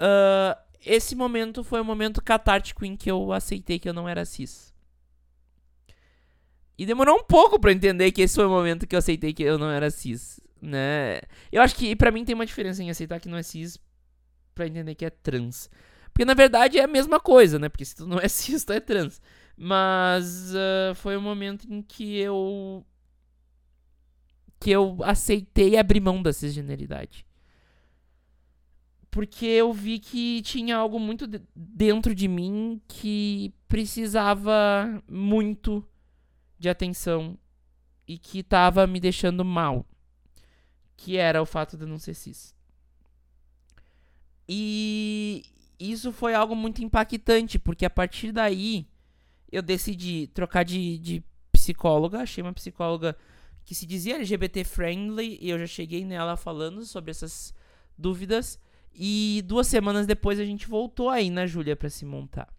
Uh, 0.00 0.58
esse 0.84 1.14
momento 1.14 1.62
foi 1.62 1.80
o 1.80 1.84
momento 1.84 2.22
catártico 2.22 2.84
em 2.84 2.96
que 2.96 3.10
eu 3.10 3.32
aceitei 3.32 3.78
que 3.78 3.88
eu 3.88 3.92
não 3.92 4.08
era 4.08 4.24
cis. 4.24 4.72
E 6.76 6.86
demorou 6.86 7.16
um 7.18 7.22
pouco 7.22 7.60
para 7.60 7.72
entender 7.72 8.10
que 8.12 8.22
esse 8.22 8.34
foi 8.34 8.46
o 8.46 8.50
momento 8.50 8.86
que 8.86 8.96
eu 8.96 8.98
aceitei 8.98 9.32
que 9.32 9.42
eu 9.42 9.58
não 9.58 9.70
era 9.70 9.90
cis, 9.90 10.40
né? 10.60 11.20
Eu 11.52 11.62
acho 11.62 11.76
que 11.76 11.94
para 11.94 12.10
mim 12.10 12.24
tem 12.24 12.34
uma 12.34 12.46
diferença 12.46 12.82
em 12.82 12.90
aceitar 12.90 13.20
que 13.20 13.28
não 13.28 13.38
é 13.38 13.42
cis 13.42 13.78
pra 14.54 14.66
entender 14.66 14.94
que 14.94 15.04
é 15.04 15.10
trans. 15.10 15.68
Porque 16.12 16.24
na 16.24 16.34
verdade 16.34 16.78
é 16.78 16.84
a 16.84 16.88
mesma 16.88 17.18
coisa, 17.18 17.58
né? 17.58 17.68
Porque 17.68 17.84
se 17.84 17.96
tu 17.96 18.06
não 18.06 18.18
é 18.18 18.28
cis, 18.28 18.64
tu 18.64 18.72
é 18.72 18.80
trans. 18.80 19.20
Mas 19.56 20.52
uh, 20.52 20.94
foi 20.94 21.16
um 21.16 21.20
momento 21.20 21.66
em 21.72 21.82
que 21.82 22.16
eu. 22.16 22.84
que 24.60 24.70
eu 24.70 24.98
aceitei 25.02 25.76
abrir 25.76 26.00
mão 26.00 26.22
da 26.22 26.32
cisgeneridade. 26.32 27.26
Porque 29.10 29.46
eu 29.46 29.72
vi 29.72 30.00
que 30.00 30.42
tinha 30.42 30.76
algo 30.76 30.98
muito 30.98 31.28
dentro 31.54 32.14
de 32.14 32.26
mim 32.26 32.82
que 32.88 33.54
precisava 33.68 35.02
muito 35.08 35.86
de 36.58 36.68
atenção 36.68 37.38
e 38.08 38.18
que 38.18 38.42
tava 38.42 38.86
me 38.86 38.98
deixando 38.98 39.44
mal. 39.44 39.86
Que 40.96 41.16
era 41.16 41.40
o 41.40 41.46
fato 41.46 41.76
de 41.76 41.84
eu 41.84 41.88
não 41.88 41.98
ser 41.98 42.14
cis. 42.14 42.54
E 44.48 45.44
isso 45.78 46.12
foi 46.12 46.34
algo 46.34 46.54
muito 46.54 46.82
impactante, 46.82 47.58
porque 47.58 47.84
a 47.84 47.90
partir 47.90 48.32
daí 48.32 48.86
eu 49.50 49.62
decidi 49.62 50.28
trocar 50.28 50.64
de, 50.64 50.98
de 50.98 51.24
psicóloga. 51.52 52.20
Achei 52.20 52.42
uma 52.42 52.52
psicóloga 52.52 53.16
que 53.64 53.74
se 53.74 53.86
dizia 53.86 54.16
LGBT 54.16 54.64
friendly 54.64 55.38
e 55.40 55.50
eu 55.50 55.58
já 55.58 55.66
cheguei 55.66 56.04
nela 56.04 56.36
falando 56.36 56.84
sobre 56.84 57.10
essas 57.10 57.54
dúvidas. 57.96 58.58
E 58.94 59.42
duas 59.46 59.66
semanas 59.66 60.06
depois 60.06 60.38
a 60.38 60.44
gente 60.44 60.68
voltou 60.68 61.10
aí 61.10 61.30
na 61.30 61.46
Júlia 61.46 61.74
para 61.74 61.88
se 61.88 62.04
montar. 62.04 62.52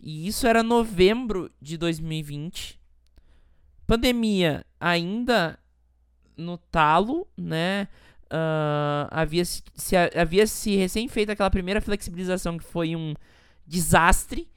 E 0.00 0.26
isso 0.26 0.46
era 0.46 0.62
novembro 0.62 1.50
de 1.60 1.76
2020. 1.76 2.80
Pandemia 3.86 4.64
ainda 4.80 5.58
no 6.36 6.56
talo, 6.58 7.28
né? 7.36 7.88
Uh, 8.26 9.08
havia, 9.10 9.44
se, 9.44 9.96
havia 9.96 10.46
se 10.46 10.76
recém 10.76 11.08
feito 11.08 11.30
aquela 11.30 11.50
primeira 11.50 11.80
flexibilização 11.80 12.58
que 12.58 12.64
foi 12.64 12.96
um 12.96 13.14
desastre. 13.66 14.48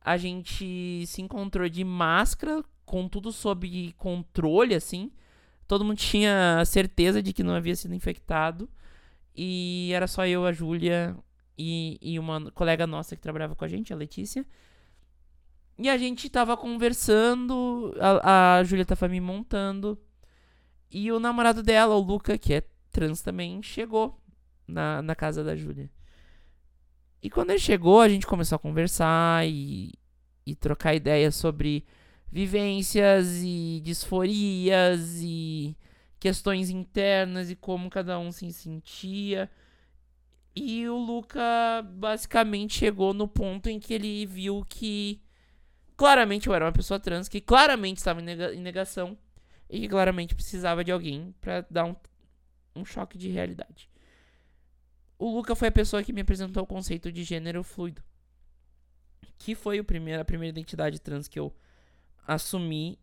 A 0.00 0.16
gente 0.16 1.04
se 1.06 1.22
encontrou 1.22 1.68
de 1.68 1.84
máscara, 1.84 2.64
com 2.84 3.08
tudo 3.08 3.30
sob 3.30 3.92
controle, 3.96 4.74
assim. 4.74 5.10
Todo 5.66 5.84
mundo 5.84 5.98
tinha 5.98 6.64
certeza 6.64 7.22
de 7.22 7.32
que 7.32 7.44
não 7.44 7.54
havia 7.54 7.76
sido 7.76 7.94
infectado. 7.94 8.68
E 9.36 9.90
era 9.94 10.06
só 10.08 10.26
eu, 10.26 10.44
a 10.44 10.52
Júlia 10.52 11.16
e, 11.56 11.98
e 12.00 12.18
uma 12.18 12.50
colega 12.50 12.86
nossa 12.86 13.14
que 13.14 13.22
trabalhava 13.22 13.54
com 13.54 13.64
a 13.64 13.68
gente, 13.68 13.92
a 13.92 13.96
Letícia. 13.96 14.44
E 15.78 15.88
a 15.88 15.96
gente 15.96 16.28
tava 16.28 16.56
conversando, 16.56 17.94
a, 18.00 18.58
a 18.58 18.64
Júlia 18.64 18.84
tava 18.84 19.08
me 19.08 19.20
montando. 19.20 19.98
E 20.90 21.12
o 21.12 21.20
namorado 21.20 21.62
dela, 21.62 21.94
o 21.94 22.00
Luca, 22.00 22.36
que 22.36 22.54
é 22.54 22.62
trans 22.90 23.22
também 23.22 23.62
chegou 23.62 24.20
na, 24.66 25.02
na 25.02 25.14
casa 25.14 25.42
da 25.42 25.56
Júlia. 25.56 25.90
E 27.22 27.28
quando 27.28 27.50
ele 27.50 27.58
chegou, 27.58 28.00
a 28.00 28.08
gente 28.08 28.26
começou 28.26 28.56
a 28.56 28.58
conversar 28.58 29.46
e, 29.46 29.92
e 30.46 30.54
trocar 30.54 30.94
ideias 30.94 31.34
sobre 31.34 31.84
vivências 32.30 33.42
e 33.42 33.80
disforias 33.84 35.20
e 35.20 35.76
questões 36.18 36.70
internas 36.70 37.50
e 37.50 37.56
como 37.56 37.90
cada 37.90 38.18
um 38.18 38.32
se 38.32 38.50
sentia. 38.52 39.50
E 40.54 40.88
o 40.88 40.96
Luca 40.96 41.40
basicamente 41.94 42.78
chegou 42.78 43.12
no 43.12 43.28
ponto 43.28 43.68
em 43.68 43.78
que 43.78 43.94
ele 43.94 44.26
viu 44.26 44.64
que 44.68 45.20
claramente 45.96 46.48
eu 46.48 46.54
era 46.54 46.64
uma 46.64 46.72
pessoa 46.72 46.98
trans, 46.98 47.28
que 47.28 47.40
claramente 47.40 47.98
estava 47.98 48.20
em 48.20 48.60
negação 48.60 49.16
e 49.68 49.80
que 49.80 49.88
claramente 49.88 50.34
precisava 50.34 50.82
de 50.82 50.90
alguém 50.90 51.34
para 51.40 51.66
dar 51.70 51.84
um 51.84 51.94
um 52.74 52.84
choque 52.84 53.18
de 53.18 53.28
realidade. 53.28 53.90
O 55.18 55.30
Luca 55.34 55.54
foi 55.54 55.68
a 55.68 55.72
pessoa 55.72 56.02
que 56.02 56.12
me 56.12 56.22
apresentou 56.22 56.62
o 56.62 56.66
conceito 56.66 57.12
de 57.12 57.22
gênero 57.24 57.62
fluido, 57.62 58.02
que 59.38 59.54
foi 59.54 59.78
o 59.78 59.84
primeiro, 59.84 60.22
a 60.22 60.24
primeira 60.24 60.58
identidade 60.58 60.98
trans 60.98 61.28
que 61.28 61.38
eu 61.38 61.54
assumi, 62.26 62.98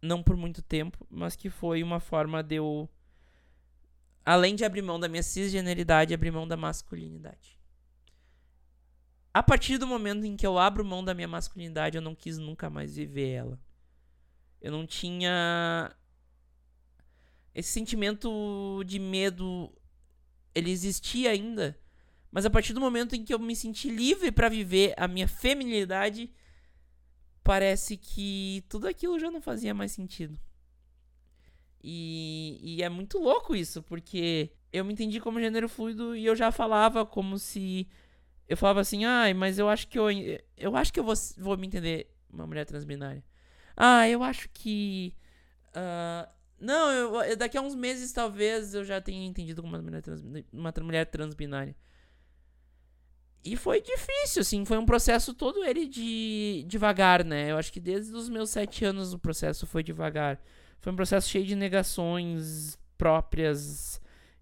não 0.00 0.22
por 0.22 0.36
muito 0.36 0.62
tempo, 0.62 1.06
mas 1.10 1.36
que 1.36 1.50
foi 1.50 1.82
uma 1.82 2.00
forma 2.00 2.42
de 2.42 2.56
eu, 2.56 2.88
além 4.24 4.54
de 4.54 4.64
abrir 4.64 4.82
mão 4.82 4.98
da 4.98 5.08
minha 5.08 5.22
cisgeneridade, 5.22 6.14
abrir 6.14 6.30
mão 6.30 6.48
da 6.48 6.56
masculinidade. 6.56 7.58
A 9.32 9.42
partir 9.42 9.78
do 9.78 9.86
momento 9.86 10.24
em 10.24 10.36
que 10.36 10.46
eu 10.46 10.58
abro 10.58 10.84
mão 10.84 11.04
da 11.04 11.14
minha 11.14 11.28
masculinidade, 11.28 11.96
eu 11.96 12.02
não 12.02 12.14
quis 12.14 12.38
nunca 12.38 12.70
mais 12.70 12.96
viver 12.96 13.28
ela. 13.28 13.60
Eu 14.60 14.72
não 14.72 14.86
tinha 14.86 15.94
esse 17.54 17.70
sentimento 17.70 18.82
de 18.86 18.98
medo 18.98 19.72
ele 20.54 20.70
existia 20.70 21.30
ainda, 21.30 21.78
mas 22.30 22.44
a 22.44 22.50
partir 22.50 22.72
do 22.72 22.80
momento 22.80 23.14
em 23.14 23.24
que 23.24 23.32
eu 23.32 23.38
me 23.38 23.56
senti 23.56 23.88
livre 23.88 24.30
para 24.30 24.48
viver 24.48 24.94
a 24.96 25.08
minha 25.08 25.26
feminilidade, 25.26 26.30
parece 27.42 27.96
que 27.96 28.64
tudo 28.68 28.86
aquilo 28.86 29.18
já 29.18 29.30
não 29.30 29.40
fazia 29.40 29.72
mais 29.72 29.92
sentido. 29.92 30.38
E, 31.82 32.58
e 32.60 32.82
é 32.82 32.88
muito 32.88 33.18
louco 33.18 33.54
isso, 33.54 33.82
porque 33.82 34.52
eu 34.72 34.84
me 34.84 34.92
entendi 34.92 35.20
como 35.20 35.40
gênero 35.40 35.68
fluido 35.68 36.14
e 36.14 36.26
eu 36.26 36.36
já 36.36 36.50
falava 36.50 37.06
como 37.06 37.38
se 37.38 37.88
eu 38.48 38.56
falava 38.56 38.80
assim, 38.80 39.04
ai, 39.04 39.32
mas 39.32 39.58
eu 39.58 39.68
acho 39.68 39.86
que 39.88 39.98
eu 39.98 40.06
eu 40.56 40.76
acho 40.76 40.92
que 40.92 41.00
eu 41.00 41.04
vou, 41.04 41.14
vou 41.36 41.56
me 41.56 41.66
entender 41.66 42.10
uma 42.30 42.46
mulher 42.46 42.66
transbinária. 42.66 43.22
Ah, 43.76 44.08
eu 44.08 44.22
acho 44.22 44.48
que 44.52 45.14
uh, 45.68 46.28
não, 46.60 46.90
eu, 47.22 47.36
daqui 47.36 47.56
a 47.56 47.60
uns 47.60 47.74
meses 47.74 48.12
talvez 48.12 48.74
eu 48.74 48.84
já 48.84 49.00
tenha 49.00 49.26
entendido 49.26 49.62
como 49.62 49.74
uma 49.74 49.82
mulher, 49.82 50.02
trans, 50.02 50.22
uma 50.52 50.72
mulher 50.82 51.06
transbinária. 51.06 51.74
E 53.44 53.56
foi 53.56 53.80
difícil, 53.80 54.42
assim, 54.42 54.64
foi 54.64 54.76
um 54.76 54.84
processo 54.84 55.32
todo 55.32 55.64
ele 55.64 55.86
de 55.86 56.64
devagar, 56.66 57.24
né? 57.24 57.50
Eu 57.50 57.56
acho 57.56 57.72
que 57.72 57.80
desde 57.80 58.12
os 58.14 58.28
meus 58.28 58.50
sete 58.50 58.84
anos 58.84 59.12
o 59.12 59.18
processo 59.18 59.66
foi 59.66 59.82
devagar. 59.82 60.40
Foi 60.80 60.92
um 60.92 60.96
processo 60.96 61.28
cheio 61.28 61.46
de 61.46 61.54
negações 61.54 62.78
próprias 62.96 64.00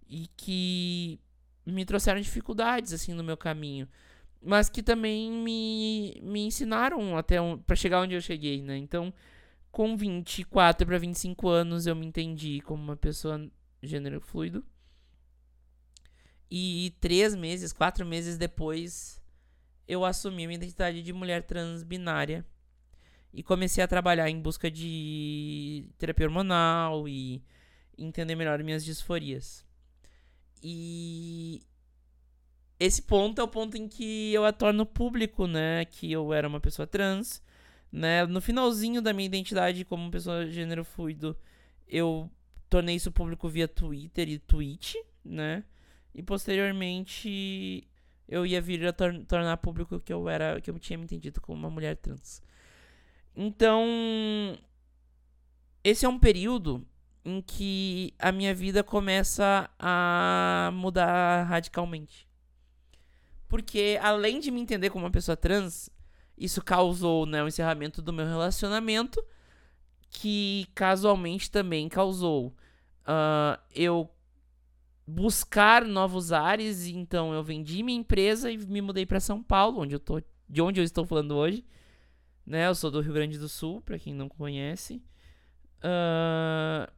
e 0.09 0.29
que 0.37 1.21
me 1.65 1.85
trouxeram 1.85 2.21
dificuldades, 2.21 2.93
assim, 2.93 3.13
no 3.13 3.23
meu 3.23 3.37
caminho. 3.37 3.89
Mas 4.43 4.69
que 4.69 4.83
também 4.83 5.31
me, 5.31 6.21
me 6.23 6.47
ensinaram 6.47 7.17
até 7.17 7.41
um, 7.41 7.59
para 7.59 7.77
chegar 7.77 8.01
onde 8.01 8.15
eu 8.15 8.21
cheguei, 8.21 8.63
né? 8.63 8.77
Então, 8.77 9.13
com 9.77 9.95
24 9.95 10.87
para 10.87 10.97
25 10.97 11.51
anos 11.51 11.87
eu 11.87 11.95
me 11.95 12.07
entendi 12.07 12.63
como 12.63 12.83
uma 12.83 12.97
pessoa 12.97 13.47
gênero 13.83 14.23
fluido. 14.23 14.65
E 16.51 16.97
três 16.99 17.35
meses, 17.35 17.75
quatro 17.75 18.07
meses 18.07 18.39
depois, 18.39 19.21
eu 19.87 20.03
assumi 20.03 20.47
minha 20.47 20.57
identidade 20.57 21.03
de 21.03 21.13
mulher 21.13 21.43
transbinária. 21.43 22.43
E 23.35 23.43
comecei 23.43 23.85
a 23.85 23.87
trabalhar 23.87 24.31
em 24.31 24.41
busca 24.41 24.71
de 24.71 25.91
terapia 25.99 26.25
hormonal 26.25 27.07
e 27.07 27.45
entender 27.99 28.35
melhor 28.35 28.63
minhas 28.65 28.83
disforias. 28.83 29.63
E 30.63 31.61
esse 32.81 33.03
ponto 33.03 33.43
é 33.43 33.45
o 33.45 33.49
ponto 33.49 33.77
em 33.77 33.87
que 33.87 34.33
eu 34.33 34.47
a 34.47 34.53
torno 34.55 34.87
público, 34.87 35.47
né? 35.47 35.85
Que 35.85 36.11
eu 36.11 36.33
era 36.33 36.49
uma 36.49 36.61
pessoa 36.61 36.87
trans, 36.87 37.43
né? 37.91 38.27
No 38.27 38.41
finalzinho 38.41 39.01
da 39.01 39.13
minha 39.13 39.27
identidade 39.27 39.85
como 39.85 40.11
pessoa 40.11 40.45
de 40.45 40.53
gênero 40.53 40.85
fluido, 40.85 41.37
eu 41.89 42.31
tornei 42.69 42.97
isso 42.97 43.13
público 43.13 43.49
via 43.49 43.69
Twitter 43.69 44.29
e 44.29 44.39
Twitch, 44.39 44.95
né? 45.25 45.65
E 46.15 46.23
posteriormente 46.23 47.87
eu 48.29 48.45
ia 48.45 48.61
vir 48.61 48.87
a 48.87 48.93
tor 48.93 49.25
tornar 49.27 49.57
público 49.59 50.01
que 50.01 50.13
eu 50.13 50.29
era, 50.29 50.61
que 50.61 50.71
eu 50.71 50.79
tinha 50.79 50.99
me 50.99 51.05
entendido 51.05 51.41
como 51.41 51.59
uma 51.59 51.71
mulher 51.71 51.97
trans. 51.97 52.43
Então, 53.35 53.87
esse 55.85 56.05
é 56.05 56.09
um 56.09 56.19
período 56.19 56.87
em 57.25 57.43
que 57.43 58.15
a 58.19 58.33
minha 58.33 58.55
vida 58.55 58.83
começa 58.83 59.69
a 59.79 60.71
mudar 60.73 61.45
radicalmente. 61.45 62.27
Porque 63.49 63.99
além 64.03 64.41
de 64.41 64.51
me 64.51 64.61
entender 64.61 64.91
como 64.91 65.05
uma 65.05 65.11
pessoa 65.11 65.37
trans, 65.37 65.91
isso 66.37 66.63
causou 66.63 67.27
né, 67.27 67.43
o 67.43 67.49
encerramento 67.49 68.03
do 68.03 68.13
meu 68.13 68.27
relacionamento, 68.27 69.25
que 70.11 70.67
casualmente 70.75 71.51
também 71.51 71.89
causou 71.89 72.49
uh, 73.03 73.59
eu 73.75 74.11
buscar 75.07 75.85
novos 75.85 76.33
ares. 76.33 76.87
Então 76.87 77.33
eu 77.33 77.43
vendi 77.43 77.83
minha 77.83 77.99
empresa 77.99 78.51
e 78.51 78.59
me 78.59 78.81
mudei 78.81 79.07
para 79.07 79.21
São 79.21 79.43
Paulo, 79.43 79.81
onde 79.81 79.95
eu 79.95 80.01
tô, 80.01 80.23
de 80.49 80.63
onde 80.63 80.81
eu 80.81 80.85
estou 80.85 81.07
falando 81.07 81.35
hoje. 81.35 81.65
Né, 82.45 82.69
eu 82.69 82.75
sou 82.75 82.91
do 82.91 83.01
Rio 83.01 83.13
Grande 83.13 83.39
do 83.39 83.49
Sul, 83.49 83.81
para 83.81 83.99
quem 83.99 84.15
não 84.15 84.29
conhece. 84.29 85.03
Uh, 85.79 86.91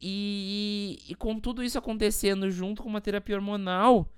e, 0.00 0.98
e, 1.08 1.14
com 1.14 1.38
tudo 1.40 1.62
isso 1.62 1.78
acontecendo 1.78 2.50
junto 2.50 2.82
com 2.82 2.88
uma 2.88 3.00
terapia 3.00 3.36
hormonal, 3.36 4.10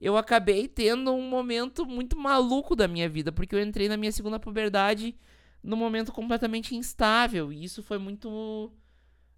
eu 0.00 0.16
acabei 0.16 0.68
tendo 0.68 1.12
um 1.12 1.28
momento 1.28 1.84
muito 1.86 2.16
maluco 2.16 2.76
da 2.76 2.86
minha 2.88 3.08
vida, 3.08 3.32
porque 3.32 3.54
eu 3.54 3.62
entrei 3.62 3.88
na 3.88 3.96
minha 3.96 4.12
segunda 4.12 4.38
puberdade 4.38 5.16
num 5.62 5.76
momento 5.76 6.12
completamente 6.12 6.74
instável, 6.76 7.52
e 7.52 7.64
isso 7.64 7.82
foi 7.82 7.98
muito 7.98 8.72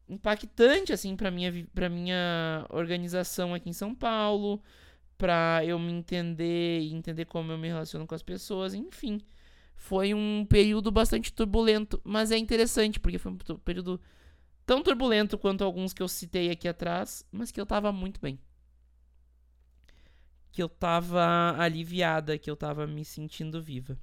impactante 0.09 0.93
assim 0.93 1.17
para 1.17 1.31
minha 1.31 1.67
para 1.75 1.89
minha 1.89 2.67
organização 2.71 3.55
aqui 3.55 3.71
em 3.71 3.73
São 3.73 3.95
Paulo, 3.95 4.63
para 5.17 5.65
eu 5.65 5.79
me 5.79 5.93
entender 5.93 6.81
e 6.81 6.93
entender 6.93 7.25
como 7.27 7.53
eu 7.53 7.59
me 7.59 7.69
relaciono 7.69 8.07
com 8.07 8.15
as 8.15 8.23
pessoas, 8.23 8.75
enfim. 8.75 9.21
Foi 9.77 10.13
um 10.15 10.45
período 10.49 10.91
bastante 10.91 11.33
turbulento, 11.33 12.01
mas 12.05 12.31
é 12.31 12.37
interessante 12.37 13.01
porque 13.01 13.19
foi 13.19 13.33
um 13.33 13.37
período 13.37 14.01
tão 14.67 14.83
turbulento 14.83 15.39
quanto 15.39 15.65
alguns 15.65 15.95
que 15.95 16.03
eu 16.03 16.09
citei 16.09 16.51
aqui 16.51 16.69
atrás, 16.69 17.27
mas 17.33 17.51
que 17.51 17.61
eu 17.61 17.67
tava 17.67 17.91
muito 17.93 18.21
bem 18.21 18.39
que 20.53 20.63
eu 20.63 20.69
tava 20.69 21.57
aliviada, 21.59 22.39
que 22.39 22.51
eu 22.51 22.57
tava 22.57 22.87
me 22.87 23.05
sentindo 23.05 23.63
viva. 23.63 23.99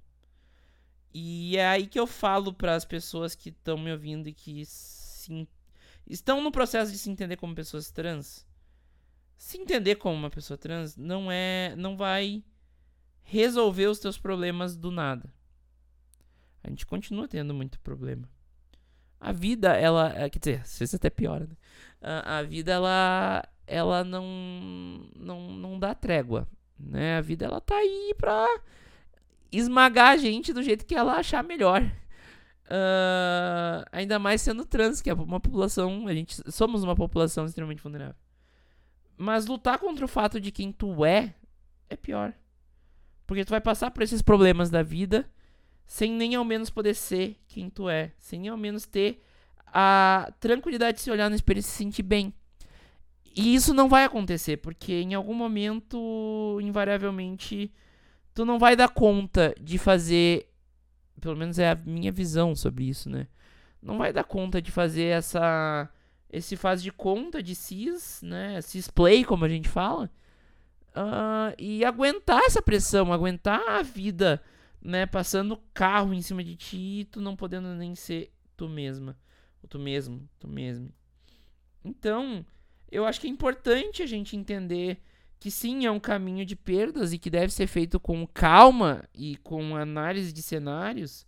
E 1.14 1.58
é 1.58 1.68
aí 1.68 1.88
que 1.88 2.00
eu 2.00 2.06
falo 2.06 2.54
para 2.54 2.76
as 2.76 2.86
pessoas 2.86 3.36
que 3.36 3.50
estão 3.50 3.78
me 3.78 3.92
ouvindo 3.92 4.28
e 4.30 4.34
que 4.34 4.66
se, 4.66 5.48
estão 6.06 6.42
no 6.42 6.52
processo 6.52 6.92
de 6.92 6.98
se 6.98 7.10
entender 7.10 7.38
como 7.38 7.56
pessoas 7.56 7.90
trans. 7.92 8.46
Se 9.38 9.58
entender 9.58 9.96
como 9.96 10.16
uma 10.16 10.30
pessoa 10.30 10.58
trans 10.58 10.96
não 10.96 11.32
é, 11.32 11.76
não 11.76 11.98
vai 11.98 12.44
resolver 13.24 13.88
os 13.88 14.00
teus 14.00 14.18
problemas 14.18 14.78
do 14.78 14.90
nada. 14.92 15.34
A 16.64 16.70
gente 16.70 16.86
continua 16.86 17.28
tendo 17.28 17.54
muito 17.54 17.80
problema. 17.80 18.30
A 19.20 19.32
vida, 19.32 19.76
ela, 19.76 20.30
quer 20.30 20.40
dizer, 20.40 20.62
às 20.62 20.78
vezes 20.78 20.96
até 20.96 21.10
piora, 21.10 21.48
né? 21.48 21.56
A, 22.02 22.38
a 22.38 22.44
vida, 22.44 22.72
ela, 22.72 23.44
ela 23.68 24.04
não, 24.04 24.26
não, 25.16 25.52
não 25.52 25.78
dá 25.78 25.94
trégua, 25.94 26.48
né? 26.80 27.18
A 27.18 27.22
vida 27.22 27.46
ela 27.46 27.62
tá 27.62 27.76
aí 27.76 28.16
pra 28.18 28.48
esmagar 29.52 30.12
a 30.12 30.18
gente 30.18 30.54
do 30.54 30.64
jeito 30.64 30.86
que 30.86 30.96
ela 30.96 31.18
achar 31.18 31.44
melhor. 31.44 31.84
Uh, 32.66 33.86
ainda 33.92 34.18
mais 34.18 34.42
sendo 34.42 34.66
trans, 34.66 35.02
que 35.02 35.10
é 35.10 35.14
uma 35.14 35.40
população, 35.40 36.08
a 36.08 36.14
gente 36.14 36.42
somos 36.52 36.84
uma 36.84 36.96
população 36.96 37.46
extremamente 37.46 37.84
vulnerável. 37.84 38.16
Mas 39.18 39.46
lutar 39.46 39.80
contra 39.80 40.06
o 40.06 40.08
fato 40.08 40.40
de 40.40 40.52
quem 40.52 40.72
tu 40.72 41.06
é 41.06 41.36
é 41.90 41.96
pior. 41.96 42.34
Porque 43.26 43.44
tu 43.44 43.50
vai 43.50 43.62
passar 43.62 43.92
por 43.92 44.04
esses 44.04 44.22
problemas 44.22 44.70
da 44.70 44.82
vida 44.82 45.30
sem 45.86 46.12
nem 46.12 46.36
ao 46.36 46.44
menos 46.44 46.70
poder 46.70 46.94
ser 46.94 47.38
quem 47.48 47.70
tu 47.70 47.90
é, 47.90 48.12
sem 48.20 48.40
nem 48.40 48.50
ao 48.50 48.58
menos 48.58 48.86
ter 48.86 49.24
a 49.68 50.32
tranquilidade 50.40 50.98
de 50.98 51.04
se 51.04 51.12
olhar 51.12 51.30
no 51.30 51.36
espelho 51.36 51.60
e 51.60 51.64
se 51.64 51.72
sentir 51.72 52.04
bem. 52.04 52.34
E 53.38 53.54
isso 53.54 53.72
não 53.72 53.88
vai 53.88 54.04
acontecer, 54.04 54.58
porque 54.58 54.94
em 54.94 55.14
algum 55.14 55.36
momento, 55.36 56.58
invariavelmente, 56.60 57.72
tu 58.34 58.44
não 58.44 58.58
vai 58.58 58.76
dar 58.76 58.90
conta 58.90 59.54
de 59.62 59.78
fazer. 59.78 60.50
Pelo 61.22 61.38
menos 61.38 61.60
é 61.60 61.70
a 61.70 61.76
minha 61.76 62.12
visão 62.12 62.56
sobre 62.56 62.86
isso, 62.86 63.08
né? 63.08 63.28
Não 63.80 64.00
vai 64.00 64.12
dar 64.12 64.24
conta 64.24 64.60
de 64.60 64.72
fazer 64.72 65.06
essa. 65.06 65.88
Esse 66.32 66.56
faz 66.56 66.82
de 66.82 66.92
conta 66.92 67.42
de 67.44 67.54
cis, 67.54 68.22
né? 68.24 68.60
Cisplay, 68.60 69.24
como 69.24 69.46
a 69.46 69.50
gente 69.50 69.70
fala. 69.70 70.10
Uh, 70.96 71.54
e 71.60 71.86
aguentar 71.86 72.42
essa 72.42 72.60
pressão, 72.60 73.14
aguentar 73.14 73.62
a 73.70 73.84
vida, 73.84 74.42
né? 74.82 75.06
Passando 75.06 75.62
carro 75.76 76.12
em 76.12 76.24
cima 76.24 76.44
de 76.44 76.56
ti 76.56 77.02
e 77.02 77.06
tu 77.06 77.22
não 77.22 77.36
podendo 77.36 77.68
nem 77.76 77.94
ser 77.94 78.32
tu 78.58 78.68
mesma. 78.68 79.16
Ou 79.62 79.70
tu 79.70 79.78
mesmo, 79.78 80.28
tu 80.40 80.48
mesmo. 80.48 80.92
Então, 81.86 82.44
eu 82.92 83.06
acho 83.06 83.20
que 83.20 83.28
é 83.28 83.30
importante 83.30 84.02
a 84.02 84.06
gente 84.06 84.36
entender 84.36 85.00
que 85.40 85.52
sim, 85.52 85.86
é 85.86 85.92
um 85.92 86.00
caminho 86.00 86.46
de 86.46 86.56
perdas 86.56 87.14
e 87.14 87.20
que 87.20 87.30
deve 87.30 87.54
ser 87.54 87.68
feito 87.68 88.00
com 88.00 88.26
calma 88.26 89.04
e 89.14 89.38
com 89.38 89.76
análise 89.76 90.34
de 90.34 90.42
cenários, 90.42 91.26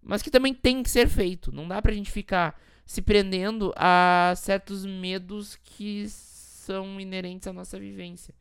mas 0.00 0.22
que 0.22 0.30
também 0.30 0.54
tem 0.54 0.82
que 0.82 0.90
ser 0.90 1.08
feito. 1.08 1.50
Não 1.50 1.66
dá 1.66 1.80
pra 1.82 1.92
gente 1.92 2.10
ficar 2.10 2.60
se 2.86 3.02
prendendo 3.02 3.72
a 3.76 4.32
certos 4.36 4.84
medos 4.84 5.56
que 5.56 6.08
são 6.08 7.00
inerentes 7.00 7.48
à 7.48 7.52
nossa 7.52 7.78
vivência. 7.78 8.34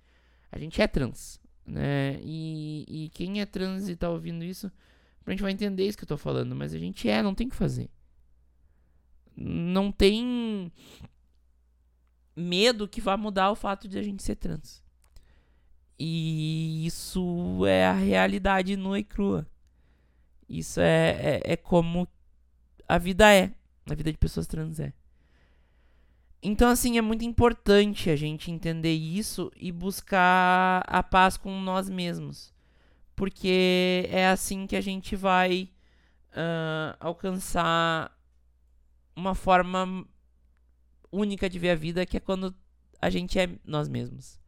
A 0.52 0.60
gente 0.60 0.82
é 0.82 0.88
trans, 0.88 1.40
né? 1.66 2.20
E, 2.22 2.86
e 2.88 3.10
quem 3.10 3.42
é 3.42 3.46
trans 3.46 3.90
e 3.90 3.96
tá 3.96 4.10
ouvindo 4.10 4.44
isso, 4.44 4.72
a 5.26 5.32
gente 5.32 5.42
vai 5.42 5.52
entender 5.52 5.88
isso 5.88 5.98
que 5.98 6.04
eu 6.04 6.10
tô 6.10 6.18
falando, 6.18 6.56
mas 6.56 6.74
a 6.74 6.78
gente 6.78 7.10
é, 7.10 7.24
não 7.24 7.34
tem 7.34 7.48
o 7.48 7.50
que 7.50 7.56
fazer. 7.56 7.90
Não 9.36 9.92
tem 9.92 10.72
medo 12.42 12.88
que 12.88 13.00
vai 13.00 13.16
mudar 13.16 13.52
o 13.52 13.56
fato 13.56 13.88
de 13.88 13.98
a 13.98 14.04
gente 14.04 14.24
ser 14.24 14.36
trans. 14.36 14.84
E 15.98 16.86
isso 16.86 17.66
é 17.66 17.86
a 17.86 17.94
realidade 17.94 18.76
nua 18.76 19.00
e 19.00 19.04
crua. 19.04 19.48
Isso 20.50 20.82
é, 20.82 21.42
é, 21.46 21.54
é 21.54 21.56
como 21.56 22.08
a 22.88 22.98
vida 22.98 23.32
é. 23.34 23.54
A 23.90 23.94
vida 23.94 24.12
de 24.12 24.18
pessoas 24.18 24.48
trans 24.48 24.80
é. 24.80 24.94
Então, 26.44 26.70
assim, 26.70 26.98
é 26.98 27.02
muito 27.02 27.24
importante 27.24 28.10
a 28.10 28.16
gente 28.16 28.50
entender 28.50 28.94
isso 28.94 29.52
e 29.56 29.72
buscar 29.72 30.84
a 30.88 31.04
paz 31.04 31.38
com 31.38 31.62
nós 31.62 31.88
mesmos. 31.88 32.52
Porque 33.16 34.10
é 34.10 34.28
assim 34.28 34.66
que 34.66 34.76
a 34.76 34.82
gente 34.82 35.16
vai 35.16 35.70
uh, 36.32 36.98
alcançar 37.00 38.12
uma 39.16 39.36
forma 39.36 40.04
única 41.12 41.50
de 41.50 41.60
ver 41.60 41.72
a 41.72 41.76
vida, 41.76 42.06
que 42.06 42.18
é 42.18 42.20
quando 42.20 42.54
a 43.02 43.10
gente 43.10 43.40
é 43.40 43.50
nós 43.66 43.90
mesmos. 43.90 44.40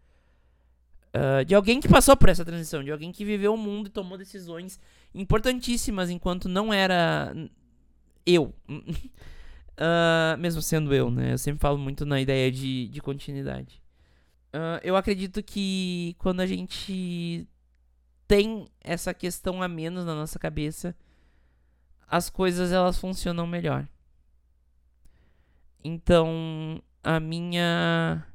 Uh, 1.16 1.46
de 1.46 1.54
alguém 1.54 1.80
que 1.80 1.88
passou 1.88 2.18
por 2.18 2.30
essa 2.30 2.44
transição, 2.44 2.84
de 2.84 2.92
alguém 2.92 3.12
que 3.12 3.24
viveu 3.24 3.54
o 3.54 3.58
mundo 3.58 3.88
e 3.88 3.92
tomou 3.92 4.18
decisões 4.18 4.80
importantíssimas 5.14 6.10
enquanto 6.10 6.50
não 6.50 6.74
era 6.74 7.34
eu. 8.26 8.54
uh, 8.68 10.38
mesmo 10.40 10.62
sendo 10.62 10.94
eu, 10.94 11.12
né? 11.12 11.34
Eu 11.34 11.38
sempre 11.38 11.62
falo 11.62 11.78
muito 11.78 12.06
na 12.06 12.20
ideia 12.20 12.52
de, 12.52 12.88
de 12.88 13.02
continuidade. 13.02 13.82
Uh, 14.54 14.82
eu 14.84 14.96
acredito 14.96 15.42
que 15.44 16.16
quando 16.18 16.40
a 16.40 16.48
gente 16.48 17.48
tem 18.28 18.68
essa 18.82 19.14
questão 19.14 19.62
a 19.62 19.68
menos 19.68 20.06
na 20.06 20.16
nossa 20.16 20.40
cabeça, 20.40 20.96
as 22.08 22.30
coisas 22.30 22.72
elas 22.72 22.98
funcionam 22.98 23.46
melhor. 23.46 23.88
Então, 25.84 26.82
a 27.04 27.20
minha 27.20 28.26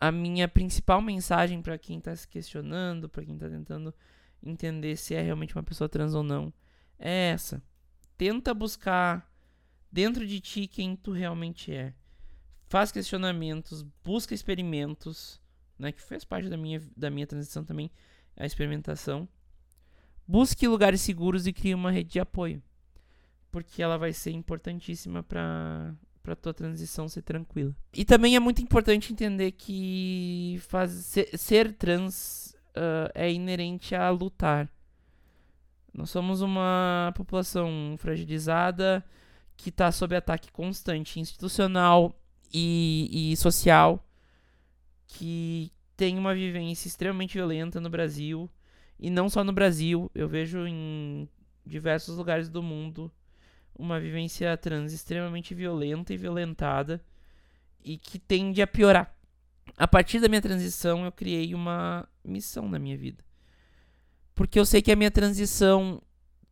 a 0.00 0.12
minha 0.12 0.46
principal 0.46 1.02
mensagem 1.02 1.60
para 1.60 1.76
quem 1.76 1.98
está 1.98 2.14
se 2.14 2.28
questionando, 2.28 3.08
para 3.08 3.24
quem 3.24 3.34
está 3.34 3.48
tentando 3.48 3.92
entender 4.42 4.96
se 4.96 5.14
é 5.14 5.22
realmente 5.22 5.56
uma 5.56 5.62
pessoa 5.62 5.88
trans 5.88 6.14
ou 6.14 6.22
não, 6.22 6.52
é 6.98 7.30
essa. 7.30 7.62
Tenta 8.16 8.54
buscar 8.54 9.28
dentro 9.90 10.26
de 10.26 10.40
ti 10.40 10.68
quem 10.68 10.94
tu 10.94 11.10
realmente 11.10 11.72
é. 11.72 11.94
Faz 12.68 12.92
questionamentos, 12.92 13.82
busca 14.04 14.34
experimentos, 14.34 15.40
né, 15.78 15.90
que 15.90 16.02
faz 16.02 16.24
parte 16.24 16.48
da 16.48 16.56
minha, 16.56 16.80
da 16.96 17.10
minha 17.10 17.26
transição 17.26 17.64
também, 17.64 17.90
a 18.36 18.44
experimentação. 18.46 19.28
Busque 20.26 20.68
lugares 20.68 21.00
seguros 21.00 21.46
e 21.46 21.52
crie 21.52 21.74
uma 21.74 21.90
rede 21.90 22.10
de 22.10 22.20
apoio, 22.20 22.62
porque 23.50 23.82
ela 23.82 23.96
vai 23.96 24.12
ser 24.12 24.30
importantíssima 24.30 25.22
para 25.22 25.94
para 26.28 26.36
tua 26.36 26.52
transição 26.52 27.08
ser 27.08 27.22
tranquila. 27.22 27.74
E 27.94 28.04
também 28.04 28.36
é 28.36 28.40
muito 28.40 28.60
importante 28.60 29.12
entender 29.12 29.52
que 29.52 30.60
faz, 30.68 30.90
ser, 30.90 31.30
ser 31.38 31.72
trans 31.72 32.54
uh, 32.76 33.10
é 33.14 33.32
inerente 33.32 33.94
a 33.94 34.10
lutar. 34.10 34.68
Nós 35.92 36.10
somos 36.10 36.42
uma 36.42 37.12
população 37.16 37.96
fragilizada 37.98 39.02
que 39.56 39.70
está 39.70 39.90
sob 39.90 40.14
ataque 40.14 40.52
constante 40.52 41.18
institucional 41.18 42.14
e, 42.52 43.32
e 43.32 43.36
social, 43.36 44.06
que 45.06 45.72
tem 45.96 46.18
uma 46.18 46.34
vivência 46.34 46.88
extremamente 46.88 47.34
violenta 47.34 47.80
no 47.80 47.88
Brasil. 47.88 48.50
E 49.00 49.08
não 49.08 49.30
só 49.30 49.42
no 49.42 49.52
Brasil, 49.52 50.10
eu 50.14 50.28
vejo 50.28 50.66
em 50.66 51.26
diversos 51.64 52.16
lugares 52.16 52.50
do 52.50 52.62
mundo 52.62 53.10
uma 53.78 54.00
vivência 54.00 54.56
trans 54.56 54.92
extremamente 54.92 55.54
violenta 55.54 56.12
e 56.12 56.16
violentada 56.16 57.00
e 57.82 57.96
que 57.96 58.18
tende 58.18 58.60
a 58.60 58.66
piorar. 58.66 59.14
A 59.76 59.86
partir 59.86 60.18
da 60.20 60.28
minha 60.28 60.42
transição, 60.42 61.04
eu 61.04 61.12
criei 61.12 61.54
uma 61.54 62.06
missão 62.24 62.68
na 62.68 62.78
minha 62.78 62.96
vida. 62.96 63.24
Porque 64.34 64.58
eu 64.58 64.66
sei 64.66 64.82
que 64.82 64.90
a 64.90 64.96
minha 64.96 65.10
transição 65.10 66.02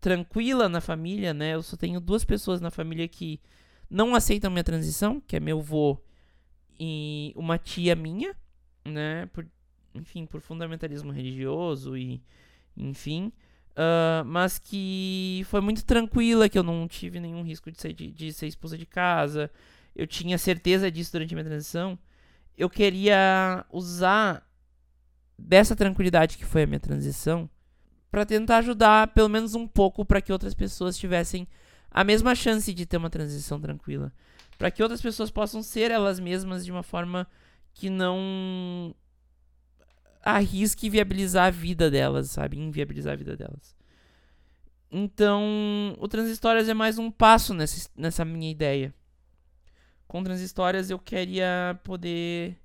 tranquila 0.01 0.69
na 0.69 0.81
família, 0.81 1.35
né? 1.35 1.55
Eu 1.55 1.63
só 1.63 1.77
tenho 1.77 2.01
duas 2.01 2.25
pessoas 2.25 2.61
na 2.61 2.71
família 2.71 3.09
que 3.09 3.41
não 3.91 4.15
aceitam 4.15 4.51
minha 4.51 4.65
transição, 4.65 5.21
que 5.21 5.37
é 5.37 5.41
meu 5.41 5.59
avô 5.59 6.01
e 6.79 7.33
uma 7.35 7.59
tia 7.59 7.97
minha, 7.97 8.37
né? 8.85 9.27
Por, 9.27 9.47
enfim, 9.95 10.27
por 10.27 10.41
fundamentalismo 10.41 11.11
religioso 11.11 11.97
e 11.97 12.23
enfim. 12.77 13.33
Uh, 13.77 14.25
mas 14.25 14.59
que 14.59 15.43
foi 15.51 15.61
muito 15.61 15.85
tranquila, 15.85 16.49
que 16.49 16.59
eu 16.59 16.63
não 16.63 16.89
tive 16.89 17.21
nenhum 17.21 17.43
risco 17.43 17.71
de 17.71 17.79
ser, 17.79 17.93
de, 17.93 18.11
de 18.11 18.33
ser 18.33 18.47
expulsa 18.47 18.79
de 18.79 18.87
casa. 18.87 19.51
Eu 19.95 20.07
tinha 20.07 20.39
certeza 20.39 20.91
disso 20.91 21.13
durante 21.13 21.35
a 21.35 21.37
minha 21.37 21.45
transição. 21.45 21.99
Eu 22.57 22.71
queria 22.71 23.67
usar 23.71 24.43
dessa 25.39 25.77
tranquilidade 25.77 26.39
que 26.39 26.45
foi 26.47 26.63
a 26.63 26.67
minha 26.67 26.81
transição 26.81 27.51
para 28.11 28.25
tentar 28.25 28.59
ajudar 28.59 29.09
pelo 29.09 29.29
menos 29.29 29.55
um 29.55 29.67
pouco 29.69 30.05
para 30.05 30.23
que 30.23 30.33
outras 30.33 30.55
pessoas 30.55 30.97
tivessem 30.97 31.47
a 31.91 32.03
mesma 32.03 32.35
chance 32.35 32.73
de 32.73 32.87
ter 32.87 32.97
uma 32.97 33.11
transição 33.11 33.61
tranquila, 33.61 34.11
para 34.57 34.71
que 34.71 34.83
outras 34.83 35.03
pessoas 35.03 35.31
possam 35.31 35.63
ser 35.63 35.91
elas 35.91 36.19
mesmas 36.19 36.65
de 36.65 36.73
uma 36.73 36.83
forma 36.83 37.27
que 37.75 37.91
não 37.91 38.95
arrisque 40.27 40.91
viabilizar 40.91 41.47
a 41.47 41.51
vida 41.51 41.91
delas, 41.91 42.31
sabe? 42.31 42.59
Inviabilizar 42.59 43.13
a 43.13 43.17
vida 43.17 43.37
delas. 43.37 43.77
Então, 44.91 45.97
o 45.99 46.09
Transhistórias 46.09 46.69
é 46.69 46.75
mais 46.75 46.99
um 46.99 47.11
passo 47.11 47.55
nessa, 47.55 47.89
nessa 47.97 48.25
minha 48.25 48.51
ideia. 48.51 48.95
Com 50.09 50.23
Transhistórias 50.25 50.91
eu 50.91 50.99
queria 50.99 51.79
poder 51.85 52.59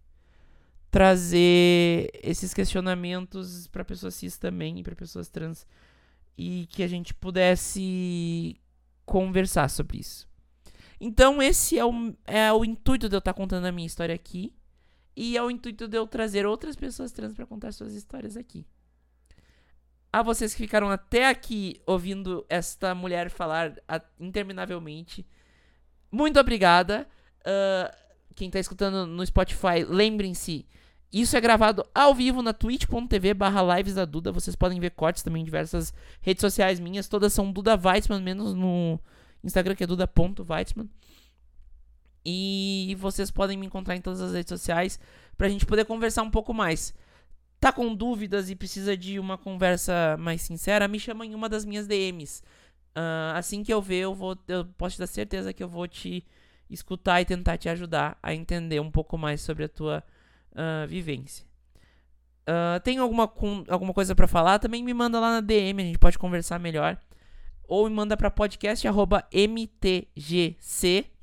trazer 0.89 2.09
esses 2.24 2.53
questionamentos 2.53 3.68
para 3.68 3.86
pessoas 3.86 4.16
cis 4.16 4.38
também 4.38 4.80
e 4.80 4.84
para 4.84 4.95
pessoas 4.95 5.30
trans 5.30 5.66
e 6.38 6.68
que 6.70 6.84
a 6.84 6.88
gente 6.88 7.14
pudesse 7.14 8.59
conversar 9.05 9.70
sobre 9.70 9.99
isso. 9.99 10.28
Então, 10.99 11.41
esse 11.41 11.78
é 11.78 11.86
o, 11.86 12.16
é 12.26 12.51
o 12.51 12.66
intuito 12.66 13.07
de 13.07 13.16
eu 13.16 13.20
estar 13.20 13.34
tá 13.34 13.38
contando 13.38 13.66
a 13.66 13.72
minha 13.72 13.88
história 13.88 14.14
aqui. 14.14 14.53
E 15.22 15.38
é 15.38 15.43
o 15.43 15.51
intuito 15.51 15.88
de 15.88 15.95
eu 15.95 16.07
trazer 16.07 16.47
outras 16.47 16.76
pessoas 16.76 17.11
trans 17.11 17.36
para 17.36 17.45
contar 17.45 17.72
suas 17.74 17.93
histórias 17.93 18.36
aqui. 18.36 18.65
A 20.11 20.24
vocês 20.24 20.51
que 20.51 20.63
ficaram 20.63 20.89
até 20.89 21.28
aqui 21.30 21.80
ouvindo 21.86 22.43
esta 22.49 22.95
mulher 22.95 23.30
falar 23.30 23.76
interminavelmente, 24.19 25.24
muito 26.11 26.39
obrigada. 26.39 27.07
Uh, 27.41 27.95
quem 28.34 28.47
está 28.47 28.59
escutando 28.59 29.05
no 29.05 29.24
Spotify, 29.24 29.86
lembrem-se, 29.88 30.65
isso 31.13 31.38
é 31.38 31.39
gravado 31.39 31.86
ao 31.93 32.15
vivo 32.15 32.41
na 32.41 32.51
twitch.tv 32.51 33.36
barra 33.36 33.78
lives 33.78 33.93
da 33.93 34.05
Duda. 34.05 34.32
Vocês 34.32 34.55
podem 34.55 34.80
ver 34.80 34.89
cortes 34.89 35.22
também 35.22 35.43
em 35.43 35.45
diversas 35.45 35.93
redes 36.19 36.41
sociais 36.41 36.80
minhas. 36.80 37.07
Todas 37.07 37.32
são 37.32 37.51
Duda 37.51 37.80
Weitzman, 37.80 38.24
menos 38.24 38.55
no 38.55 38.99
Instagram 39.43 39.76
que 39.76 39.84
é 39.84 39.88
duda.weitzman. 39.88 40.89
E 42.26 42.95
vocês 42.99 43.32
podem 43.32 43.57
me 43.57 43.65
encontrar 43.65 43.95
em 43.95 44.01
todas 44.01 44.22
as 44.22 44.34
redes 44.34 44.49
sociais 44.49 44.99
pra 45.38 45.49
gente 45.49 45.65
poder 45.65 45.86
conversar 45.86 46.24
um 46.24 46.30
pouco 46.32 46.53
mais. 46.53 46.93
Tá 47.59 47.72
com 47.72 47.93
dúvidas 47.93 48.49
e 48.49 48.55
precisa 48.55 48.97
de 48.97 49.19
uma 49.19 49.38
conversa 49.38 50.17
mais 50.17 50.41
sincera? 50.41 50.88
Me 50.88 50.99
chama 50.99 51.26
em 51.26 51.36
uma 51.36 51.47
das 51.47 51.65
minhas 51.65 51.88
DMs. 51.88 52.41
Uh, 52.41 52.95
ah, 52.95 53.34
assim 53.38 53.63
que 53.63 53.74
eu 53.74 53.82
ver, 53.82 53.99
eu, 53.99 54.13
vou, 54.13 54.38
eu 54.47 54.65
posso 54.65 54.95
te 54.95 54.99
dar 54.99 55.07
certeza 55.07 55.53
que 55.53 55.63
eu 55.63 55.69
vou 55.69 55.88
te 55.88 56.26
escutar 56.69 57.22
e 57.22 57.26
tentar 57.26 57.57
te 57.57 57.69
ajudar 57.69 58.17
a 58.22 58.34
entender 58.34 58.80
um 58.80 58.91
pouco 58.91 59.17
mais 59.17 59.41
sobre 59.41 59.65
a 59.65 59.69
tua 59.69 60.03
uh, 60.51 60.88
vivência. 60.88 61.45
Uh, 62.41 62.80
tem 62.82 62.97
alguma, 62.97 63.28
com, 63.28 63.63
alguma 63.67 63.93
coisa 63.93 64.15
para 64.15 64.28
falar? 64.28 64.59
Também 64.59 64.84
me 64.84 64.93
manda 64.93 65.19
lá 65.19 65.32
na 65.32 65.41
DM, 65.41 65.82
a 65.82 65.86
gente 65.86 65.99
pode 65.99 66.17
conversar 66.17 66.59
melhor. 66.59 66.97
Ou 67.67 67.88
me 67.88 67.95
manda 67.95 68.17
para 68.17 68.32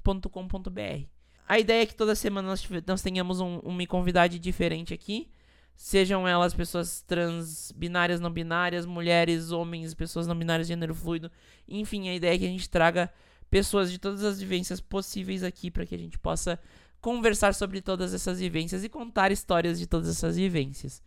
podcast.mtgc.com.br. 0.03 1.07
A 1.49 1.59
ideia 1.59 1.83
é 1.83 1.87
que 1.87 1.95
toda 1.95 2.15
semana 2.15 2.49
nós, 2.49 2.67
nós 2.87 3.03
tenhamos 3.03 3.41
um, 3.41 3.61
um 3.65 3.87
convidado 3.87 4.39
diferente 4.39 4.93
aqui. 4.93 5.31
Sejam 5.75 6.27
elas 6.27 6.53
pessoas 6.53 7.03
trans, 7.03 7.73
binárias, 7.73 8.21
não 8.21 8.31
binárias, 8.31 8.85
mulheres, 8.85 9.51
homens, 9.51 9.95
pessoas 9.95 10.27
não 10.27 10.37
binárias, 10.37 10.67
gênero 10.69 10.95
fluido. 10.95 11.31
Enfim, 11.67 12.09
a 12.09 12.15
ideia 12.15 12.35
é 12.35 12.39
que 12.39 12.45
a 12.45 12.49
gente 12.49 12.69
traga 12.69 13.11
pessoas 13.49 13.91
de 13.91 13.99
todas 13.99 14.25
as 14.25 14.41
vivências 14.41 14.81
possíveis 14.81 15.43
aqui 15.43 15.71
para 15.71 15.87
que 15.87 15.95
a 15.95 15.99
gente 15.99 16.19
possa 16.19 16.59
conversar 17.01 17.55
sobre 17.55 17.81
todas 17.81 18.13
essas 18.13 18.41
vivências 18.41 18.83
e 18.83 18.89
contar 18.89 19.31
histórias 19.31 19.79
de 19.79 19.87
todas 19.87 20.09
essas 20.09 20.37
vivências. 20.37 21.03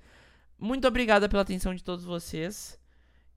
Muito 0.57 0.87
obrigada 0.87 1.27
pela 1.27 1.41
atenção 1.41 1.75
de 1.75 1.83
todos 1.83 2.05
vocês. 2.05 2.79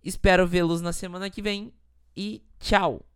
Espero 0.03 0.47
vê-los 0.47 0.81
na 0.81 0.93
semana 0.93 1.29
que 1.29 1.43
vem 1.43 1.73
e 2.17 2.43
tchau! 2.61 3.05